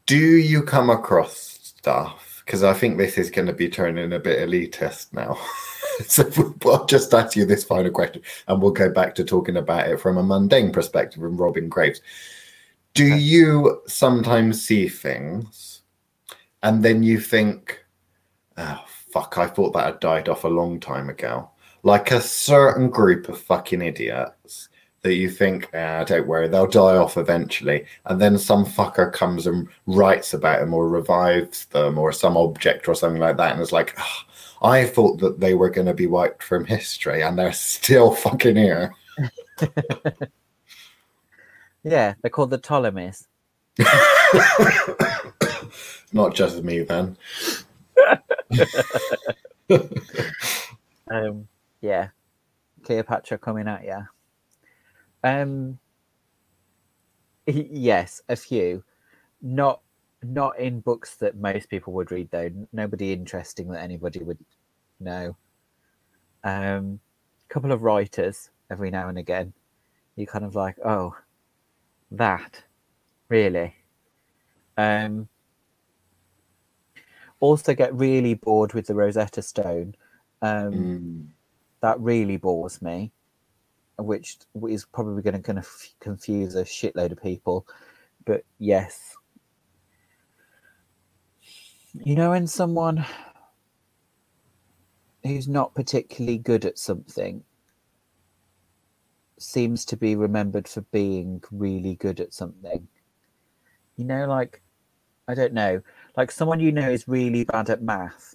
Do 0.06 0.16
you 0.18 0.64
come 0.64 0.90
across 0.90 1.36
stuff? 1.36 2.31
Because 2.44 2.64
I 2.64 2.72
think 2.74 2.98
this 2.98 3.18
is 3.18 3.30
going 3.30 3.46
to 3.46 3.52
be 3.52 3.68
turning 3.68 4.12
a 4.12 4.18
bit 4.18 4.48
elitist 4.48 5.12
now. 5.12 5.38
so 6.06 6.28
I'll 6.64 6.86
just 6.86 7.14
ask 7.14 7.36
you 7.36 7.44
this 7.44 7.64
final 7.64 7.90
question, 7.90 8.22
and 8.48 8.60
we'll 8.60 8.72
go 8.72 8.90
back 8.90 9.14
to 9.16 9.24
talking 9.24 9.56
about 9.56 9.88
it 9.88 10.00
from 10.00 10.18
a 10.18 10.22
mundane 10.22 10.72
perspective 10.72 11.22
and 11.22 11.38
Robin 11.38 11.68
Graves. 11.68 12.00
Do 12.94 13.06
Okay. 13.06 13.18
you 13.18 13.80
sometimes 13.86 14.64
see 14.64 14.88
things, 14.88 15.82
and 16.62 16.82
then 16.82 17.02
you 17.02 17.20
think, 17.20 17.84
"Oh 18.56 18.84
fuck! 19.12 19.38
I 19.38 19.46
thought 19.46 19.72
that 19.74 19.86
had 19.86 20.00
died 20.00 20.28
off 20.28 20.44
a 20.44 20.48
long 20.48 20.80
time 20.80 21.08
ago." 21.08 21.50
Like 21.84 22.10
a 22.10 22.20
certain 22.20 22.90
group 22.90 23.28
of 23.28 23.40
fucking 23.40 23.82
idiots 23.82 24.68
that 25.02 25.14
you 25.14 25.28
think, 25.28 25.68
ah, 25.74 26.04
don't 26.04 26.26
worry, 26.26 26.48
they'll 26.48 26.66
die 26.66 26.96
off 26.96 27.16
eventually. 27.16 27.84
And 28.06 28.20
then 28.20 28.38
some 28.38 28.64
fucker 28.64 29.12
comes 29.12 29.46
and 29.46 29.68
writes 29.86 30.32
about 30.32 30.60
them 30.60 30.72
or 30.72 30.88
revives 30.88 31.66
them 31.66 31.98
or 31.98 32.12
some 32.12 32.36
object 32.36 32.88
or 32.88 32.94
something 32.94 33.20
like 33.20 33.36
that. 33.36 33.52
And 33.52 33.60
it's 33.60 33.72
like, 33.72 33.94
"Ah, 33.98 34.24
I 34.62 34.86
thought 34.86 35.18
that 35.18 35.40
they 35.40 35.54
were 35.54 35.70
going 35.70 35.88
to 35.88 35.94
be 35.94 36.06
wiped 36.06 36.42
from 36.42 36.64
history 36.64 37.22
and 37.22 37.36
they're 37.38 37.52
still 37.52 38.14
fucking 38.14 38.56
here. 38.56 38.94
yeah, 41.82 42.14
they're 42.22 42.30
called 42.30 42.50
the 42.50 42.58
Ptolemies. 42.58 43.26
Not 46.12 46.34
just 46.34 46.62
me 46.62 46.80
then. 46.82 47.16
Um, 51.10 51.46
yeah, 51.82 52.08
Cleopatra 52.84 53.36
coming 53.38 53.68
at 53.68 53.84
you. 53.84 54.06
Um, 55.24 55.78
yes, 57.46 58.22
a 58.28 58.36
few, 58.36 58.84
not 59.40 59.80
not 60.24 60.58
in 60.58 60.80
books 60.80 61.16
that 61.16 61.36
most 61.36 61.68
people 61.68 61.92
would 61.94 62.12
read 62.12 62.30
though. 62.30 62.50
Nobody 62.72 63.12
interesting 63.12 63.68
that 63.70 63.82
anybody 63.82 64.20
would 64.22 64.38
know. 65.00 65.36
Um, 66.44 67.00
a 67.48 67.52
couple 67.52 67.72
of 67.72 67.82
writers 67.82 68.50
every 68.70 68.90
now 68.90 69.08
and 69.08 69.18
again. 69.18 69.52
You 70.16 70.26
kind 70.26 70.44
of 70.44 70.54
like, 70.54 70.76
oh, 70.84 71.16
that, 72.12 72.62
really. 73.28 73.74
Um, 74.76 75.28
also 77.40 77.74
get 77.74 77.94
really 77.94 78.34
bored 78.34 78.72
with 78.74 78.86
the 78.86 78.94
Rosetta 78.94 79.42
Stone. 79.42 79.94
Um, 80.42 80.72
Mm. 80.74 81.26
that 81.80 82.00
really 82.00 82.36
bores 82.36 82.80
me, 82.82 83.12
which 83.98 84.38
is 84.68 84.84
probably 84.84 85.22
going 85.22 85.42
to 85.42 85.64
confuse 86.00 86.54
a 86.54 86.64
shitload 86.64 87.12
of 87.12 87.22
people. 87.22 87.66
But 88.24 88.44
yes, 88.58 89.16
you 91.94 92.14
know, 92.14 92.30
when 92.30 92.46
someone 92.46 93.04
who's 95.22 95.46
not 95.46 95.74
particularly 95.74 96.38
good 96.38 96.64
at 96.64 96.78
something 96.78 97.44
seems 99.38 99.84
to 99.84 99.96
be 99.96 100.16
remembered 100.16 100.66
for 100.66 100.80
being 100.82 101.42
really 101.50 101.94
good 101.96 102.20
at 102.20 102.32
something, 102.32 102.88
you 103.96 104.04
know, 104.04 104.26
like, 104.26 104.62
I 105.28 105.34
don't 105.34 105.52
know, 105.52 105.82
like 106.16 106.30
someone 106.30 106.60
you 106.60 106.72
know 106.72 106.90
is 106.90 107.06
really 107.06 107.44
bad 107.44 107.70
at 107.70 107.82
math, 107.82 108.34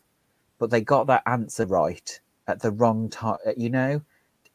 but 0.60 0.70
they 0.70 0.82
got 0.82 1.08
that 1.08 1.24
answer 1.26 1.66
right 1.66 2.20
at 2.48 2.62
the 2.62 2.72
wrong 2.72 3.10
time, 3.10 3.38
you 3.58 3.70
know, 3.70 4.02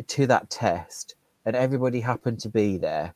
to 0.09 0.27
that 0.27 0.51
test, 0.51 1.15
and 1.45 1.57
everybody 1.57 2.01
happened 2.01 2.41
to 2.41 2.49
be 2.49 2.77
there. 2.79 3.15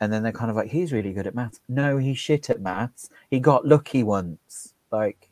And 0.00 0.12
then 0.12 0.22
they're 0.22 0.32
kind 0.32 0.50
of 0.50 0.56
like, 0.56 0.68
he's 0.70 0.92
really 0.92 1.14
good 1.14 1.26
at 1.26 1.34
maths. 1.34 1.60
No, 1.68 1.96
he's 1.96 2.18
shit 2.18 2.50
at 2.50 2.60
maths. 2.60 3.08
He 3.30 3.40
got 3.40 3.66
lucky 3.66 4.02
once. 4.02 4.74
Like 4.90 5.30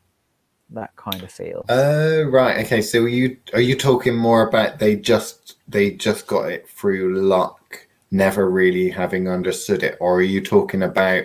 that 0.71 0.95
kind 0.97 1.23
of 1.23 1.31
feel. 1.31 1.65
Oh 1.69 2.25
right, 2.25 2.65
okay. 2.65 2.83
So 2.83 3.03
are 3.03 3.09
you 3.09 3.37
are 3.53 3.61
you 3.61 3.77
talking 3.77 4.17
more 4.17 4.47
about 4.47 4.79
they 4.79 4.97
just 4.97 5.57
they 5.69 5.93
just 5.93 6.27
got 6.27 6.51
it 6.51 6.69
through 6.69 7.21
luck, 7.21 7.87
never 8.11 8.51
really 8.51 8.91
having 8.91 9.29
understood 9.29 9.83
it, 9.83 9.97
or 10.01 10.17
are 10.17 10.23
you 10.23 10.41
talking 10.43 10.83
about 10.83 11.25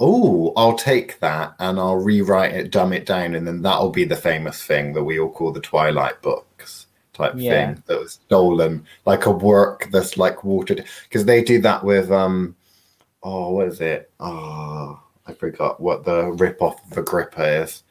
oh 0.00 0.52
I'll 0.56 0.76
take 0.76 1.20
that 1.20 1.54
and 1.58 1.78
I'll 1.78 1.96
rewrite 1.96 2.54
it, 2.54 2.70
dumb 2.70 2.92
it 2.92 3.06
down, 3.06 3.34
and 3.34 3.46
then 3.46 3.62
that'll 3.62 3.90
be 3.90 4.04
the 4.04 4.16
famous 4.16 4.62
thing 4.62 4.92
that 4.94 5.04
we 5.04 5.18
all 5.18 5.30
call 5.30 5.52
the 5.52 5.60
Twilight 5.60 6.20
books 6.22 6.83
type 7.14 7.38
Yeah. 7.38 7.72
thing 7.74 7.82
that 7.86 8.00
was 8.00 8.12
stolen, 8.26 8.84
like 9.06 9.26
a 9.26 9.30
work 9.30 9.88
that's 9.90 10.18
like 10.18 10.44
watered 10.44 10.84
because 11.08 11.24
they 11.24 11.42
do 11.42 11.60
that 11.62 11.82
with 11.82 12.10
um 12.12 12.54
oh 13.22 13.50
what 13.52 13.68
is 13.68 13.80
it 13.80 14.10
oh 14.20 15.00
I 15.26 15.32
forgot 15.32 15.80
what 15.80 16.04
the 16.04 16.32
rip 16.32 16.60
off 16.60 16.84
of 16.90 16.98
Agrippa 16.98 17.62
is. 17.62 17.82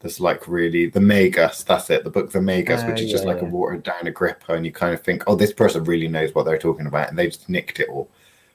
There's 0.00 0.18
like 0.18 0.48
really 0.48 0.86
the 0.86 0.98
Magus, 1.00 1.62
that's 1.62 1.90
it, 1.90 2.02
the 2.04 2.10
book 2.10 2.32
The 2.32 2.40
Magus, 2.40 2.82
Oh, 2.82 2.86
which 2.88 3.02
is 3.02 3.10
just 3.10 3.24
yeah, 3.24 3.32
like 3.32 3.42
a 3.42 3.44
watered 3.44 3.82
down 3.82 4.06
Agrippa, 4.06 4.54
and 4.54 4.64
you 4.64 4.72
kind 4.72 4.94
of 4.94 5.02
think, 5.02 5.22
oh, 5.26 5.36
this 5.36 5.52
person 5.52 5.84
really 5.84 6.08
knows 6.08 6.34
what 6.34 6.46
they're 6.46 6.58
talking 6.58 6.86
about, 6.86 7.10
and 7.10 7.18
they 7.18 7.26
just 7.26 7.48
nicked 7.50 7.80
it 7.80 7.88
all. 7.90 8.08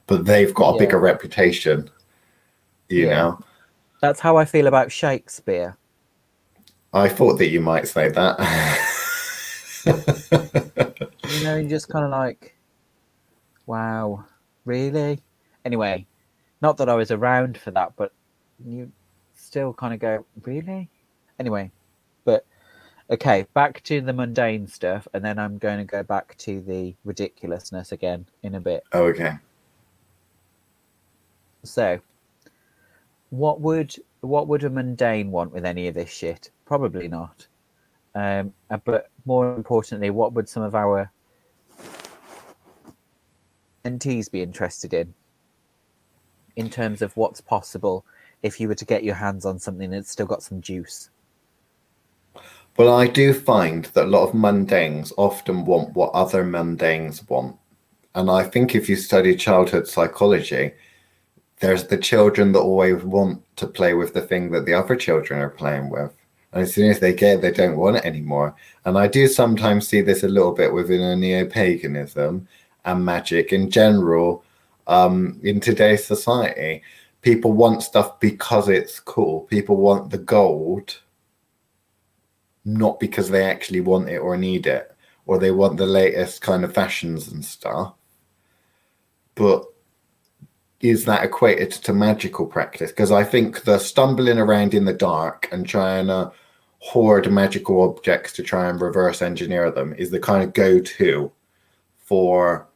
But 0.07 0.25
they've 0.25 0.53
got 0.53 0.71
a 0.71 0.73
Yeah. 0.73 0.79
bigger 0.85 0.99
reputation, 0.99 1.89
you 2.89 3.05
Yeah. 3.05 3.09
know. 3.15 3.39
That's 4.01 4.19
how 4.19 4.37
I 4.37 4.45
feel 4.45 4.65
about 4.67 4.91
Shakespeare. 4.91 5.77
I 6.93 7.09
thought 7.09 7.37
that 7.37 7.49
you 7.49 7.61
might 7.61 7.87
say 7.87 8.09
that. 8.09 8.91
You 11.35 11.43
know, 11.43 11.57
you're 11.57 11.69
just 11.69 11.89
kind 11.89 12.05
of 12.05 12.11
like, 12.11 12.55
wow, 13.65 14.25
really? 14.63 15.21
Anyway, 15.65 16.05
not 16.61 16.77
that 16.77 16.87
I 16.87 16.93
was 16.93 17.11
around 17.11 17.57
for 17.57 17.71
that, 17.71 17.93
but 17.97 18.13
you 18.63 18.91
still 19.33 19.73
kind 19.73 19.93
of 19.93 19.99
go, 19.99 20.25
really? 20.43 20.87
Anyway, 21.39 21.71
but 22.23 22.45
okay, 23.09 23.47
back 23.53 23.83
to 23.83 24.01
the 24.01 24.13
mundane 24.13 24.67
stuff, 24.67 25.07
and 25.13 25.25
then 25.25 25.39
I'm 25.39 25.57
going 25.57 25.79
to 25.79 25.83
go 25.83 26.03
back 26.03 26.37
to 26.39 26.61
the 26.61 26.95
ridiculousness 27.03 27.91
again 27.91 28.27
in 28.43 28.55
a 28.55 28.61
bit. 28.61 28.83
oh, 28.93 29.05
okay. 29.05 29.33
So, 31.63 31.99
what 33.31 33.59
would 33.59 33.95
what 34.21 34.47
would 34.47 34.63
a 34.63 34.69
mundane 34.69 35.31
want 35.31 35.51
with 35.51 35.65
any 35.65 35.87
of 35.87 35.95
this 35.95 36.11
shit? 36.11 36.51
Probably 36.65 37.07
not. 37.07 37.47
Um, 38.15 38.53
uh, 38.69 38.77
but 38.85 39.09
more 39.25 39.53
importantly, 39.55 40.09
what 40.09 40.33
would 40.33 40.47
some 40.47 40.63
of 40.63 40.73
our 40.73 41.11
mentees 43.83 44.31
be 44.31 44.41
interested 44.41 44.93
in, 44.93 45.13
in 46.55 46.69
terms 46.69 47.01
of 47.01 47.15
what's 47.17 47.41
possible 47.41 48.05
if 48.41 48.59
you 48.59 48.67
were 48.67 48.75
to 48.75 48.85
get 48.85 49.03
your 49.03 49.15
hands 49.15 49.45
on 49.45 49.59
something 49.59 49.91
that's 49.91 50.09
still 50.09 50.25
got 50.25 50.41
some 50.41 50.61
juice? 50.61 51.09
Well, 52.77 52.93
I 52.93 53.07
do 53.07 53.33
find 53.33 53.85
that 53.85 54.05
a 54.05 54.07
lot 54.07 54.27
of 54.27 54.35
mundanes 54.35 55.11
often 55.17 55.65
want 55.65 55.93
what 55.93 56.11
other 56.13 56.43
mundanes 56.43 57.29
want. 57.29 57.57
And 58.15 58.29
I 58.29 58.43
think 58.43 58.75
if 58.75 58.87
you 58.87 58.95
study 58.95 59.35
childhood 59.35 59.87
psychology, 59.87 60.71
there's 61.59 61.87
the 61.87 61.97
children 61.97 62.51
that 62.53 62.59
always 62.59 63.03
want 63.03 63.43
to 63.57 63.67
play 63.67 63.93
with 63.93 64.13
the 64.13 64.21
thing 64.21 64.51
that 64.51 64.65
the 64.65 64.73
other 64.73 64.95
children 64.95 65.41
are 65.41 65.49
playing 65.49 65.89
with. 65.89 66.13
And 66.55 66.63
as 66.63 66.73
soon 66.73 66.89
as 66.89 66.99
they 66.99 67.13
get 67.13 67.35
it, 67.35 67.41
they 67.41 67.51
don't 67.51 67.77
want 67.77 67.97
it 67.97 68.05
anymore. 68.05 68.55
And 68.85 68.97
I 68.97 69.07
do 69.07 69.27
sometimes 69.27 69.87
see 69.87 70.01
this 70.01 70.23
a 70.23 70.27
little 70.27 70.53
bit 70.53 70.73
within 70.73 71.01
a 71.01 71.15
neo 71.15 71.45
paganism 71.45 72.47
and 72.85 73.05
magic 73.05 73.51
in 73.51 73.69
general 73.69 74.43
um, 74.87 75.39
in 75.43 75.59
today's 75.59 76.05
society. 76.05 76.81
People 77.21 77.51
want 77.51 77.83
stuff 77.83 78.19
because 78.21 78.69
it's 78.69 78.99
cool. 79.01 79.41
People 79.41 79.75
want 79.75 80.09
the 80.09 80.17
gold 80.17 80.97
not 82.65 82.99
because 82.99 83.29
they 83.29 83.45
actually 83.45 83.81
want 83.81 84.09
it 84.09 84.17
or 84.17 84.35
need 84.35 84.65
it, 84.65 84.95
or 85.27 85.37
they 85.37 85.51
want 85.51 85.77
the 85.77 85.85
latest 85.85 86.41
kind 86.41 86.65
of 86.65 86.73
fashions 86.73 87.27
and 87.27 87.45
stuff. 87.45 87.93
But 89.35 89.65
is 90.81 91.05
that 91.05 91.23
equated 91.23 91.71
to 91.71 91.93
magical 91.93 92.45
practice? 92.45 92.91
Because 92.91 93.11
I 93.11 93.23
think 93.23 93.63
the 93.63 93.77
stumbling 93.77 94.39
around 94.39 94.73
in 94.73 94.85
the 94.85 94.93
dark 94.93 95.47
and 95.51 95.67
trying 95.67 96.07
to 96.07 96.31
hoard 96.85 97.31
magical 97.31 97.81
objects 97.81 98.31
to 98.31 98.43
try 98.43 98.69
and 98.69 98.79
reverse 98.79 99.23
engineer 99.23 99.71
them 99.71 99.93
is 99.97 100.11
the 100.11 100.19
kind 100.19 100.43
of 100.43 100.53
go-to 100.53 101.31
for 101.97 102.67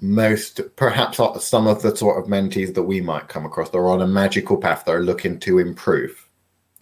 most 0.00 0.60
perhaps 0.76 1.18
some 1.44 1.66
of 1.66 1.82
the 1.82 1.94
sort 1.94 2.18
of 2.18 2.30
mentees 2.30 2.72
that 2.74 2.82
we 2.82 3.00
might 3.00 3.28
come 3.28 3.44
across 3.44 3.68
they're 3.68 3.88
on 3.88 4.00
a 4.00 4.06
magical 4.06 4.56
path 4.56 4.84
they're 4.86 5.02
looking 5.02 5.38
to 5.38 5.58
improve 5.58 6.28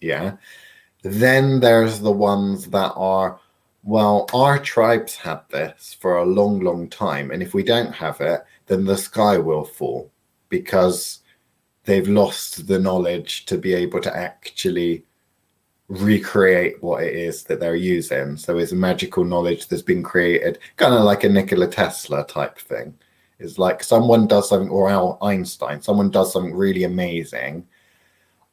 yeah? 0.01 0.37
Then 1.03 1.59
there's 1.59 1.99
the 1.99 2.11
ones 2.11 2.67
that 2.69 2.93
are 2.95 3.39
well 3.83 4.27
our 4.33 4.59
tribes 4.59 5.15
had 5.15 5.41
this 5.49 5.95
for 5.99 6.17
a 6.17 6.25
long 6.25 6.59
long 6.59 6.89
time 6.89 7.31
and 7.31 7.41
if 7.41 7.53
we 7.53 7.63
don't 7.63 7.93
have 7.93 8.19
it 8.21 8.41
then 8.65 8.83
the 8.85 8.97
sky 8.97 9.37
will 9.37 9.63
fall 9.63 10.11
because 10.49 11.19
they've 11.85 12.07
lost 12.07 12.67
the 12.67 12.79
knowledge 12.79 13.45
to 13.45 13.57
be 13.57 13.73
able 13.73 14.01
to 14.01 14.15
actually 14.15 15.05
recreate 15.89 16.81
what 16.83 17.03
it 17.03 17.15
is 17.15 17.43
that 17.43 17.59
they're 17.59 17.75
using. 17.75 18.37
So 18.37 18.57
it's 18.57 18.73
magical 18.73 19.23
knowledge 19.23 19.67
that's 19.67 19.81
been 19.81 20.03
created, 20.03 20.59
kind 20.75 20.93
of 20.93 21.03
like 21.03 21.23
a 21.23 21.29
Nikola 21.29 21.67
Tesla 21.67 22.25
type 22.25 22.57
thing. 22.57 22.93
It's 23.39 23.57
like 23.57 23.83
someone 23.83 24.27
does 24.27 24.49
something, 24.49 24.69
or 24.69 24.89
Al 24.89 25.17
Einstein, 25.21 25.81
someone 25.81 26.09
does 26.09 26.33
something 26.33 26.55
really 26.55 26.83
amazing. 26.83 27.67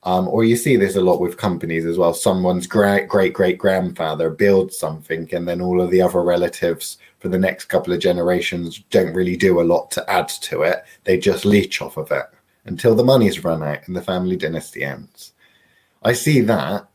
Um, 0.03 0.29
or 0.29 0.45
you 0.45 0.57
see 0.57 0.77
this 0.77 0.97
a 0.97 1.01
lot 1.01 1.19
with 1.19 1.39
companies 1.39 1.87
as 1.87 1.97
well. 1.97 2.13
Someone's 2.13 2.67
great 2.67 3.09
great 3.09 3.33
great 3.33 3.57
grandfather 3.57 4.29
builds 4.29 4.79
something, 4.79 5.27
and 5.35 5.49
then 5.49 5.63
all 5.63 5.81
of 5.81 5.91
the 5.91 6.03
other 6.03 6.23
relatives 6.23 6.99
for 7.21 7.29
the 7.29 7.39
next 7.39 7.65
couple 7.67 7.95
of 7.95 8.01
generations 8.01 8.81
don't 8.91 9.15
really 9.15 9.37
do 9.37 9.61
a 9.61 9.65
lot 9.65 9.91
to 9.93 10.11
add 10.11 10.29
to 10.29 10.63
it. 10.63 10.85
They 11.05 11.17
just 11.19 11.47
leech 11.47 11.81
off 11.81 11.97
of 11.97 12.13
it 12.13 12.27
until 12.67 12.95
the 12.95 13.03
money's 13.03 13.43
run 13.43 13.63
out 13.63 13.87
and 13.87 13.97
the 13.97 14.03
family 14.03 14.37
dynasty 14.37 14.85
ends. 14.85 15.33
I 16.03 16.13
see 16.13 16.43
that 16.43 16.87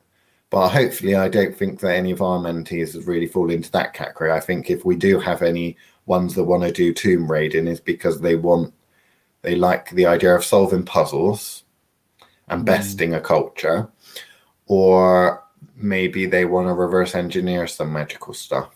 but 0.49 0.69
hopefully, 0.69 1.15
I 1.15 1.29
don't 1.29 1.55
think 1.55 1.79
that 1.79 1.95
any 1.95 2.11
of 2.11 2.21
our 2.21 2.39
mentees 2.39 3.05
really 3.05 3.27
fall 3.27 3.51
into 3.51 3.71
that 3.71 3.93
category. 3.93 4.31
I 4.31 4.39
think 4.39 4.69
if 4.69 4.83
we 4.83 4.95
do 4.95 5.19
have 5.19 5.43
any 5.43 5.77
ones 6.07 6.33
that 6.35 6.43
want 6.43 6.63
to 6.63 6.71
do 6.71 6.93
tomb 6.93 7.29
raiding, 7.29 7.67
is 7.67 7.79
because 7.79 8.19
they 8.19 8.35
want, 8.35 8.73
they 9.43 9.55
like 9.55 9.91
the 9.91 10.07
idea 10.07 10.35
of 10.35 10.43
solving 10.43 10.83
puzzles 10.83 11.63
and 12.47 12.63
mm. 12.63 12.65
besting 12.65 13.13
a 13.13 13.21
culture, 13.21 13.87
or 14.65 15.43
maybe 15.75 16.25
they 16.25 16.45
want 16.45 16.67
to 16.67 16.73
reverse 16.73 17.13
engineer 17.13 17.67
some 17.67 17.93
magical 17.93 18.33
stuff. 18.33 18.71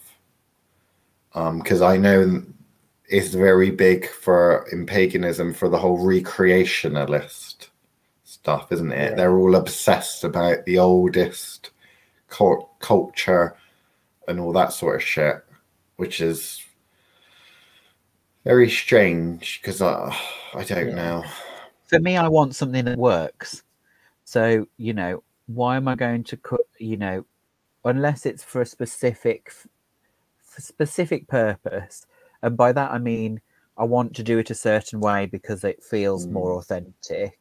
Because 1.33 1.81
um, 1.81 1.91
I 1.91 1.97
know 1.97 2.43
it's 3.09 3.33
very 3.33 3.71
big 3.71 4.07
for 4.07 4.67
in 4.71 4.85
paganism 4.85 5.53
for 5.55 5.69
the 5.69 5.77
whole 5.79 5.97
recreationalist 5.97 7.69
stuff, 8.43 8.73
isn't 8.73 8.91
it? 8.91 9.11
Yeah. 9.11 9.15
They're 9.15 9.37
all 9.37 9.55
obsessed 9.55 10.25
about 10.25 10.65
the 10.65 10.77
oldest 10.77 11.71
cult- 12.27 12.77
culture 12.79 13.55
and 14.27 14.37
all 14.37 14.51
that 14.51 14.73
sort 14.73 14.97
of 14.97 15.01
shit, 15.01 15.37
which 15.95 16.19
is 16.19 16.61
very 18.43 18.69
strange 18.69 19.61
because 19.61 19.81
I, 19.81 20.13
I 20.53 20.65
don't 20.65 20.89
yeah. 20.89 20.95
know. 20.95 21.23
For 21.87 21.99
me, 21.99 22.17
I 22.17 22.27
want 22.27 22.53
something 22.53 22.83
that 22.83 22.97
works. 22.97 23.63
So, 24.25 24.67
you 24.75 24.93
know, 24.93 25.23
why 25.47 25.77
am 25.77 25.87
I 25.87 25.95
going 25.95 26.25
to 26.25 26.35
cut, 26.35 26.67
you 26.79 26.97
know, 26.97 27.25
unless 27.85 28.25
it's 28.25 28.43
for 28.43 28.61
a 28.61 28.65
specific 28.65 29.53
for 30.41 30.61
specific 30.61 31.27
purpose. 31.27 32.05
And 32.41 32.57
by 32.57 32.73
that 32.73 32.91
I 32.91 32.97
mean 32.97 33.41
I 33.77 33.85
want 33.85 34.15
to 34.15 34.23
do 34.23 34.37
it 34.37 34.51
a 34.51 34.55
certain 34.55 34.99
way 34.99 35.25
because 35.25 35.63
it 35.63 35.83
feels 35.83 36.27
mm. 36.27 36.31
more 36.31 36.53
authentic 36.53 37.39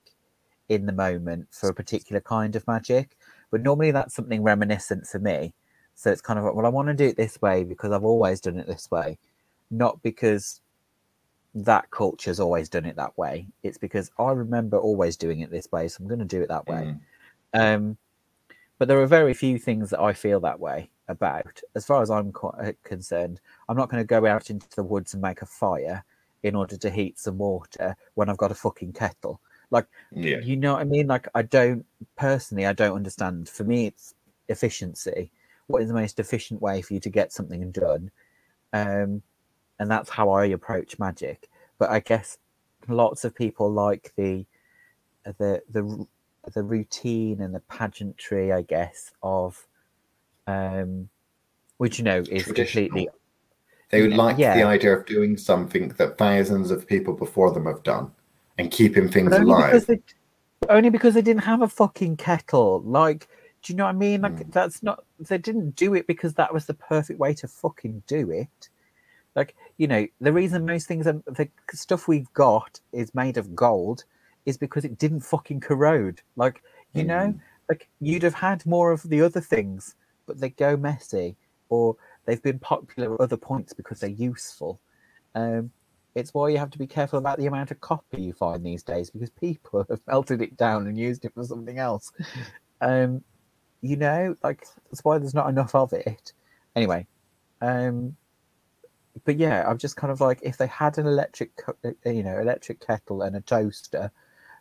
in 0.68 0.86
the 0.86 0.92
moment 0.92 1.48
for 1.50 1.68
a 1.68 1.74
particular 1.74 2.20
kind 2.20 2.56
of 2.56 2.66
magic. 2.66 3.16
But 3.50 3.62
normally 3.62 3.90
that's 3.90 4.14
something 4.14 4.42
reminiscent 4.42 5.06
for 5.06 5.18
me. 5.18 5.54
So 5.94 6.10
it's 6.10 6.22
kind 6.22 6.38
of 6.38 6.44
like, 6.44 6.54
well, 6.54 6.66
I 6.66 6.70
want 6.70 6.88
to 6.88 6.94
do 6.94 7.06
it 7.06 7.16
this 7.16 7.40
way 7.42 7.64
because 7.64 7.92
I've 7.92 8.04
always 8.04 8.40
done 8.40 8.58
it 8.58 8.66
this 8.66 8.90
way, 8.90 9.18
not 9.70 10.02
because 10.02 10.60
that 11.54 11.90
culture's 11.90 12.40
always 12.40 12.68
done 12.68 12.86
it 12.86 12.96
that 12.96 13.16
way. 13.18 13.46
It's 13.62 13.78
because 13.78 14.10
I 14.18 14.30
remember 14.30 14.78
always 14.78 15.16
doing 15.16 15.40
it 15.40 15.50
this 15.50 15.68
way, 15.70 15.88
so 15.88 15.98
I'm 16.00 16.08
going 16.08 16.18
to 16.18 16.24
do 16.24 16.42
it 16.42 16.48
that 16.48 16.66
way. 16.66 16.94
Mm. 17.54 17.74
Um, 17.76 17.96
but 18.78 18.88
there 18.88 19.00
are 19.00 19.06
very 19.06 19.34
few 19.34 19.58
things 19.58 19.90
that 19.90 20.00
I 20.00 20.12
feel 20.12 20.40
that 20.40 20.58
way 20.58 20.90
about. 21.08 21.60
As 21.74 21.84
far 21.84 22.02
as 22.02 22.10
I'm 22.10 22.32
uh, 22.42 22.72
concerned, 22.82 23.40
I'm 23.68 23.76
not 23.76 23.90
going 23.90 24.02
to 24.02 24.06
go 24.06 24.26
out 24.26 24.50
into 24.50 24.66
the 24.74 24.82
woods 24.82 25.12
and 25.12 25.22
make 25.22 25.42
a 25.42 25.46
fire 25.46 26.02
in 26.42 26.56
order 26.56 26.76
to 26.76 26.90
heat 26.90 27.18
some 27.20 27.38
water 27.38 27.94
when 28.14 28.28
I've 28.28 28.38
got 28.38 28.50
a 28.50 28.56
fucking 28.56 28.94
kettle. 28.94 29.40
Like, 29.72 29.86
yeah. 30.12 30.38
you 30.38 30.56
know 30.56 30.74
what 30.74 30.82
I 30.82 30.84
mean? 30.84 31.06
Like, 31.06 31.28
I 31.34 31.40
don't 31.40 31.84
personally, 32.16 32.66
I 32.66 32.74
don't 32.74 32.94
understand. 32.94 33.48
For 33.48 33.64
me, 33.64 33.86
it's 33.86 34.14
efficiency. 34.48 35.32
What 35.66 35.80
is 35.80 35.88
the 35.88 35.94
most 35.94 36.20
efficient 36.20 36.60
way 36.60 36.82
for 36.82 36.92
you 36.92 37.00
to 37.00 37.08
get 37.08 37.32
something 37.32 37.72
done? 37.72 38.10
Um, 38.74 39.22
and 39.78 39.90
that's 39.90 40.10
how 40.10 40.30
I 40.30 40.44
approach 40.44 40.98
magic. 40.98 41.48
But 41.78 41.90
I 41.90 42.00
guess 42.00 42.36
lots 42.86 43.24
of 43.24 43.34
people 43.34 43.72
like 43.72 44.12
the 44.16 44.44
the 45.24 45.62
the 45.70 46.06
the 46.52 46.62
routine 46.62 47.40
and 47.40 47.54
the 47.54 47.60
pageantry, 47.60 48.52
I 48.52 48.62
guess, 48.62 49.12
of 49.22 49.66
um, 50.46 51.08
which 51.78 51.98
you 51.98 52.04
know 52.04 52.22
is 52.30 52.44
completely. 52.44 53.08
They 53.88 54.02
would 54.02 54.16
like 54.16 54.36
yeah. 54.36 54.54
the 54.54 54.64
idea 54.64 54.96
of 54.96 55.06
doing 55.06 55.38
something 55.38 55.88
that 55.96 56.18
thousands 56.18 56.70
of 56.70 56.86
people 56.86 57.14
before 57.14 57.50
them 57.52 57.66
have 57.66 57.82
done 57.82 58.10
and 58.58 58.70
keeping 58.70 59.08
things 59.08 59.32
only 59.32 59.50
alive. 59.50 59.72
Because 59.72 59.86
they, 59.86 60.00
only 60.68 60.90
because 60.90 61.14
they 61.14 61.22
didn't 61.22 61.44
have 61.44 61.62
a 61.62 61.68
fucking 61.68 62.16
kettle. 62.16 62.82
Like, 62.82 63.28
do 63.62 63.72
you 63.72 63.76
know 63.76 63.84
what 63.84 63.94
I 63.94 63.98
mean? 63.98 64.22
Like, 64.22 64.36
mm. 64.36 64.52
that's 64.52 64.82
not. 64.82 65.04
They 65.18 65.38
didn't 65.38 65.76
do 65.76 65.94
it 65.94 66.06
because 66.06 66.34
that 66.34 66.52
was 66.52 66.66
the 66.66 66.74
perfect 66.74 67.18
way 67.18 67.34
to 67.34 67.48
fucking 67.48 68.02
do 68.06 68.30
it. 68.30 68.68
Like, 69.34 69.54
you 69.78 69.86
know, 69.86 70.06
the 70.20 70.32
reason 70.32 70.66
most 70.66 70.86
things 70.86 71.06
are 71.06 71.22
the 71.26 71.48
stuff 71.72 72.06
we've 72.06 72.32
got 72.34 72.80
is 72.92 73.14
made 73.14 73.38
of 73.38 73.54
gold 73.54 74.04
is 74.44 74.56
because 74.56 74.84
it 74.84 74.98
didn't 74.98 75.20
fucking 75.20 75.60
corrode. 75.60 76.20
Like, 76.36 76.62
you 76.92 77.04
mm. 77.04 77.08
know, 77.08 77.40
like 77.68 77.88
you'd 78.00 78.24
have 78.24 78.34
had 78.34 78.66
more 78.66 78.92
of 78.92 79.02
the 79.04 79.22
other 79.22 79.40
things, 79.40 79.94
but 80.26 80.38
they 80.38 80.50
go 80.50 80.76
messy 80.76 81.36
or 81.68 81.96
they've 82.26 82.42
been 82.42 82.58
popular 82.58 83.14
at 83.14 83.20
other 83.20 83.36
points 83.36 83.72
because 83.72 84.00
they're 84.00 84.10
useful. 84.10 84.80
Um, 85.34 85.70
it's 86.14 86.34
why 86.34 86.48
you 86.48 86.58
have 86.58 86.70
to 86.70 86.78
be 86.78 86.86
careful 86.86 87.18
about 87.18 87.38
the 87.38 87.46
amount 87.46 87.70
of 87.70 87.80
copper 87.80 88.18
you 88.18 88.32
find 88.32 88.64
these 88.64 88.82
days 88.82 89.10
because 89.10 89.30
people 89.30 89.84
have 89.90 90.00
melted 90.06 90.42
it 90.42 90.56
down 90.56 90.86
and 90.86 90.98
used 90.98 91.24
it 91.24 91.34
for 91.34 91.44
something 91.44 91.78
else. 91.78 92.12
Um, 92.80 93.22
you 93.80 93.96
know, 93.96 94.36
like 94.42 94.66
that's 94.90 95.04
why 95.04 95.18
there's 95.18 95.34
not 95.34 95.48
enough 95.48 95.74
of 95.74 95.92
it. 95.92 96.32
Anyway, 96.76 97.06
um, 97.60 98.16
but 99.24 99.38
yeah, 99.38 99.68
I'm 99.68 99.78
just 99.78 99.96
kind 99.96 100.12
of 100.12 100.20
like 100.20 100.40
if 100.42 100.56
they 100.56 100.66
had 100.66 100.98
an 100.98 101.06
electric, 101.06 101.50
uh, 101.68 101.90
you 102.04 102.22
know, 102.22 102.38
electric 102.38 102.84
kettle 102.84 103.22
and 103.22 103.36
a 103.36 103.40
toaster, 103.40 104.10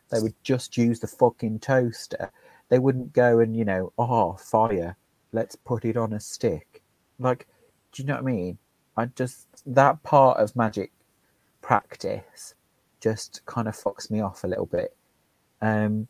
they 0.10 0.20
would 0.20 0.36
just 0.44 0.78
use 0.78 1.00
the 1.00 1.08
fucking 1.08 1.60
toaster. 1.60 2.32
They 2.70 2.80
wouldn't 2.80 3.14
go 3.14 3.40
and 3.40 3.56
you 3.56 3.66
know, 3.66 3.94
oh, 3.98 4.34
fire, 4.34 4.98
let's 5.32 5.56
put 5.56 5.86
it 5.86 5.98
on 5.98 6.14
a 6.14 6.20
stick. 6.20 6.82
Like, 7.20 7.48
do 7.92 8.02
you 8.02 8.08
know 8.08 8.16
what 8.16 8.24
I 8.24 8.26
mean? 8.26 8.58
I 8.98 9.06
just 9.06 9.48
that 9.66 10.04
part 10.04 10.40
of 10.40 10.56
magic 10.56 10.92
practice 11.72 12.54
just 13.00 13.42
kind 13.46 13.66
of 13.66 13.74
fucks 13.74 14.12
me 14.12 14.20
off 14.20 14.44
a 14.44 14.48
little 14.48 14.66
bit. 14.66 14.94
Um, 15.62 16.10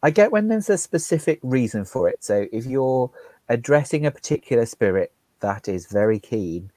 I 0.00 0.10
get 0.10 0.30
when 0.30 0.46
there's 0.46 0.70
a 0.70 0.78
specific 0.78 1.40
reason 1.42 1.84
for 1.84 2.08
it. 2.08 2.22
So 2.22 2.46
if 2.52 2.66
you're 2.66 3.10
addressing 3.48 4.06
a 4.06 4.12
particular 4.12 4.64
spirit 4.64 5.12
that 5.40 5.66
is 5.66 5.86
very 5.86 6.20
keen 6.20 6.70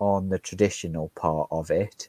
on 0.00 0.28
the 0.28 0.40
traditional 0.40 1.10
part 1.10 1.46
of 1.52 1.70
it, 1.70 2.08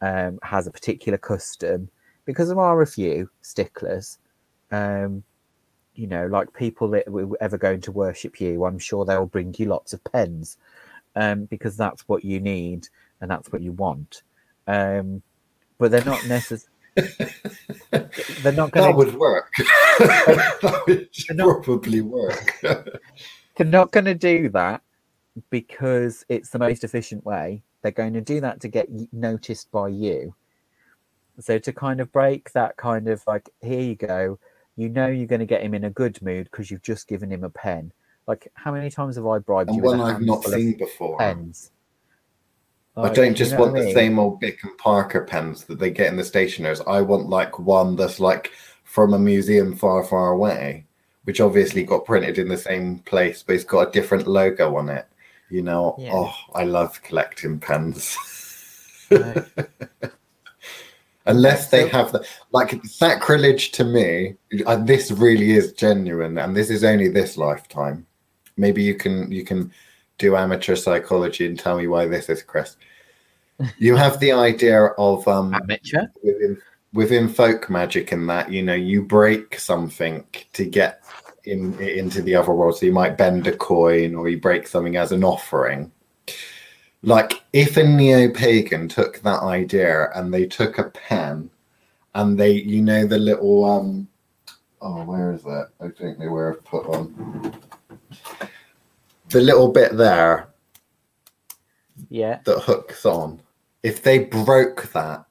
um, 0.00 0.38
has 0.44 0.68
a 0.68 0.70
particular 0.70 1.18
custom, 1.18 1.90
because 2.24 2.46
there 2.48 2.60
are 2.60 2.80
a 2.80 2.86
few 2.86 3.28
sticklers. 3.42 4.18
Um, 4.70 5.24
you 5.96 6.06
know, 6.06 6.28
like 6.28 6.54
people 6.54 6.88
that 6.90 7.10
were 7.10 7.36
ever 7.40 7.58
going 7.58 7.80
to 7.80 7.90
worship 7.90 8.40
you, 8.40 8.64
I'm 8.64 8.78
sure 8.78 9.04
they'll 9.04 9.26
bring 9.26 9.56
you 9.58 9.66
lots 9.66 9.92
of 9.92 10.04
pens 10.04 10.56
um, 11.16 11.46
because 11.46 11.76
that's 11.76 12.08
what 12.08 12.24
you 12.24 12.38
need 12.38 12.86
and 13.20 13.28
that's 13.28 13.50
what 13.50 13.60
you 13.60 13.72
want. 13.72 14.22
Um, 14.70 15.22
but 15.78 15.90
they're 15.90 16.04
not 16.04 16.24
necessarily. 16.26 16.66
they're 18.42 18.52
not 18.52 18.70
going. 18.70 18.86
That 18.90 18.96
would 18.96 19.14
work. 19.14 19.50
that 19.58 20.84
would 20.86 21.36
not, 21.36 21.62
probably 21.62 22.00
work. 22.00 22.58
they're 23.56 23.66
not 23.66 23.90
going 23.90 24.04
to 24.04 24.14
do 24.14 24.48
that 24.50 24.82
because 25.50 26.24
it's 26.28 26.50
the 26.50 26.58
most 26.58 26.84
efficient 26.84 27.24
way. 27.24 27.62
They're 27.82 27.92
going 27.92 28.12
to 28.14 28.20
do 28.20 28.40
that 28.42 28.60
to 28.60 28.68
get 28.68 28.88
noticed 29.12 29.70
by 29.72 29.88
you. 29.88 30.34
So 31.40 31.58
to 31.58 31.72
kind 31.72 32.00
of 32.00 32.12
break 32.12 32.52
that 32.52 32.76
kind 32.76 33.08
of 33.08 33.22
like, 33.26 33.48
here 33.62 33.80
you 33.80 33.96
go, 33.96 34.38
you 34.76 34.88
know 34.88 35.06
you're 35.06 35.26
going 35.26 35.40
to 35.40 35.46
get 35.46 35.62
him 35.62 35.74
in 35.74 35.84
a 35.84 35.90
good 35.90 36.20
mood 36.20 36.48
because 36.50 36.70
you've 36.70 36.82
just 36.82 37.08
given 37.08 37.32
him 37.32 37.44
a 37.44 37.50
pen. 37.50 37.92
Like, 38.26 38.50
how 38.54 38.72
many 38.72 38.90
times 38.90 39.16
have 39.16 39.26
I 39.26 39.38
bribed 39.38 39.70
and 39.70 39.78
you? 39.78 39.82
One 39.82 40.00
I've 40.00 40.20
not 40.20 40.44
seen 40.44 40.76
before. 40.76 41.18
Pens. 41.18 41.70
I 42.96 43.08
don't 43.10 43.28
you 43.28 43.34
just 43.34 43.52
know 43.52 43.60
want 43.60 43.76
I 43.76 43.80
the 43.80 43.84
mean? 43.86 43.94
same 43.94 44.18
old 44.18 44.40
Bic 44.40 44.62
and 44.64 44.76
Parker 44.78 45.22
pens 45.24 45.64
that 45.64 45.78
they 45.78 45.90
get 45.90 46.08
in 46.08 46.16
the 46.16 46.24
stationers. 46.24 46.80
I 46.82 47.00
want 47.00 47.28
like 47.28 47.58
one 47.58 47.96
that's 47.96 48.20
like 48.20 48.52
from 48.84 49.14
a 49.14 49.18
museum 49.18 49.76
far, 49.76 50.02
far 50.04 50.32
away, 50.32 50.84
which 51.24 51.40
obviously 51.40 51.84
got 51.84 52.04
printed 52.04 52.38
in 52.38 52.48
the 52.48 52.56
same 52.58 52.98
place, 53.00 53.42
but 53.42 53.54
it's 53.54 53.64
got 53.64 53.88
a 53.88 53.92
different 53.92 54.26
logo 54.26 54.76
on 54.76 54.88
it. 54.88 55.06
You 55.50 55.62
know, 55.62 55.94
Yeah. 55.98 56.10
oh, 56.14 56.34
I 56.54 56.64
love 56.64 57.00
collecting 57.02 57.58
pens. 57.60 58.16
Unless 61.26 61.70
they 61.70 61.86
have 61.88 62.12
the 62.12 62.24
like 62.50 62.82
sacrilege 62.84 63.70
to 63.72 63.84
me, 63.84 64.36
uh, 64.66 64.76
this 64.76 65.10
really 65.10 65.52
is 65.52 65.72
genuine, 65.72 66.38
and 66.38 66.56
this 66.56 66.70
is 66.70 66.82
only 66.82 67.08
this 67.08 67.36
lifetime. 67.36 68.06
Maybe 68.56 68.82
you 68.82 68.94
can 68.94 69.30
you 69.30 69.44
can 69.44 69.70
do 70.20 70.36
amateur 70.36 70.76
psychology 70.76 71.46
and 71.46 71.58
tell 71.58 71.78
me 71.78 71.88
why 71.88 72.06
this 72.06 72.28
is, 72.28 72.42
Chris. 72.42 72.76
You 73.78 73.96
have 73.96 74.20
the 74.20 74.32
idea 74.32 74.84
of 74.98 75.26
um 75.26 75.54
Amateur. 75.54 76.06
within 76.22 76.62
within 76.92 77.28
folk 77.28 77.68
magic 77.70 78.12
in 78.12 78.26
that 78.26 78.50
you 78.50 78.62
know 78.62 78.74
you 78.74 79.02
break 79.02 79.58
something 79.58 80.24
to 80.52 80.64
get 80.64 81.02
in 81.44 81.78
into 81.80 82.22
the 82.22 82.34
other 82.34 82.52
world. 82.52 82.76
So 82.78 82.86
you 82.86 82.92
might 82.92 83.18
bend 83.18 83.46
a 83.46 83.56
coin 83.56 84.14
or 84.14 84.28
you 84.28 84.38
break 84.40 84.66
something 84.66 84.96
as 84.96 85.12
an 85.12 85.24
offering. 85.24 85.90
Like 87.02 87.42
if 87.52 87.76
a 87.76 87.84
neo 87.84 88.30
pagan 88.30 88.88
took 88.88 89.20
that 89.20 89.42
idea 89.42 90.10
and 90.14 90.32
they 90.32 90.46
took 90.46 90.78
a 90.78 90.90
pen 90.90 91.50
and 92.14 92.38
they 92.38 92.52
you 92.52 92.82
know 92.82 93.06
the 93.06 93.18
little 93.18 93.64
um 93.64 94.08
oh 94.80 95.04
where 95.04 95.32
is 95.32 95.42
that? 95.42 95.68
I 95.80 95.88
don't 95.88 96.18
know 96.18 96.30
where 96.30 96.52
I've 96.52 96.64
put 96.64 96.86
on 96.86 97.54
the 99.30 99.40
little 99.40 99.70
bit 99.72 99.96
there 99.96 100.48
Yeah. 102.08 102.40
that 102.44 102.60
hooks 102.60 103.04
on. 103.06 103.40
If 103.82 104.02
they 104.02 104.20
broke 104.24 104.90
that, 104.92 105.24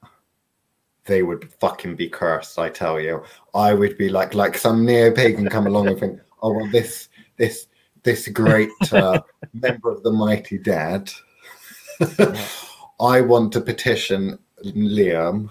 they 1.04 1.22
would 1.22 1.52
fucking 1.54 1.96
be 1.96 2.08
cursed. 2.08 2.58
I 2.58 2.68
tell 2.68 3.00
you, 3.00 3.24
I 3.54 3.74
would 3.74 3.96
be 3.98 4.08
like 4.08 4.34
like 4.34 4.56
some 4.56 4.84
neo 4.84 5.10
pagan 5.12 5.48
come 5.48 5.66
along 5.66 5.88
and 5.88 5.98
think, 5.98 6.20
oh 6.42 6.52
well, 6.52 6.68
this 6.70 7.08
this 7.36 7.66
this 8.02 8.28
great 8.28 8.70
uh, 8.92 9.20
member 9.54 9.90
of 9.90 10.02
the 10.02 10.12
mighty 10.12 10.58
dead. 10.58 11.10
I 13.00 13.20
want 13.20 13.52
to 13.52 13.60
petition 13.60 14.38
Liam 14.64 15.50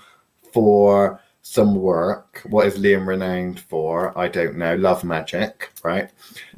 for 0.54 1.20
some 1.42 1.76
work. 1.76 2.42
What 2.50 2.68
is 2.68 2.78
Liam 2.78 3.08
renowned 3.08 3.60
for? 3.60 4.18
I 4.18 4.28
don't 4.28 4.58
know. 4.58 4.76
Love 4.76 5.04
magic, 5.04 5.72
right? 5.84 6.10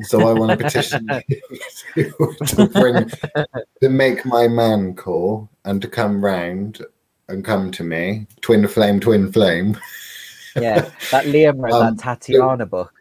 So 0.02 0.28
I 0.28 0.34
want 0.34 0.52
to 0.52 0.58
petition 0.58 1.08
to, 1.08 1.24
to 2.48 2.68
bring 2.68 3.10
to 3.82 3.90
make 3.90 4.26
my 4.26 4.48
man 4.48 4.96
call 4.96 5.50
and 5.66 5.82
to 5.82 5.88
come 5.88 6.24
round 6.24 6.82
and 7.28 7.46
come 7.46 7.72
to 7.72 7.84
me, 7.84 8.28
twin 8.42 8.68
flame, 8.68 9.00
twin 9.00 9.32
flame. 9.32 9.78
Yeah. 10.56 10.90
That 11.12 11.26
Liam 11.26 11.62
wrote 11.62 11.74
Um, 11.74 11.96
that 11.96 12.04
Tatiana 12.04 12.66
book. 12.66 12.94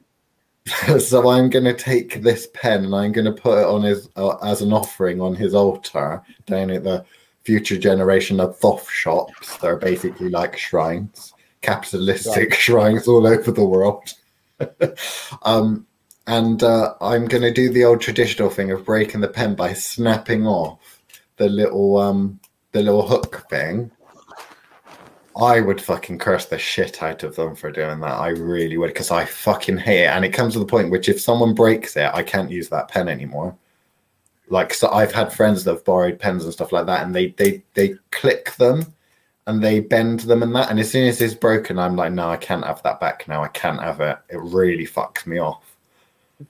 so 0.99 1.31
I'm 1.31 1.51
going 1.51 1.65
to 1.65 1.75
take 1.75 2.23
this 2.23 2.49
pen 2.55 2.85
and 2.85 2.95
I'm 2.95 3.13
going 3.13 3.25
to 3.25 3.33
put 3.33 3.59
it 3.59 3.67
on 3.67 3.83
his 3.83 4.09
uh, 4.17 4.37
as 4.37 4.63
an 4.63 4.73
offering 4.73 5.21
on 5.21 5.35
his 5.35 5.55
altar 5.55 6.23
down 6.47 6.71
at 6.71 6.85
the 6.85 7.05
future 7.45 7.79
generation 7.79 8.41
of 8.41 8.57
Thoth 8.59 8.89
shops. 8.89 9.57
They're 9.57 9.77
basically 9.77 10.29
like 10.29 10.57
shrines, 10.57 11.33
capitalistic 11.63 12.51
Right. 12.51 12.55
shrines 12.59 13.09
all 13.09 13.27
over 13.27 13.51
the 13.51 13.65
world. 13.65 14.13
um, 15.43 15.87
and 16.27 16.63
uh, 16.63 16.95
I'm 17.01 17.27
going 17.27 17.43
to 17.43 17.53
do 17.53 17.71
the 17.73 17.85
old 17.85 18.01
traditional 18.01 18.51
thing 18.51 18.71
of 18.71 18.85
breaking 18.85 19.21
the 19.21 19.29
pen 19.29 19.55
by 19.55 19.73
snapping 19.73 20.47
off 20.47 21.01
the 21.37 21.49
little 21.49 21.97
um, 21.97 22.39
the 22.73 22.83
little 22.83 23.07
hook 23.07 23.47
thing. 23.49 23.91
I 25.37 25.61
would 25.61 25.81
fucking 25.81 26.19
curse 26.19 26.47
the 26.47 26.59
shit 26.59 27.03
out 27.03 27.23
of 27.23 27.37
them 27.37 27.55
for 27.57 27.71
doing 27.71 28.01
that. 28.01 28.13
I 28.13 28.29
really 28.29 28.77
would, 28.77 28.89
because 28.89 29.11
I 29.11 29.25
fucking 29.25 29.79
hate 29.79 30.03
it. 30.03 30.09
And 30.09 30.25
it 30.25 30.33
comes 30.33 30.53
to 30.53 30.59
the 30.59 30.67
point 30.67 30.91
which, 30.91 31.09
if 31.09 31.21
someone 31.21 31.55
breaks 31.55 31.97
it, 31.97 32.11
I 32.13 32.23
can't 32.23 32.51
use 32.51 32.69
that 32.69 32.89
pen 32.89 33.09
anymore. 33.09 33.57
Like, 34.49 34.75
so 34.75 34.91
I've 34.91 35.13
had 35.13 35.33
friends 35.33 35.65
that 35.65 35.75
have 35.75 35.85
borrowed 35.85 36.19
pens 36.19 36.45
and 36.45 36.53
stuff 36.53 36.73
like 36.73 36.87
that, 36.87 37.05
and 37.07 37.15
they 37.15 37.29
they 37.29 37.63
they 37.75 37.95
click 38.11 38.55
them 38.57 38.93
and 39.47 39.63
they 39.63 39.81
bend 39.81 40.21
them 40.21 40.43
and 40.43 40.55
that. 40.55 40.71
And 40.71 40.79
as 40.79 40.91
soon 40.91 41.09
as 41.09 41.21
it's 41.21 41.35
broken, 41.35 41.79
I'm 41.79 41.97
like, 41.97 42.13
no, 42.13 42.31
I 42.31 42.37
can't 42.37 42.65
have 42.65 42.83
that 42.83 43.01
back 43.01 43.27
now. 43.29 43.43
I 43.43 43.49
can't 43.49 43.81
have 43.83 44.01
it. 44.01 44.19
It 44.29 44.39
really 44.41 44.87
fucks 44.87 45.27
me 45.27 45.39
off. 45.39 45.77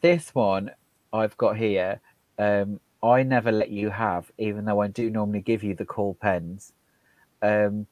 This 0.01 0.35
one 0.35 0.71
I've 1.13 1.37
got 1.37 1.57
here, 1.57 2.01
um, 2.39 2.81
I 3.03 3.23
never 3.23 3.51
let 3.51 3.71
you 3.71 3.91
have, 3.91 4.31
even 4.39 4.65
though 4.65 4.81
I 4.81 4.89
do 4.89 5.11
normally 5.11 5.41
give 5.41 5.63
you 5.65 5.75
the 5.75 5.87
cool 5.87 6.15
pens. 6.21 6.73
Um, 7.43 7.87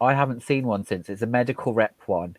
I 0.00 0.14
haven't 0.14 0.42
seen 0.42 0.66
one 0.66 0.84
since. 0.84 1.08
It's 1.08 1.22
a 1.22 1.26
medical 1.26 1.74
rep 1.74 1.94
one, 2.06 2.36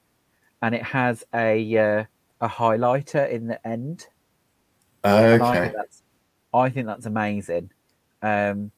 and 0.62 0.74
it 0.74 0.84
has 0.84 1.24
a 1.34 1.78
uh, 1.78 2.04
a 2.42 2.48
highlighter 2.48 3.30
in 3.30 3.48
the 3.48 3.68
end. 3.68 4.08
And 5.04 5.42
I 5.42 5.58
Okay. 5.58 5.72
think 5.72 5.76
I 6.54 6.70
think 6.70 6.88
that's 6.88 7.06
amazing. 7.06 7.72
Um, 8.22 8.72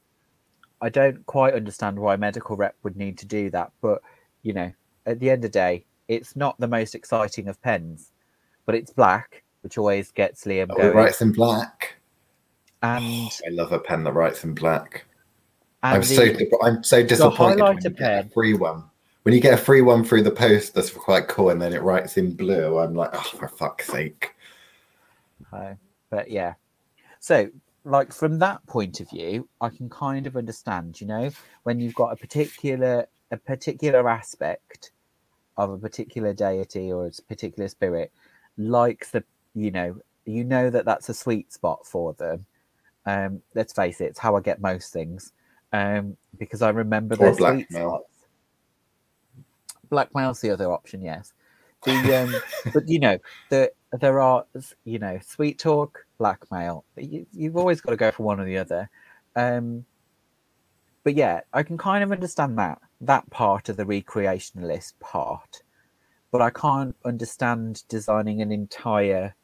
I 0.80 0.88
don't 0.88 1.24
quite 1.26 1.54
understand 1.54 1.98
why 1.98 2.16
medical 2.16 2.56
rep 2.56 2.74
would 2.82 2.96
need 2.96 3.18
to 3.18 3.26
do 3.26 3.50
that, 3.50 3.72
but 3.80 4.00
you 4.42 4.52
know, 4.52 4.72
at 5.06 5.20
the 5.20 5.30
end 5.30 5.44
of 5.44 5.52
the 5.52 5.58
day, 5.58 5.84
it's 6.08 6.34
not 6.36 6.58
the 6.58 6.68
most 6.68 6.94
exciting 6.94 7.48
of 7.48 7.60
pens, 7.62 8.12
but 8.66 8.74
it's 8.74 8.92
black, 8.92 9.42
which 9.62 9.78
always 9.78 10.10
gets 10.10 10.44
Liam 10.44 10.68
Oh, 10.70 10.74
it 10.74 10.78
going. 10.78 10.96
writes 10.96 11.20
in 11.20 11.32
black. 11.32 11.96
And 12.82 13.30
I 13.46 13.50
love 13.50 13.72
a 13.72 13.78
pen 13.78 14.04
that 14.04 14.12
writes 14.12 14.44
in 14.44 14.54
black. 14.54 15.04
I'm 15.82 16.02
so 16.02 16.34
I'm 16.62 16.82
so 16.84 17.02
disappointed 17.02 17.62
when 17.62 17.76
you 17.76 17.80
get 17.80 17.92
a 17.92 17.94
pen- 17.94 18.30
free 18.30 18.54
one. 18.54 18.84
When 19.22 19.34
you 19.34 19.40
get 19.40 19.54
a 19.54 19.62
free 19.62 19.82
one 19.82 20.02
through 20.04 20.22
the 20.22 20.30
post, 20.30 20.74
that's 20.74 20.90
quite 20.90 21.28
cool, 21.28 21.50
and 21.50 21.60
then 21.60 21.72
it 21.74 21.82
writes 21.82 22.16
in 22.16 22.34
blue. 22.34 22.78
I'm 22.78 22.94
like, 22.94 23.10
oh, 23.12 23.20
for 23.38 23.48
fuck's 23.48 23.86
sake! 23.86 24.34
Uh, 25.52 25.74
but 26.08 26.30
yeah. 26.30 26.54
So, 27.18 27.50
like 27.84 28.12
from 28.12 28.38
that 28.38 28.64
point 28.66 29.00
of 29.00 29.10
view, 29.10 29.48
I 29.60 29.70
can 29.70 29.88
kind 29.88 30.26
of 30.26 30.36
understand, 30.36 31.00
you 31.00 31.06
know, 31.06 31.30
when 31.62 31.80
you've 31.80 31.94
got 31.94 32.12
a 32.12 32.16
particular 32.16 33.06
a 33.30 33.36
particular 33.36 34.08
aspect 34.08 34.90
of 35.56 35.70
a 35.70 35.78
particular 35.78 36.32
deity 36.32 36.92
or 36.92 37.06
a 37.06 37.10
particular 37.28 37.68
spirit, 37.68 38.12
like 38.58 39.10
the 39.12 39.24
you 39.54 39.70
know, 39.70 39.96
you 40.24 40.44
know 40.44 40.70
that 40.70 40.84
that's 40.84 41.08
a 41.08 41.14
sweet 41.14 41.52
spot 41.52 41.86
for 41.86 42.12
them. 42.14 42.46
Um, 43.06 43.42
let's 43.54 43.72
face 43.72 44.00
it, 44.00 44.06
it's 44.06 44.18
how 44.18 44.36
I 44.36 44.40
get 44.40 44.60
most 44.60 44.92
things. 44.92 45.32
Um, 45.72 46.16
because 46.38 46.62
I 46.62 46.70
remember 46.70 47.14
Or 47.14 47.18
their 47.18 47.34
sweet 47.34 47.70
spots. 47.70 48.04
Blackmail's 49.88 50.40
the 50.40 50.50
other 50.50 50.70
option, 50.70 51.00
yes. 51.02 51.32
The 51.84 52.22
um, 52.22 52.34
but 52.74 52.88
you 52.88 52.98
know, 52.98 53.18
the 53.48 53.72
there 53.92 54.20
are 54.20 54.44
you 54.84 54.98
know 54.98 55.18
sweet 55.26 55.58
talk 55.58 56.04
blackmail 56.20 56.84
you, 56.98 57.26
you've 57.32 57.56
always 57.58 57.82
got 57.82 57.92
to 57.92 57.98
go 57.98 58.12
for 58.12 58.24
one 58.24 58.40
or 58.40 58.46
the 58.46 58.58
other 58.58 58.90
um 59.36 59.86
but 61.04 61.16
yeah 61.16 61.40
i 61.54 61.64
can 61.64 61.78
kind 61.78 62.04
of 62.04 62.12
understand 62.12 62.58
that 62.58 62.78
that 63.00 63.30
part 63.30 63.70
of 63.70 63.78
the 63.78 63.86
recreationalist 63.86 64.94
part 65.00 65.64
but 66.30 66.42
i 66.42 66.50
can't 66.50 66.96
understand 67.06 67.84
designing 67.88 68.42
an 68.42 68.52
entire 68.52 69.34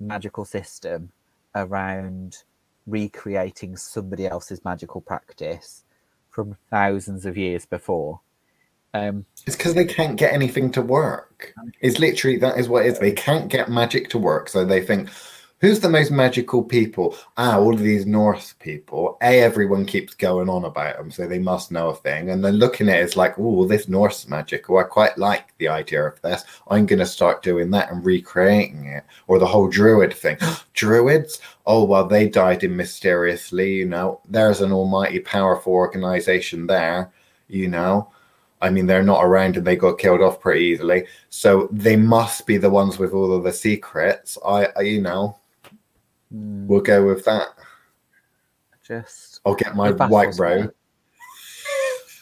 magical 0.00 0.44
system 0.44 1.12
around 1.54 2.38
recreating 2.86 3.76
somebody 3.76 4.26
else's 4.26 4.64
magical 4.64 5.00
practice 5.00 5.84
from 6.30 6.56
thousands 6.70 7.26
of 7.26 7.38
years 7.38 7.66
before 7.66 8.20
um 8.94 9.26
It's 9.46 9.56
because 9.56 9.74
they 9.74 9.84
can't 9.86 10.16
get 10.18 10.32
anything 10.34 10.72
to 10.72 10.82
work. 10.82 11.54
It's 11.80 12.00
literally 12.00 12.38
that 12.38 12.58
is 12.58 12.68
what 12.68 12.86
it 12.86 12.92
is. 12.92 12.98
They 13.00 13.12
can't 13.12 13.48
get 13.50 13.70
magic 13.70 14.10
to 14.10 14.18
work, 14.18 14.48
so 14.48 14.64
they 14.64 14.82
think, 14.82 15.10
who's 15.62 15.80
the 15.80 15.88
most 15.88 16.10
magical 16.10 16.62
people? 16.62 17.16
Ah, 17.38 17.56
all 17.56 17.72
of 17.72 17.80
these 17.80 18.04
Norse 18.04 18.52
people. 18.58 19.16
A, 19.22 19.40
everyone 19.40 19.86
keeps 19.86 20.12
going 20.14 20.50
on 20.50 20.64
about 20.64 20.98
them, 20.98 21.10
so 21.10 21.26
they 21.26 21.38
must 21.38 21.70
know 21.70 21.88
a 21.88 21.94
thing. 21.94 22.30
And 22.30 22.44
then 22.44 22.56
looking 22.56 22.88
at 22.88 22.98
it, 22.98 23.04
it's 23.04 23.16
like, 23.16 23.38
oh, 23.38 23.64
this 23.64 23.88
Norse 23.88 24.28
magic. 24.28 24.68
Oh, 24.68 24.78
I 24.78 24.82
quite 24.82 25.16
like 25.16 25.56
the 25.56 25.68
idea 25.68 26.04
of 26.04 26.20
this. 26.20 26.44
I'm 26.68 26.84
going 26.84 26.98
to 26.98 27.06
start 27.06 27.42
doing 27.42 27.70
that 27.70 27.90
and 27.90 28.04
recreating 28.04 28.86
it. 28.86 29.04
Or 29.28 29.38
the 29.38 29.46
whole 29.46 29.68
Druid 29.68 30.12
thing. 30.12 30.36
Druids? 30.74 31.40
Oh, 31.64 31.84
well, 31.84 32.06
they 32.06 32.28
died 32.28 32.64
in 32.64 32.76
mysteriously. 32.76 33.76
You 33.76 33.86
know, 33.86 34.20
there's 34.28 34.60
an 34.60 34.72
almighty, 34.72 35.20
powerful 35.20 35.72
organization 35.72 36.66
there. 36.66 37.12
You 37.48 37.68
know. 37.68 38.10
I 38.60 38.70
mean, 38.70 38.86
they're 38.86 39.02
not 39.02 39.24
around 39.24 39.56
and 39.56 39.66
they 39.66 39.74
got 39.74 39.98
killed 39.98 40.20
off 40.20 40.40
pretty 40.40 40.64
easily. 40.64 41.06
So 41.30 41.68
they 41.72 41.96
must 41.96 42.46
be 42.46 42.58
the 42.58 42.70
ones 42.70 42.96
with 42.96 43.12
all 43.12 43.34
of 43.34 43.42
the 43.42 43.52
secrets. 43.52 44.38
I, 44.46 44.68
I 44.76 44.82
you 44.82 45.00
know, 45.00 45.40
we'll 46.32 46.80
go 46.80 47.06
with 47.06 47.24
that. 47.24 47.48
just 48.86 49.40
I'll 49.44 49.54
get 49.54 49.76
my 49.76 49.90
white 49.90 50.34
robe. 50.38 50.72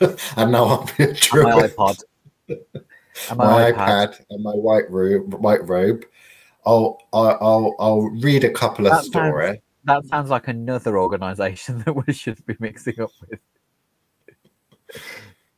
and 0.36 0.52
now 0.52 0.64
I'll 0.64 0.90
be 0.96 1.04
a 1.04 1.08
and 1.08 1.16
my 1.32 1.68
iPod. 1.68 2.02
And 3.28 3.36
My 3.38 3.44
my, 3.46 3.72
iPad. 3.72 4.08
iPad 4.08 4.24
and 4.30 4.42
my 4.42 4.52
white 4.52 4.90
robe. 4.90 5.34
White 5.34 5.68
robe. 5.68 6.04
I'll, 6.64 6.98
I'll, 7.12 7.36
I'll, 7.40 7.74
I'll 7.78 8.00
read 8.20 8.44
a 8.44 8.50
couple 8.50 8.86
of 8.86 8.92
That 8.92 8.98
sounds- 9.00 9.08
stories. 9.08 9.58
That 9.84 10.04
sounds 10.06 10.30
like 10.30 10.48
another 10.48 10.98
organisation 10.98 11.78
that 11.84 11.92
we 12.06 12.12
should 12.12 12.44
be 12.46 12.54
mixing 12.60 13.00
up 13.00 13.10
with. 13.28 13.40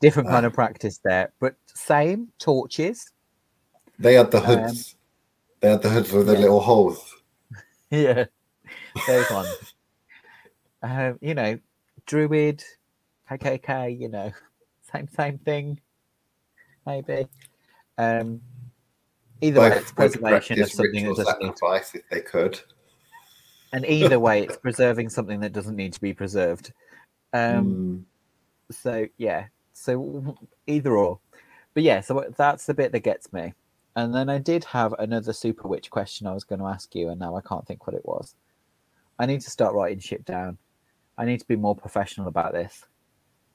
Different 0.00 0.28
kind 0.28 0.46
of 0.46 0.53
uh, 0.53 0.55
practice 0.55 0.98
there, 1.05 1.32
but 1.40 1.55
same 1.66 2.28
torches. 2.38 3.12
They 3.98 4.14
had 4.14 4.30
the 4.30 4.38
um, 4.38 4.44
hoods. 4.44 4.96
they 5.61 5.70
had 5.70 5.82
the 5.82 5.88
hoods 5.90 6.12
with 6.12 6.26
the 6.26 6.34
yeah. 6.34 6.38
little 6.40 6.61
holes. 6.61 7.14
Yeah, 7.90 8.24
those 9.07 9.30
ones. 9.30 9.74
Um, 10.82 11.18
you 11.20 11.34
know, 11.34 11.59
druid, 12.07 12.62
KKK. 13.30 13.99
You 13.99 14.09
know, 14.09 14.32
same 14.93 15.09
same 15.09 15.38
thing. 15.38 15.80
Maybe. 16.86 17.26
Um, 17.99 18.40
either 19.40 19.61
way, 19.61 19.76
it's 19.76 19.93
preservation 19.93 20.61
of 20.61 20.70
something 20.70 21.05
that 21.05 21.16
doesn't 21.16 21.26
sacrifice 21.59 21.95
if 21.95 22.09
they 22.11 22.20
could. 22.20 22.61
and 23.72 23.84
either 23.86 24.18
way 24.18 24.43
it's 24.43 24.57
preserving 24.62 25.09
something 25.09 25.40
that 25.40 25.53
doesn't 25.53 25.76
need 25.76 25.93
to 25.93 26.01
be 26.01 26.12
preserved 26.12 26.72
um 27.34 28.05
Mm. 28.70 28.74
so 28.74 29.07
yeah 29.16 29.47
so 29.72 30.36
either 30.66 30.97
or 30.97 31.18
but 31.74 31.82
yeah 31.82 32.01
so 32.01 32.24
that's 32.36 32.66
the 32.66 32.74
bit 32.74 32.93
that 32.93 33.01
gets 33.01 33.32
me 33.32 33.55
and 33.97 34.14
then 34.14 34.28
i 34.28 34.36
did 34.38 34.64
have 34.64 34.93
another 34.99 35.32
super 35.32 35.66
witch 35.68 35.90
question 35.90 36.26
i 36.26 36.34
was 36.34 36.45
going 36.45 36.59
to 36.61 36.66
ask 36.66 36.95
you 36.95 37.09
and 37.09 37.18
now 37.20 37.34
i 37.36 37.40
can't 37.40 37.66
think 37.66 37.86
what 37.86 37.95
it 37.97 38.05
was 38.05 38.34
i 39.22 39.26
need 39.26 39.40
to 39.40 39.50
start 39.50 39.74
writing 39.74 39.98
shit 39.98 40.24
down 40.24 40.58
i 41.16 41.24
need 41.24 41.40
to 41.40 41.46
be 41.46 41.56
more 41.56 41.74
professional 41.76 42.28
about 42.28 42.52
this 42.52 42.84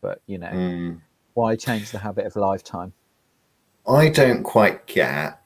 but 0.01 0.22
you 0.26 0.38
know 0.38 0.47
Mm. 0.51 1.01
why 1.34 1.55
change 1.55 1.91
the 1.91 1.99
habit 1.99 2.26
of 2.26 2.36
a 2.36 2.39
lifetime 2.39 2.93
I 3.89 4.09
don't 4.09 4.43
quite 4.43 4.86
get, 4.86 5.39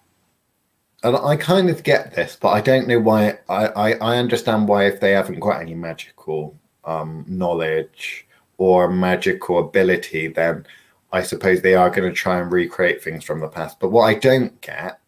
and 1.04 1.16
I 1.16 1.36
kind 1.36 1.70
of 1.70 1.84
get 1.84 2.16
this, 2.16 2.36
but 2.42 2.50
I 2.50 2.60
don't 2.62 2.88
know 2.88 3.00
why. 3.00 3.38
I, 3.48 3.68
I, 3.68 3.92
I 4.14 4.18
understand 4.18 4.68
why 4.68 4.86
if 4.86 5.00
they 5.00 5.12
haven't 5.12 5.40
got 5.40 5.62
any 5.62 5.76
magical 5.76 6.58
um, 6.84 7.24
knowledge 7.28 8.26
or 8.58 8.90
magical 8.90 9.60
ability, 9.60 10.28
then 10.30 10.66
I 11.12 11.22
suppose 11.22 11.62
they 11.62 11.76
are 11.76 11.92
going 11.92 12.10
to 12.10 12.16
try 12.16 12.40
and 12.40 12.52
recreate 12.52 13.04
things 13.04 13.24
from 13.24 13.42
the 13.42 13.48
past. 13.48 13.80
But 13.80 13.92
what 13.92 14.06
I 14.06 14.16
don't 14.16 14.60
get 14.62 15.00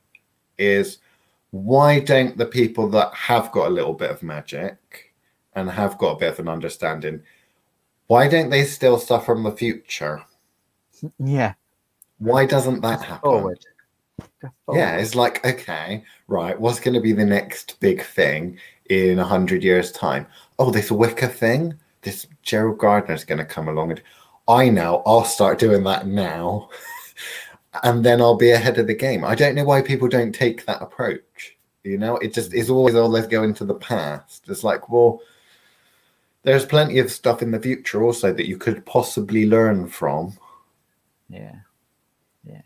is 0.60 1.00
why 1.54 2.00
don't 2.00 2.36
the 2.36 2.48
people 2.48 2.90
that 2.90 3.14
have 3.14 3.52
got 3.52 3.68
a 3.68 3.70
little 3.70 3.94
bit 3.94 4.10
of 4.10 4.24
magic 4.24 5.14
and 5.54 5.70
have 5.70 6.00
got 6.00 6.14
a 6.14 6.20
bit 6.20 6.34
of 6.34 6.40
an 6.40 6.48
understanding, 6.48 7.22
why 8.08 8.28
don't 8.28 8.50
they 8.50 8.66
still 8.66 8.98
suffer 8.98 9.36
from 9.36 9.44
the 9.44 9.52
future? 9.52 10.24
yeah 11.20 11.54
Why 12.18 12.48
doesn't 12.48 12.82
that 12.82 13.04
happen? 13.04 13.30
forward 13.30 13.60
Go 14.42 14.50
Yeah, 14.74 14.96
it's 14.96 15.14
like, 15.14 15.46
okay, 15.46 16.04
right, 16.28 16.60
what's 16.60 16.80
going 16.80 16.96
to 16.96 17.00
be 17.02 17.14
the 17.14 17.24
next 17.24 17.80
big 17.80 18.02
thing 18.02 18.58
in 18.90 19.20
a 19.20 19.24
hundred 19.24 19.64
years' 19.64 19.92
time? 19.92 20.26
Oh, 20.58 20.72
this 20.72 20.90
Wicca 20.90 21.28
thing, 21.28 21.76
this 22.02 22.26
Gerald 22.42 22.80
Gardner's 22.80 23.26
going 23.26 23.38
to 23.38 23.46
come 23.46 23.68
along, 23.68 23.92
and 23.92 24.02
I 24.48 24.70
know 24.70 25.04
I'll 25.06 25.24
start 25.24 25.60
doing 25.60 25.84
that 25.84 26.08
now, 26.08 26.70
and 27.82 28.04
then 28.06 28.22
I'll 28.22 28.38
be 28.38 28.52
ahead 28.52 28.78
of 28.78 28.88
the 28.88 28.94
game. 28.94 29.26
I 29.26 29.36
don't 29.36 29.56
know 29.56 29.64
why 29.64 29.82
people 29.82 30.08
don't 30.08 30.34
take 30.34 30.66
that 30.66 30.82
approach. 30.82 31.58
You 31.84 31.98
know, 31.98 32.18
it 32.18 32.34
just 32.34 32.54
is 32.54 32.70
always, 32.70 32.96
oh, 32.96 33.08
let's 33.08 33.28
go 33.28 33.44
into 33.44 33.66
the 33.66 33.74
past. 33.74 34.46
It's 34.48 34.64
like, 34.64 34.90
well, 34.90 35.22
there's 36.44 36.66
plenty 36.66 37.00
of 37.00 37.12
stuff 37.12 37.42
in 37.42 37.52
the 37.52 37.60
future 37.60 38.04
also 38.04 38.32
that 38.34 38.48
you 38.48 38.58
could 38.58 38.86
possibly 38.86 39.46
learn 39.46 39.88
from. 39.88 40.38
Yeah. 41.30 41.56
Yeah. 42.46 42.62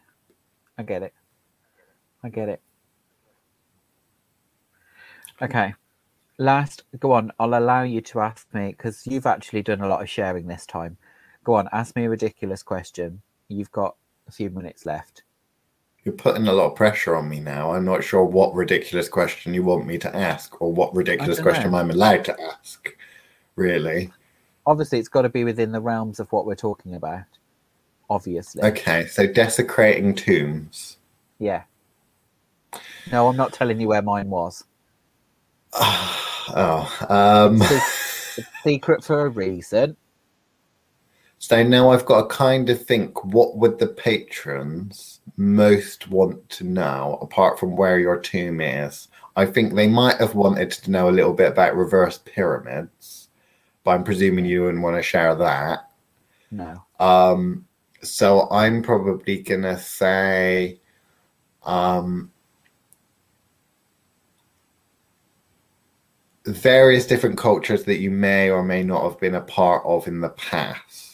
I 0.77 0.83
get 0.83 1.03
it. 1.03 1.13
I 2.23 2.29
get 2.29 2.49
it. 2.49 2.61
Okay. 5.41 5.73
Last, 6.37 6.83
go 6.99 7.13
on. 7.13 7.31
I'll 7.39 7.57
allow 7.57 7.83
you 7.83 8.01
to 8.01 8.19
ask 8.19 8.47
me 8.53 8.69
because 8.69 9.07
you've 9.07 9.25
actually 9.25 9.63
done 9.63 9.81
a 9.81 9.87
lot 9.87 10.01
of 10.01 10.09
sharing 10.09 10.47
this 10.47 10.65
time. 10.65 10.97
Go 11.43 11.55
on. 11.55 11.69
Ask 11.71 11.95
me 11.95 12.05
a 12.05 12.09
ridiculous 12.09 12.61
question. 12.61 13.21
You've 13.47 13.71
got 13.71 13.95
a 14.27 14.31
few 14.31 14.49
minutes 14.49 14.85
left. 14.85 15.23
You're 16.03 16.15
putting 16.15 16.47
a 16.47 16.53
lot 16.53 16.71
of 16.71 16.75
pressure 16.75 17.15
on 17.15 17.27
me 17.27 17.39
now. 17.39 17.73
I'm 17.73 17.83
not 17.83 18.03
sure 18.03 18.23
what 18.23 18.53
ridiculous 18.53 19.09
question 19.09 19.53
you 19.53 19.63
want 19.63 19.85
me 19.85 19.97
to 19.97 20.15
ask 20.15 20.61
or 20.61 20.71
what 20.71 20.95
ridiculous 20.95 21.41
question 21.41 21.71
know. 21.71 21.77
I'm 21.77 21.91
allowed 21.91 22.23
to 22.25 22.41
ask, 22.41 22.95
really. 23.55 24.13
Obviously, 24.65 24.99
it's 24.99 25.09
got 25.09 25.23
to 25.23 25.29
be 25.29 25.43
within 25.43 25.71
the 25.71 25.81
realms 25.81 26.19
of 26.19 26.31
what 26.31 26.45
we're 26.45 26.55
talking 26.55 26.95
about. 26.95 27.25
Obviously. 28.09 28.63
Okay, 28.63 29.05
so 29.07 29.27
desecrating 29.27 30.15
tombs. 30.15 30.97
Yeah. 31.39 31.63
No, 33.11 33.27
I'm 33.27 33.35
not 33.37 33.53
telling 33.53 33.79
you 33.81 33.89
where 33.89 34.01
mine 34.01 34.29
was. 34.29 34.63
oh, 35.73 37.05
um, 37.09 37.59
It's 37.61 38.47
secret 38.63 39.03
for 39.03 39.25
a 39.25 39.29
reason. 39.29 39.97
So 41.39 41.63
now 41.63 41.91
I've 41.91 42.05
got 42.05 42.21
to 42.29 42.35
kind 42.35 42.69
of 42.69 42.83
think 42.83 43.23
what 43.23 43.57
would 43.57 43.79
the 43.79 43.87
patrons 43.87 45.19
most 45.37 46.09
want 46.09 46.49
to 46.49 46.63
know 46.63 47.19
apart 47.21 47.59
from 47.59 47.75
where 47.75 47.99
your 47.99 48.19
tomb 48.19 48.59
is? 48.59 49.07
I 49.35 49.45
think 49.45 49.75
they 49.75 49.87
might 49.87 50.17
have 50.17 50.33
wanted 50.33 50.71
to 50.71 50.91
know 50.91 51.09
a 51.09 51.11
little 51.11 51.33
bit 51.33 51.51
about 51.51 51.75
reverse 51.75 52.19
pyramids, 52.25 53.29
but 53.83 53.91
I'm 53.91 54.03
presuming 54.03 54.45
you 54.45 54.63
wouldn't 54.63 54.83
want 54.83 54.97
to 54.97 55.03
share 55.03 55.35
that. 55.35 55.91
No. 56.49 56.83
Um, 56.99 57.65
so 58.01 58.49
I'm 58.49 58.81
probably 58.81 59.41
gonna 59.43 59.77
say, 59.77 60.79
um, 61.63 62.31
various 66.45 67.05
different 67.05 67.37
cultures 67.37 67.83
that 67.83 67.99
you 67.99 68.09
may 68.09 68.49
or 68.49 68.63
may 68.63 68.81
not 68.81 69.03
have 69.03 69.19
been 69.19 69.35
a 69.35 69.41
part 69.41 69.83
of 69.85 70.07
in 70.07 70.21
the 70.21 70.29
past. 70.29 71.06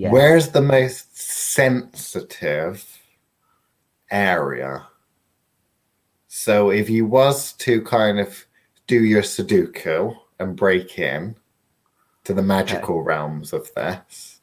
Yeah. 0.00 0.12
Where's 0.12 0.48
the 0.48 0.62
most 0.62 1.14
sensitive 1.14 3.02
area? 4.10 4.86
So 6.26 6.70
if 6.70 6.88
you 6.88 7.04
was 7.04 7.52
to 7.64 7.82
kind 7.82 8.18
of 8.18 8.46
do 8.86 9.04
your 9.04 9.20
Sudoku 9.20 10.16
and 10.38 10.56
break 10.56 10.98
in 10.98 11.36
to 12.24 12.32
the 12.32 12.40
magical 12.40 13.02
realms 13.02 13.52
of 13.52 13.74
this, 13.74 14.40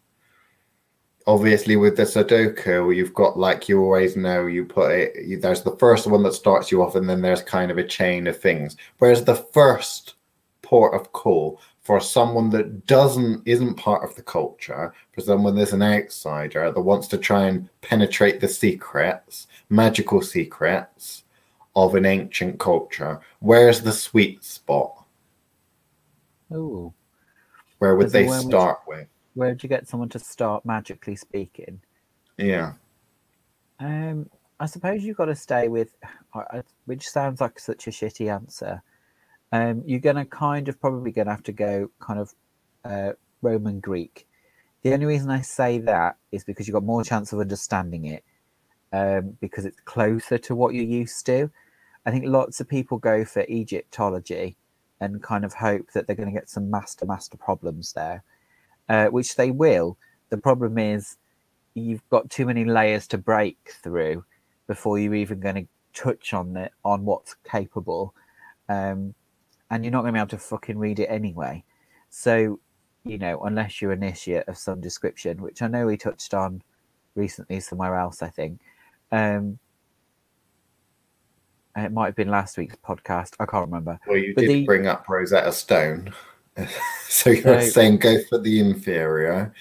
obviously 1.26 1.76
with 1.76 1.97
the 1.97 2.03
Sudoku, 2.03 2.95
you've 2.95 3.16
got 3.16 3.39
like 3.39 3.68
you 3.68 3.82
always 3.82 4.16
know 4.16 4.45
you 4.45 4.64
put 4.64 4.91
it. 4.91 5.26
You, 5.26 5.39
there's 5.39 5.64
the 5.64 5.76
first 5.78 6.05
one 6.05 6.22
that 6.22 6.34
starts 6.34 6.72
you 6.72 6.84
off, 6.84 6.93
and 6.93 7.10
then 7.10 7.24
there's 7.24 7.41
kind 7.41 7.72
of 7.72 7.80
a 7.80 7.84
chain 7.84 8.28
of 8.28 8.39
things. 8.39 8.78
Whereas 8.99 9.24
the 9.24 9.34
first 9.34 10.14
port 10.62 10.93
of 10.93 11.14
call 11.14 11.60
for 11.88 12.02
someone 12.02 12.50
that 12.50 12.86
doesn't 12.86 13.42
isn't 13.48 13.76
part 13.76 14.04
of 14.04 14.14
the 14.18 14.22
culture, 14.22 14.94
for 15.14 15.22
someone 15.22 15.56
that's 15.56 15.72
an 15.72 15.82
outsider 15.82 16.70
that 16.70 16.82
wants 16.82 17.08
to 17.08 17.18
try 17.18 17.48
and 17.48 17.70
penetrate 17.80 18.42
the 18.42 18.48
secrets, 18.50 19.48
magical 19.70 20.22
secrets 20.22 21.24
of 21.78 21.96
an 21.96 22.06
ancient 22.06 22.60
culture, 22.60 23.22
where's 23.40 23.80
the 23.80 23.94
sweet 23.94 24.44
spot? 24.44 25.06
Oh, 26.52 26.94
Where 27.78 27.96
would 27.96 28.10
they 28.10 28.28
which- 28.28 28.42
start 28.42 28.80
with? 28.86 29.08
Where'd 29.36 29.64
you 29.64 29.70
get 29.70 29.88
someone 29.88 30.10
to 30.10 30.20
start 30.20 30.66
magically 30.66 31.16
speaking? 31.16 31.80
Yeah. 32.38 32.74
Um, 33.80 34.30
I 34.60 34.66
suppose 34.66 35.04
you've 35.06 35.16
got 35.18 35.26
to 35.26 35.36
stay 35.36 35.70
with, 35.70 35.96
which 36.86 37.08
sounds 37.08 37.40
like 37.40 37.60
such 37.60 37.88
a 37.88 37.92
shitty 37.92 38.30
answer. 38.34 38.82
Um, 39.52 39.84
you're 39.86 40.00
gonna 40.00 40.26
kind 40.26 40.68
of 40.68 40.80
probably 40.80 41.12
gonna 41.12 41.32
have 41.32 41.43
to 41.43 41.52
go 41.52 41.89
kind 42.00 42.20
of 42.20 42.34
uh, 42.84 43.14
Roman 43.41 43.80
Greek. 43.80 44.28
The 44.84 44.93
only 44.93 45.06
reason 45.06 45.30
I 45.30 45.41
say 45.41 45.80
that 45.80 46.18
is 46.32 46.43
because 46.43 46.68
you've 46.68 46.74
got 46.74 46.84
more 46.84 47.04
chance 47.04 47.34
of 47.34 47.39
understanding 47.39 48.06
it, 48.06 48.24
um, 48.93 49.38
because 49.41 49.66
it's 49.66 49.80
closer 49.82 50.38
to 50.38 50.56
what 50.56 50.74
you're 50.74 50.84
used 50.84 51.26
to. 51.28 51.50
I 52.06 52.12
think 52.12 52.26
lots 52.26 52.60
of 52.60 52.70
people 52.70 52.98
go 52.98 53.26
for 53.26 53.43
Egyptology 53.50 54.56
and 55.00 55.22
kind 55.22 55.45
of 55.45 55.54
hope 55.54 55.91
that 55.93 56.08
they're 56.08 56.16
going 56.16 56.30
to 56.30 56.39
get 56.39 56.50
some 56.50 56.70
master 56.70 57.06
master 57.06 57.38
problems 57.38 57.93
there, 57.93 58.24
uh, 58.89 59.08
which 59.08 59.36
they 59.36 59.52
will. 59.52 59.98
The 60.30 60.38
problem 60.38 60.78
is 60.78 61.18
you've 61.74 62.08
got 62.10 62.30
too 62.30 62.45
many 62.45 62.66
layers 62.66 63.08
to 63.08 63.18
break 63.18 63.58
through 63.84 64.26
before 64.68 65.00
you're 65.00 65.16
even 65.16 65.39
going 65.39 65.56
to 65.56 65.68
touch 65.93 66.34
on 66.34 66.56
it 66.58 66.72
on 66.84 67.06
what's 67.06 67.36
capable 67.50 68.14
um, 68.70 69.14
and 69.72 69.84
you're 69.84 69.91
not 69.91 70.01
going 70.01 70.13
to 70.13 70.18
be 70.18 70.20
able 70.20 70.30
to 70.30 70.38
fucking 70.38 70.78
read 70.78 70.99
it 70.99 71.05
anyway 71.07 71.63
so 72.09 72.59
you 73.03 73.18
know 73.18 73.39
unless 73.41 73.82
you're 73.82 73.91
an 73.91 74.03
initiate 74.03 74.47
of 74.47 74.57
some 74.57 74.80
description 74.82 75.41
which 75.41 75.61
i 75.61 75.68
know 75.68 75.86
we 75.86 75.97
touched 75.97 76.34
on 76.34 76.61
recently 77.15 77.59
somewhere 77.59 77.95
else 77.95 78.22
i 78.22 78.30
think 78.30 78.59
um, 79.11 79.57
it 81.76 81.91
might 81.91 82.07
have 82.07 82.15
been 82.15 82.30
last 82.30 82.57
week's 82.57 82.76
podcast 82.78 83.34
i 83.39 83.45
can't 83.45 83.65
remember 83.65 83.99
Well, 84.07 84.18
you 84.18 84.34
But 84.36 84.41
did 84.41 84.49
the- 84.49 84.65
bring 84.65 84.88
up 84.88 85.07
Rosetta 85.07 85.51
Stone. 85.51 86.13
so 87.07 87.30
you're 87.30 87.61
So- 87.61 87.70
saying 87.70 87.97
go 87.97 88.22
for 88.24 88.38
the 88.39 88.59
inferior 88.59 89.53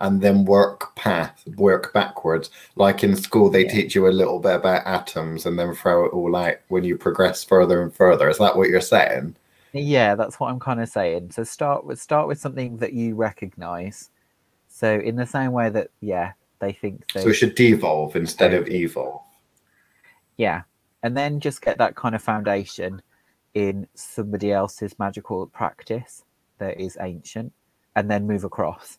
and 0.00 0.20
then 0.20 0.44
work 0.44 0.94
path, 0.96 1.42
work 1.56 1.92
backwards. 1.92 2.50
Like 2.74 3.04
in 3.04 3.14
school, 3.16 3.48
they 3.48 3.64
Yeah. 3.64 3.72
teach 3.72 3.94
you 3.94 4.08
a 4.08 4.10
little 4.10 4.38
bit 4.40 4.56
about 4.56 4.86
atoms 4.86 5.46
and 5.46 5.56
then 5.58 5.72
throw 5.74 6.04
it 6.04 6.12
all 6.12 6.34
out 6.36 6.56
when 6.68 6.82
you 6.84 6.98
progress 6.98 7.44
further 7.44 7.80
and 7.80 7.94
further. 7.94 8.28
Is 8.28 8.38
that 8.38 8.56
what 8.56 8.68
you're 8.68 8.80
saying? 8.80 9.36
Yeah, 9.74 10.14
that's 10.14 10.38
what 10.38 10.50
I'm 10.50 10.60
kind 10.60 10.80
of 10.80 10.88
saying. 10.88 11.32
So 11.32 11.42
start 11.42 11.84
with 11.84 12.00
start 12.00 12.28
with 12.28 12.38
something 12.38 12.76
that 12.78 12.92
you 12.92 13.16
recognize. 13.16 14.10
So 14.68 15.00
in 15.00 15.16
the 15.16 15.26
same 15.26 15.52
way 15.52 15.68
that 15.70 15.90
yeah, 16.00 16.32
they 16.60 16.72
think 16.72 17.04
so. 17.10 17.20
So 17.20 17.28
it 17.30 17.34
should 17.34 17.56
devolve 17.56 18.14
instead 18.14 18.54
of 18.54 18.68
evolve. 18.68 19.22
Yeah, 20.36 20.62
and 21.02 21.16
then 21.16 21.40
just 21.40 21.60
get 21.60 21.78
that 21.78 21.96
kind 21.96 22.14
of 22.14 22.22
foundation 22.22 23.02
in 23.54 23.86
somebody 23.94 24.52
else's 24.52 24.98
magical 24.98 25.46
practice 25.48 26.24
that 26.58 26.80
is 26.80 26.96
ancient, 27.00 27.52
and 27.96 28.08
then 28.08 28.26
move 28.28 28.44
across. 28.44 28.98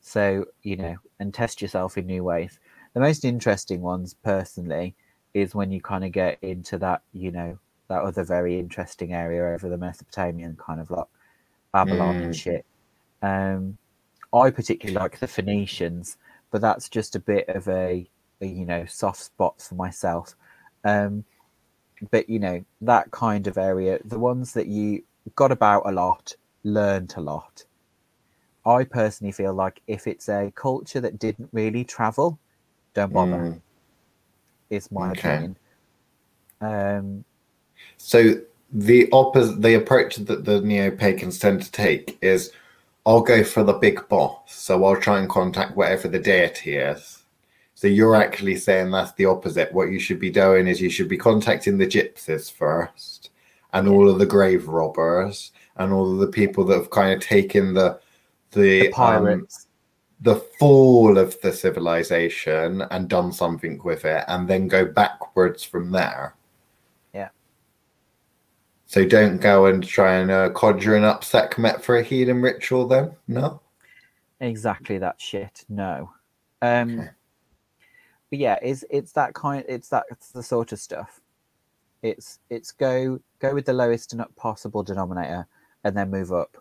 So 0.00 0.46
you 0.62 0.76
know, 0.76 0.96
and 1.20 1.32
test 1.32 1.62
yourself 1.62 1.96
in 1.96 2.06
new 2.06 2.24
ways. 2.24 2.58
The 2.94 3.00
most 3.00 3.24
interesting 3.24 3.80
ones, 3.80 4.14
personally, 4.24 4.96
is 5.34 5.54
when 5.54 5.70
you 5.70 5.80
kind 5.80 6.04
of 6.04 6.10
get 6.10 6.38
into 6.42 6.78
that, 6.78 7.02
you 7.12 7.30
know, 7.30 7.58
that 7.90 8.02
other 8.02 8.22
very 8.22 8.58
interesting 8.58 9.12
area 9.12 9.52
over 9.52 9.68
the 9.68 9.76
Mesopotamian 9.76 10.56
kind 10.56 10.80
of 10.80 10.90
like 10.92 11.08
Babylon 11.72 12.20
mm. 12.20 12.24
and 12.26 12.36
shit. 12.36 12.64
Um, 13.20 13.76
I 14.32 14.50
particularly 14.50 14.96
like 14.96 15.18
the 15.18 15.26
Phoenicians, 15.26 16.16
but 16.52 16.60
that's 16.60 16.88
just 16.88 17.16
a 17.16 17.20
bit 17.20 17.48
of 17.48 17.66
a, 17.68 18.08
a 18.40 18.46
you 18.46 18.64
know 18.64 18.86
soft 18.86 19.18
spot 19.18 19.60
for 19.60 19.74
myself. 19.74 20.36
Um, 20.84 21.24
but 22.12 22.30
you 22.30 22.38
know 22.38 22.64
that 22.80 23.10
kind 23.10 23.48
of 23.48 23.58
area, 23.58 23.98
the 24.04 24.20
ones 24.20 24.54
that 24.54 24.68
you 24.68 25.02
got 25.34 25.50
about 25.50 25.82
a 25.84 25.90
lot, 25.90 26.32
learned 26.62 27.12
a 27.16 27.20
lot. 27.20 27.64
I 28.64 28.84
personally 28.84 29.32
feel 29.32 29.52
like 29.52 29.82
if 29.88 30.06
it's 30.06 30.28
a 30.28 30.52
culture 30.54 31.00
that 31.00 31.18
didn't 31.18 31.48
really 31.52 31.82
travel, 31.82 32.38
don't 32.94 33.12
bother. 33.12 33.36
Mm. 33.36 33.60
Is 34.70 34.92
my 34.92 35.10
okay. 35.10 35.34
opinion. 35.34 35.56
Um, 36.60 37.24
so 37.96 38.34
the 38.72 39.08
opposite, 39.12 39.62
the 39.62 39.74
approach 39.74 40.16
that 40.16 40.44
the 40.44 40.60
neo 40.60 40.90
pagans 40.90 41.38
tend 41.38 41.62
to 41.62 41.72
take 41.72 42.18
is 42.22 42.52
I'll 43.06 43.22
go 43.22 43.42
for 43.42 43.64
the 43.64 43.72
big 43.72 44.08
boss. 44.08 44.54
So 44.54 44.84
I'll 44.84 45.00
try 45.00 45.18
and 45.18 45.28
contact 45.28 45.76
whatever 45.76 46.08
the 46.08 46.18
deity 46.18 46.76
is. 46.76 47.22
So 47.74 47.88
you're 47.88 48.14
actually 48.14 48.56
saying 48.56 48.90
that's 48.90 49.12
the 49.12 49.24
opposite. 49.24 49.72
What 49.72 49.90
you 49.90 49.98
should 49.98 50.20
be 50.20 50.30
doing 50.30 50.66
is 50.66 50.80
you 50.80 50.90
should 50.90 51.08
be 51.08 51.16
contacting 51.16 51.78
the 51.78 51.86
gypsies 51.86 52.52
first 52.52 53.30
and 53.72 53.88
all 53.88 54.08
of 54.08 54.18
the 54.18 54.26
grave 54.26 54.68
robbers 54.68 55.52
and 55.76 55.92
all 55.92 56.12
of 56.12 56.18
the 56.18 56.26
people 56.26 56.64
that 56.66 56.76
have 56.76 56.90
kind 56.90 57.12
of 57.14 57.20
taken 57.26 57.74
the 57.74 57.98
the, 58.52 58.82
the 58.82 58.90
pirates. 58.90 59.64
Um, 59.64 59.66
the 60.22 60.36
fall 60.58 61.16
of 61.16 61.40
the 61.40 61.52
civilization 61.52 62.82
and 62.90 63.08
done 63.08 63.32
something 63.32 63.80
with 63.82 64.04
it 64.04 64.24
and 64.28 64.46
then 64.46 64.68
go 64.68 64.84
backwards 64.84 65.64
from 65.64 65.90
there. 65.90 66.34
So 68.90 69.04
don't 69.04 69.36
go 69.36 69.66
and 69.66 69.86
try 69.86 70.16
and 70.16 70.32
uh, 70.32 70.50
conjure 70.50 70.96
an 70.96 71.04
up 71.04 71.22
Sekhmet 71.22 71.80
for 71.80 71.98
a 71.98 72.02
healing 72.02 72.42
ritual 72.42 72.88
then? 72.88 73.12
No? 73.28 73.60
Exactly 74.40 74.98
that 74.98 75.20
shit. 75.20 75.64
No. 75.68 76.10
Um 76.60 76.98
okay. 76.98 77.10
but 78.30 78.38
yeah, 78.40 78.58
it's 78.60 78.84
it's 78.90 79.12
that 79.12 79.32
kind 79.34 79.64
it's 79.68 79.90
that 79.90 80.06
it's 80.10 80.32
the 80.32 80.42
sort 80.42 80.72
of 80.72 80.80
stuff. 80.80 81.20
It's 82.02 82.40
it's 82.50 82.72
go 82.72 83.20
go 83.38 83.54
with 83.54 83.66
the 83.66 83.72
lowest 83.72 84.12
possible 84.34 84.82
denominator 84.82 85.46
and 85.84 85.96
then 85.96 86.10
move 86.10 86.32
up. 86.32 86.56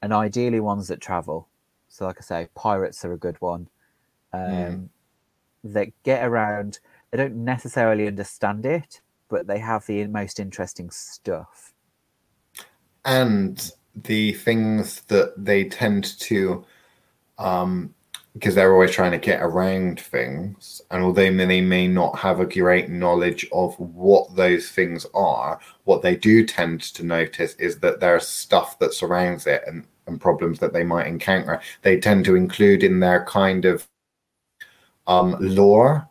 And 0.00 0.14
ideally 0.14 0.60
ones 0.60 0.88
that 0.88 1.02
travel. 1.02 1.48
So 1.90 2.06
like 2.06 2.16
I 2.18 2.22
say, 2.22 2.48
pirates 2.54 3.04
are 3.04 3.12
a 3.12 3.18
good 3.18 3.36
one. 3.42 3.68
Um 4.32 4.40
mm. 4.40 4.88
that 5.64 5.88
get 6.02 6.24
around 6.24 6.78
they 7.10 7.18
don't 7.18 7.44
necessarily 7.44 8.06
understand 8.06 8.64
it, 8.64 9.02
but 9.28 9.46
they 9.46 9.58
have 9.58 9.86
the 9.86 10.06
most 10.06 10.40
interesting 10.40 10.90
stuff. 10.90 11.72
And 13.04 13.70
the 13.94 14.32
things 14.34 15.00
that 15.02 15.32
they 15.36 15.64
tend 15.64 16.18
to, 16.20 16.64
um, 17.38 17.94
because 18.34 18.54
they're 18.54 18.72
always 18.72 18.92
trying 18.92 19.12
to 19.12 19.18
get 19.18 19.42
around 19.42 20.00
things, 20.00 20.80
and 20.90 21.02
although 21.02 21.34
they 21.34 21.60
may 21.60 21.88
not 21.88 22.18
have 22.18 22.40
a 22.40 22.46
great 22.46 22.88
knowledge 22.88 23.46
of 23.52 23.78
what 23.78 24.34
those 24.36 24.68
things 24.70 25.06
are, 25.14 25.58
what 25.84 26.02
they 26.02 26.14
do 26.14 26.44
tend 26.44 26.80
to 26.80 27.04
notice 27.04 27.54
is 27.54 27.80
that 27.80 28.00
there's 28.00 28.26
stuff 28.26 28.78
that 28.78 28.94
surrounds 28.94 29.46
it 29.46 29.62
and, 29.66 29.84
and 30.06 30.20
problems 30.20 30.58
that 30.60 30.72
they 30.72 30.84
might 30.84 31.06
encounter. 31.06 31.60
They 31.82 31.98
tend 31.98 32.24
to 32.26 32.36
include 32.36 32.84
in 32.84 33.00
their 33.00 33.24
kind 33.24 33.64
of 33.64 33.88
um, 35.06 35.36
lore 35.40 36.08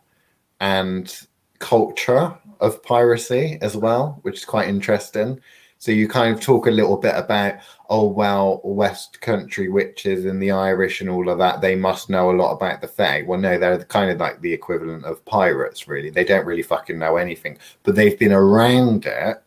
and 0.60 1.26
culture 1.60 2.36
of 2.60 2.82
piracy 2.82 3.58
as 3.60 3.76
well, 3.76 4.18
which 4.22 4.38
is 4.38 4.44
quite 4.44 4.68
interesting. 4.68 5.40
So 5.78 5.92
you 5.92 6.08
kind 6.08 6.34
of 6.34 6.40
talk 6.40 6.66
a 6.66 6.72
little 6.72 6.96
bit 6.96 7.14
about, 7.14 7.54
oh 7.88 8.08
well, 8.08 8.60
West 8.64 9.20
Country 9.20 9.68
witches 9.68 10.24
and 10.24 10.42
the 10.42 10.50
Irish 10.50 11.00
and 11.00 11.08
all 11.08 11.28
of 11.28 11.38
that. 11.38 11.60
They 11.60 11.76
must 11.76 12.10
know 12.10 12.30
a 12.30 12.36
lot 12.36 12.52
about 12.52 12.80
the 12.80 12.88
Fae. 12.88 13.22
Well, 13.22 13.38
no, 13.38 13.58
they're 13.58 13.84
kind 13.84 14.10
of 14.10 14.18
like 14.18 14.40
the 14.40 14.52
equivalent 14.52 15.04
of 15.04 15.24
pirates, 15.24 15.86
really. 15.86 16.10
They 16.10 16.24
don't 16.24 16.46
really 16.46 16.62
fucking 16.62 16.98
know 16.98 17.16
anything, 17.16 17.58
but 17.84 17.94
they've 17.94 18.18
been 18.18 18.32
around 18.32 19.06
it. 19.06 19.42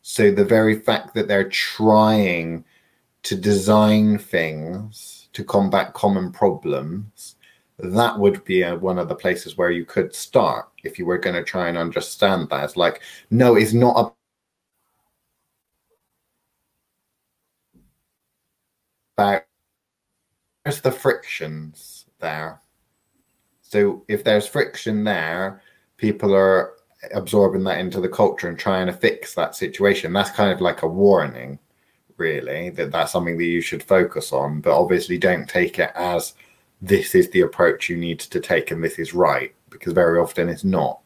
So 0.00 0.30
the 0.30 0.44
very 0.44 0.80
fact 0.80 1.14
that 1.14 1.28
they're 1.28 1.50
trying 1.50 2.64
to 3.24 3.36
design 3.36 4.16
things 4.16 5.28
to 5.34 5.44
combat 5.44 5.92
common 5.92 6.32
problems 6.32 7.36
that 7.78 8.18
would 8.18 8.44
be 8.44 8.62
a, 8.62 8.76
one 8.76 8.98
of 8.98 9.08
the 9.08 9.14
places 9.14 9.56
where 9.56 9.70
you 9.70 9.84
could 9.84 10.14
start 10.14 10.68
if 10.84 10.98
you 10.98 11.06
were 11.06 11.18
going 11.18 11.36
to 11.36 11.44
try 11.44 11.68
and 11.68 11.78
understand 11.78 12.48
that. 12.50 12.64
It's 12.64 12.76
like, 12.76 13.02
no, 13.30 13.56
it's 13.56 13.72
not 13.72 14.14
about 19.16 19.44
there's 20.64 20.80
the 20.80 20.92
frictions 20.92 22.06
there. 22.20 22.60
So 23.62 24.04
if 24.08 24.24
there's 24.24 24.46
friction 24.46 25.04
there, 25.04 25.62
people 25.96 26.34
are 26.34 26.74
absorbing 27.14 27.64
that 27.64 27.78
into 27.78 28.00
the 28.00 28.08
culture 28.08 28.48
and 28.48 28.58
trying 28.58 28.86
to 28.86 28.92
fix 28.92 29.34
that 29.34 29.54
situation. 29.56 30.12
That's 30.12 30.30
kind 30.30 30.52
of 30.52 30.60
like 30.60 30.82
a 30.82 30.88
warning, 30.88 31.58
really, 32.16 32.70
that 32.70 32.92
that's 32.92 33.12
something 33.12 33.38
that 33.38 33.44
you 33.44 33.60
should 33.60 33.82
focus 33.82 34.32
on. 34.32 34.60
But 34.60 34.78
obviously, 34.78 35.18
don't 35.18 35.48
take 35.48 35.78
it 35.78 35.90
as 35.94 36.34
this 36.82 37.14
is 37.14 37.30
the 37.30 37.42
approach 37.42 37.88
you 37.88 37.96
need 37.96 38.20
to 38.20 38.40
take 38.40 38.70
and 38.70 38.82
this 38.82 38.98
is 38.98 39.14
right 39.14 39.54
because 39.70 39.92
very 39.92 40.18
often 40.18 40.48
it's 40.48 40.64
not. 40.64 41.00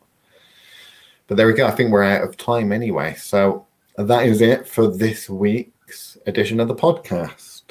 But 1.27 1.37
there 1.37 1.47
we 1.47 1.55
go. 1.55 1.67
I 1.67 1.71
think 1.71 1.91
we're 1.91 2.03
out 2.03 2.23
of 2.23 2.37
time 2.37 2.73
anyway. 2.73 3.15
So 3.15 3.67
that 3.97 4.27
is 4.27 4.41
it 4.41 4.67
for 4.67 4.87
this 4.87 5.31
week's 5.31 6.19
edition 6.27 6.61
of 6.61 6.69
the 6.69 6.75
podcast. 6.75 7.63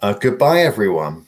Uh, 0.00 0.12
goodbye, 0.12 0.60
everyone. 0.60 1.26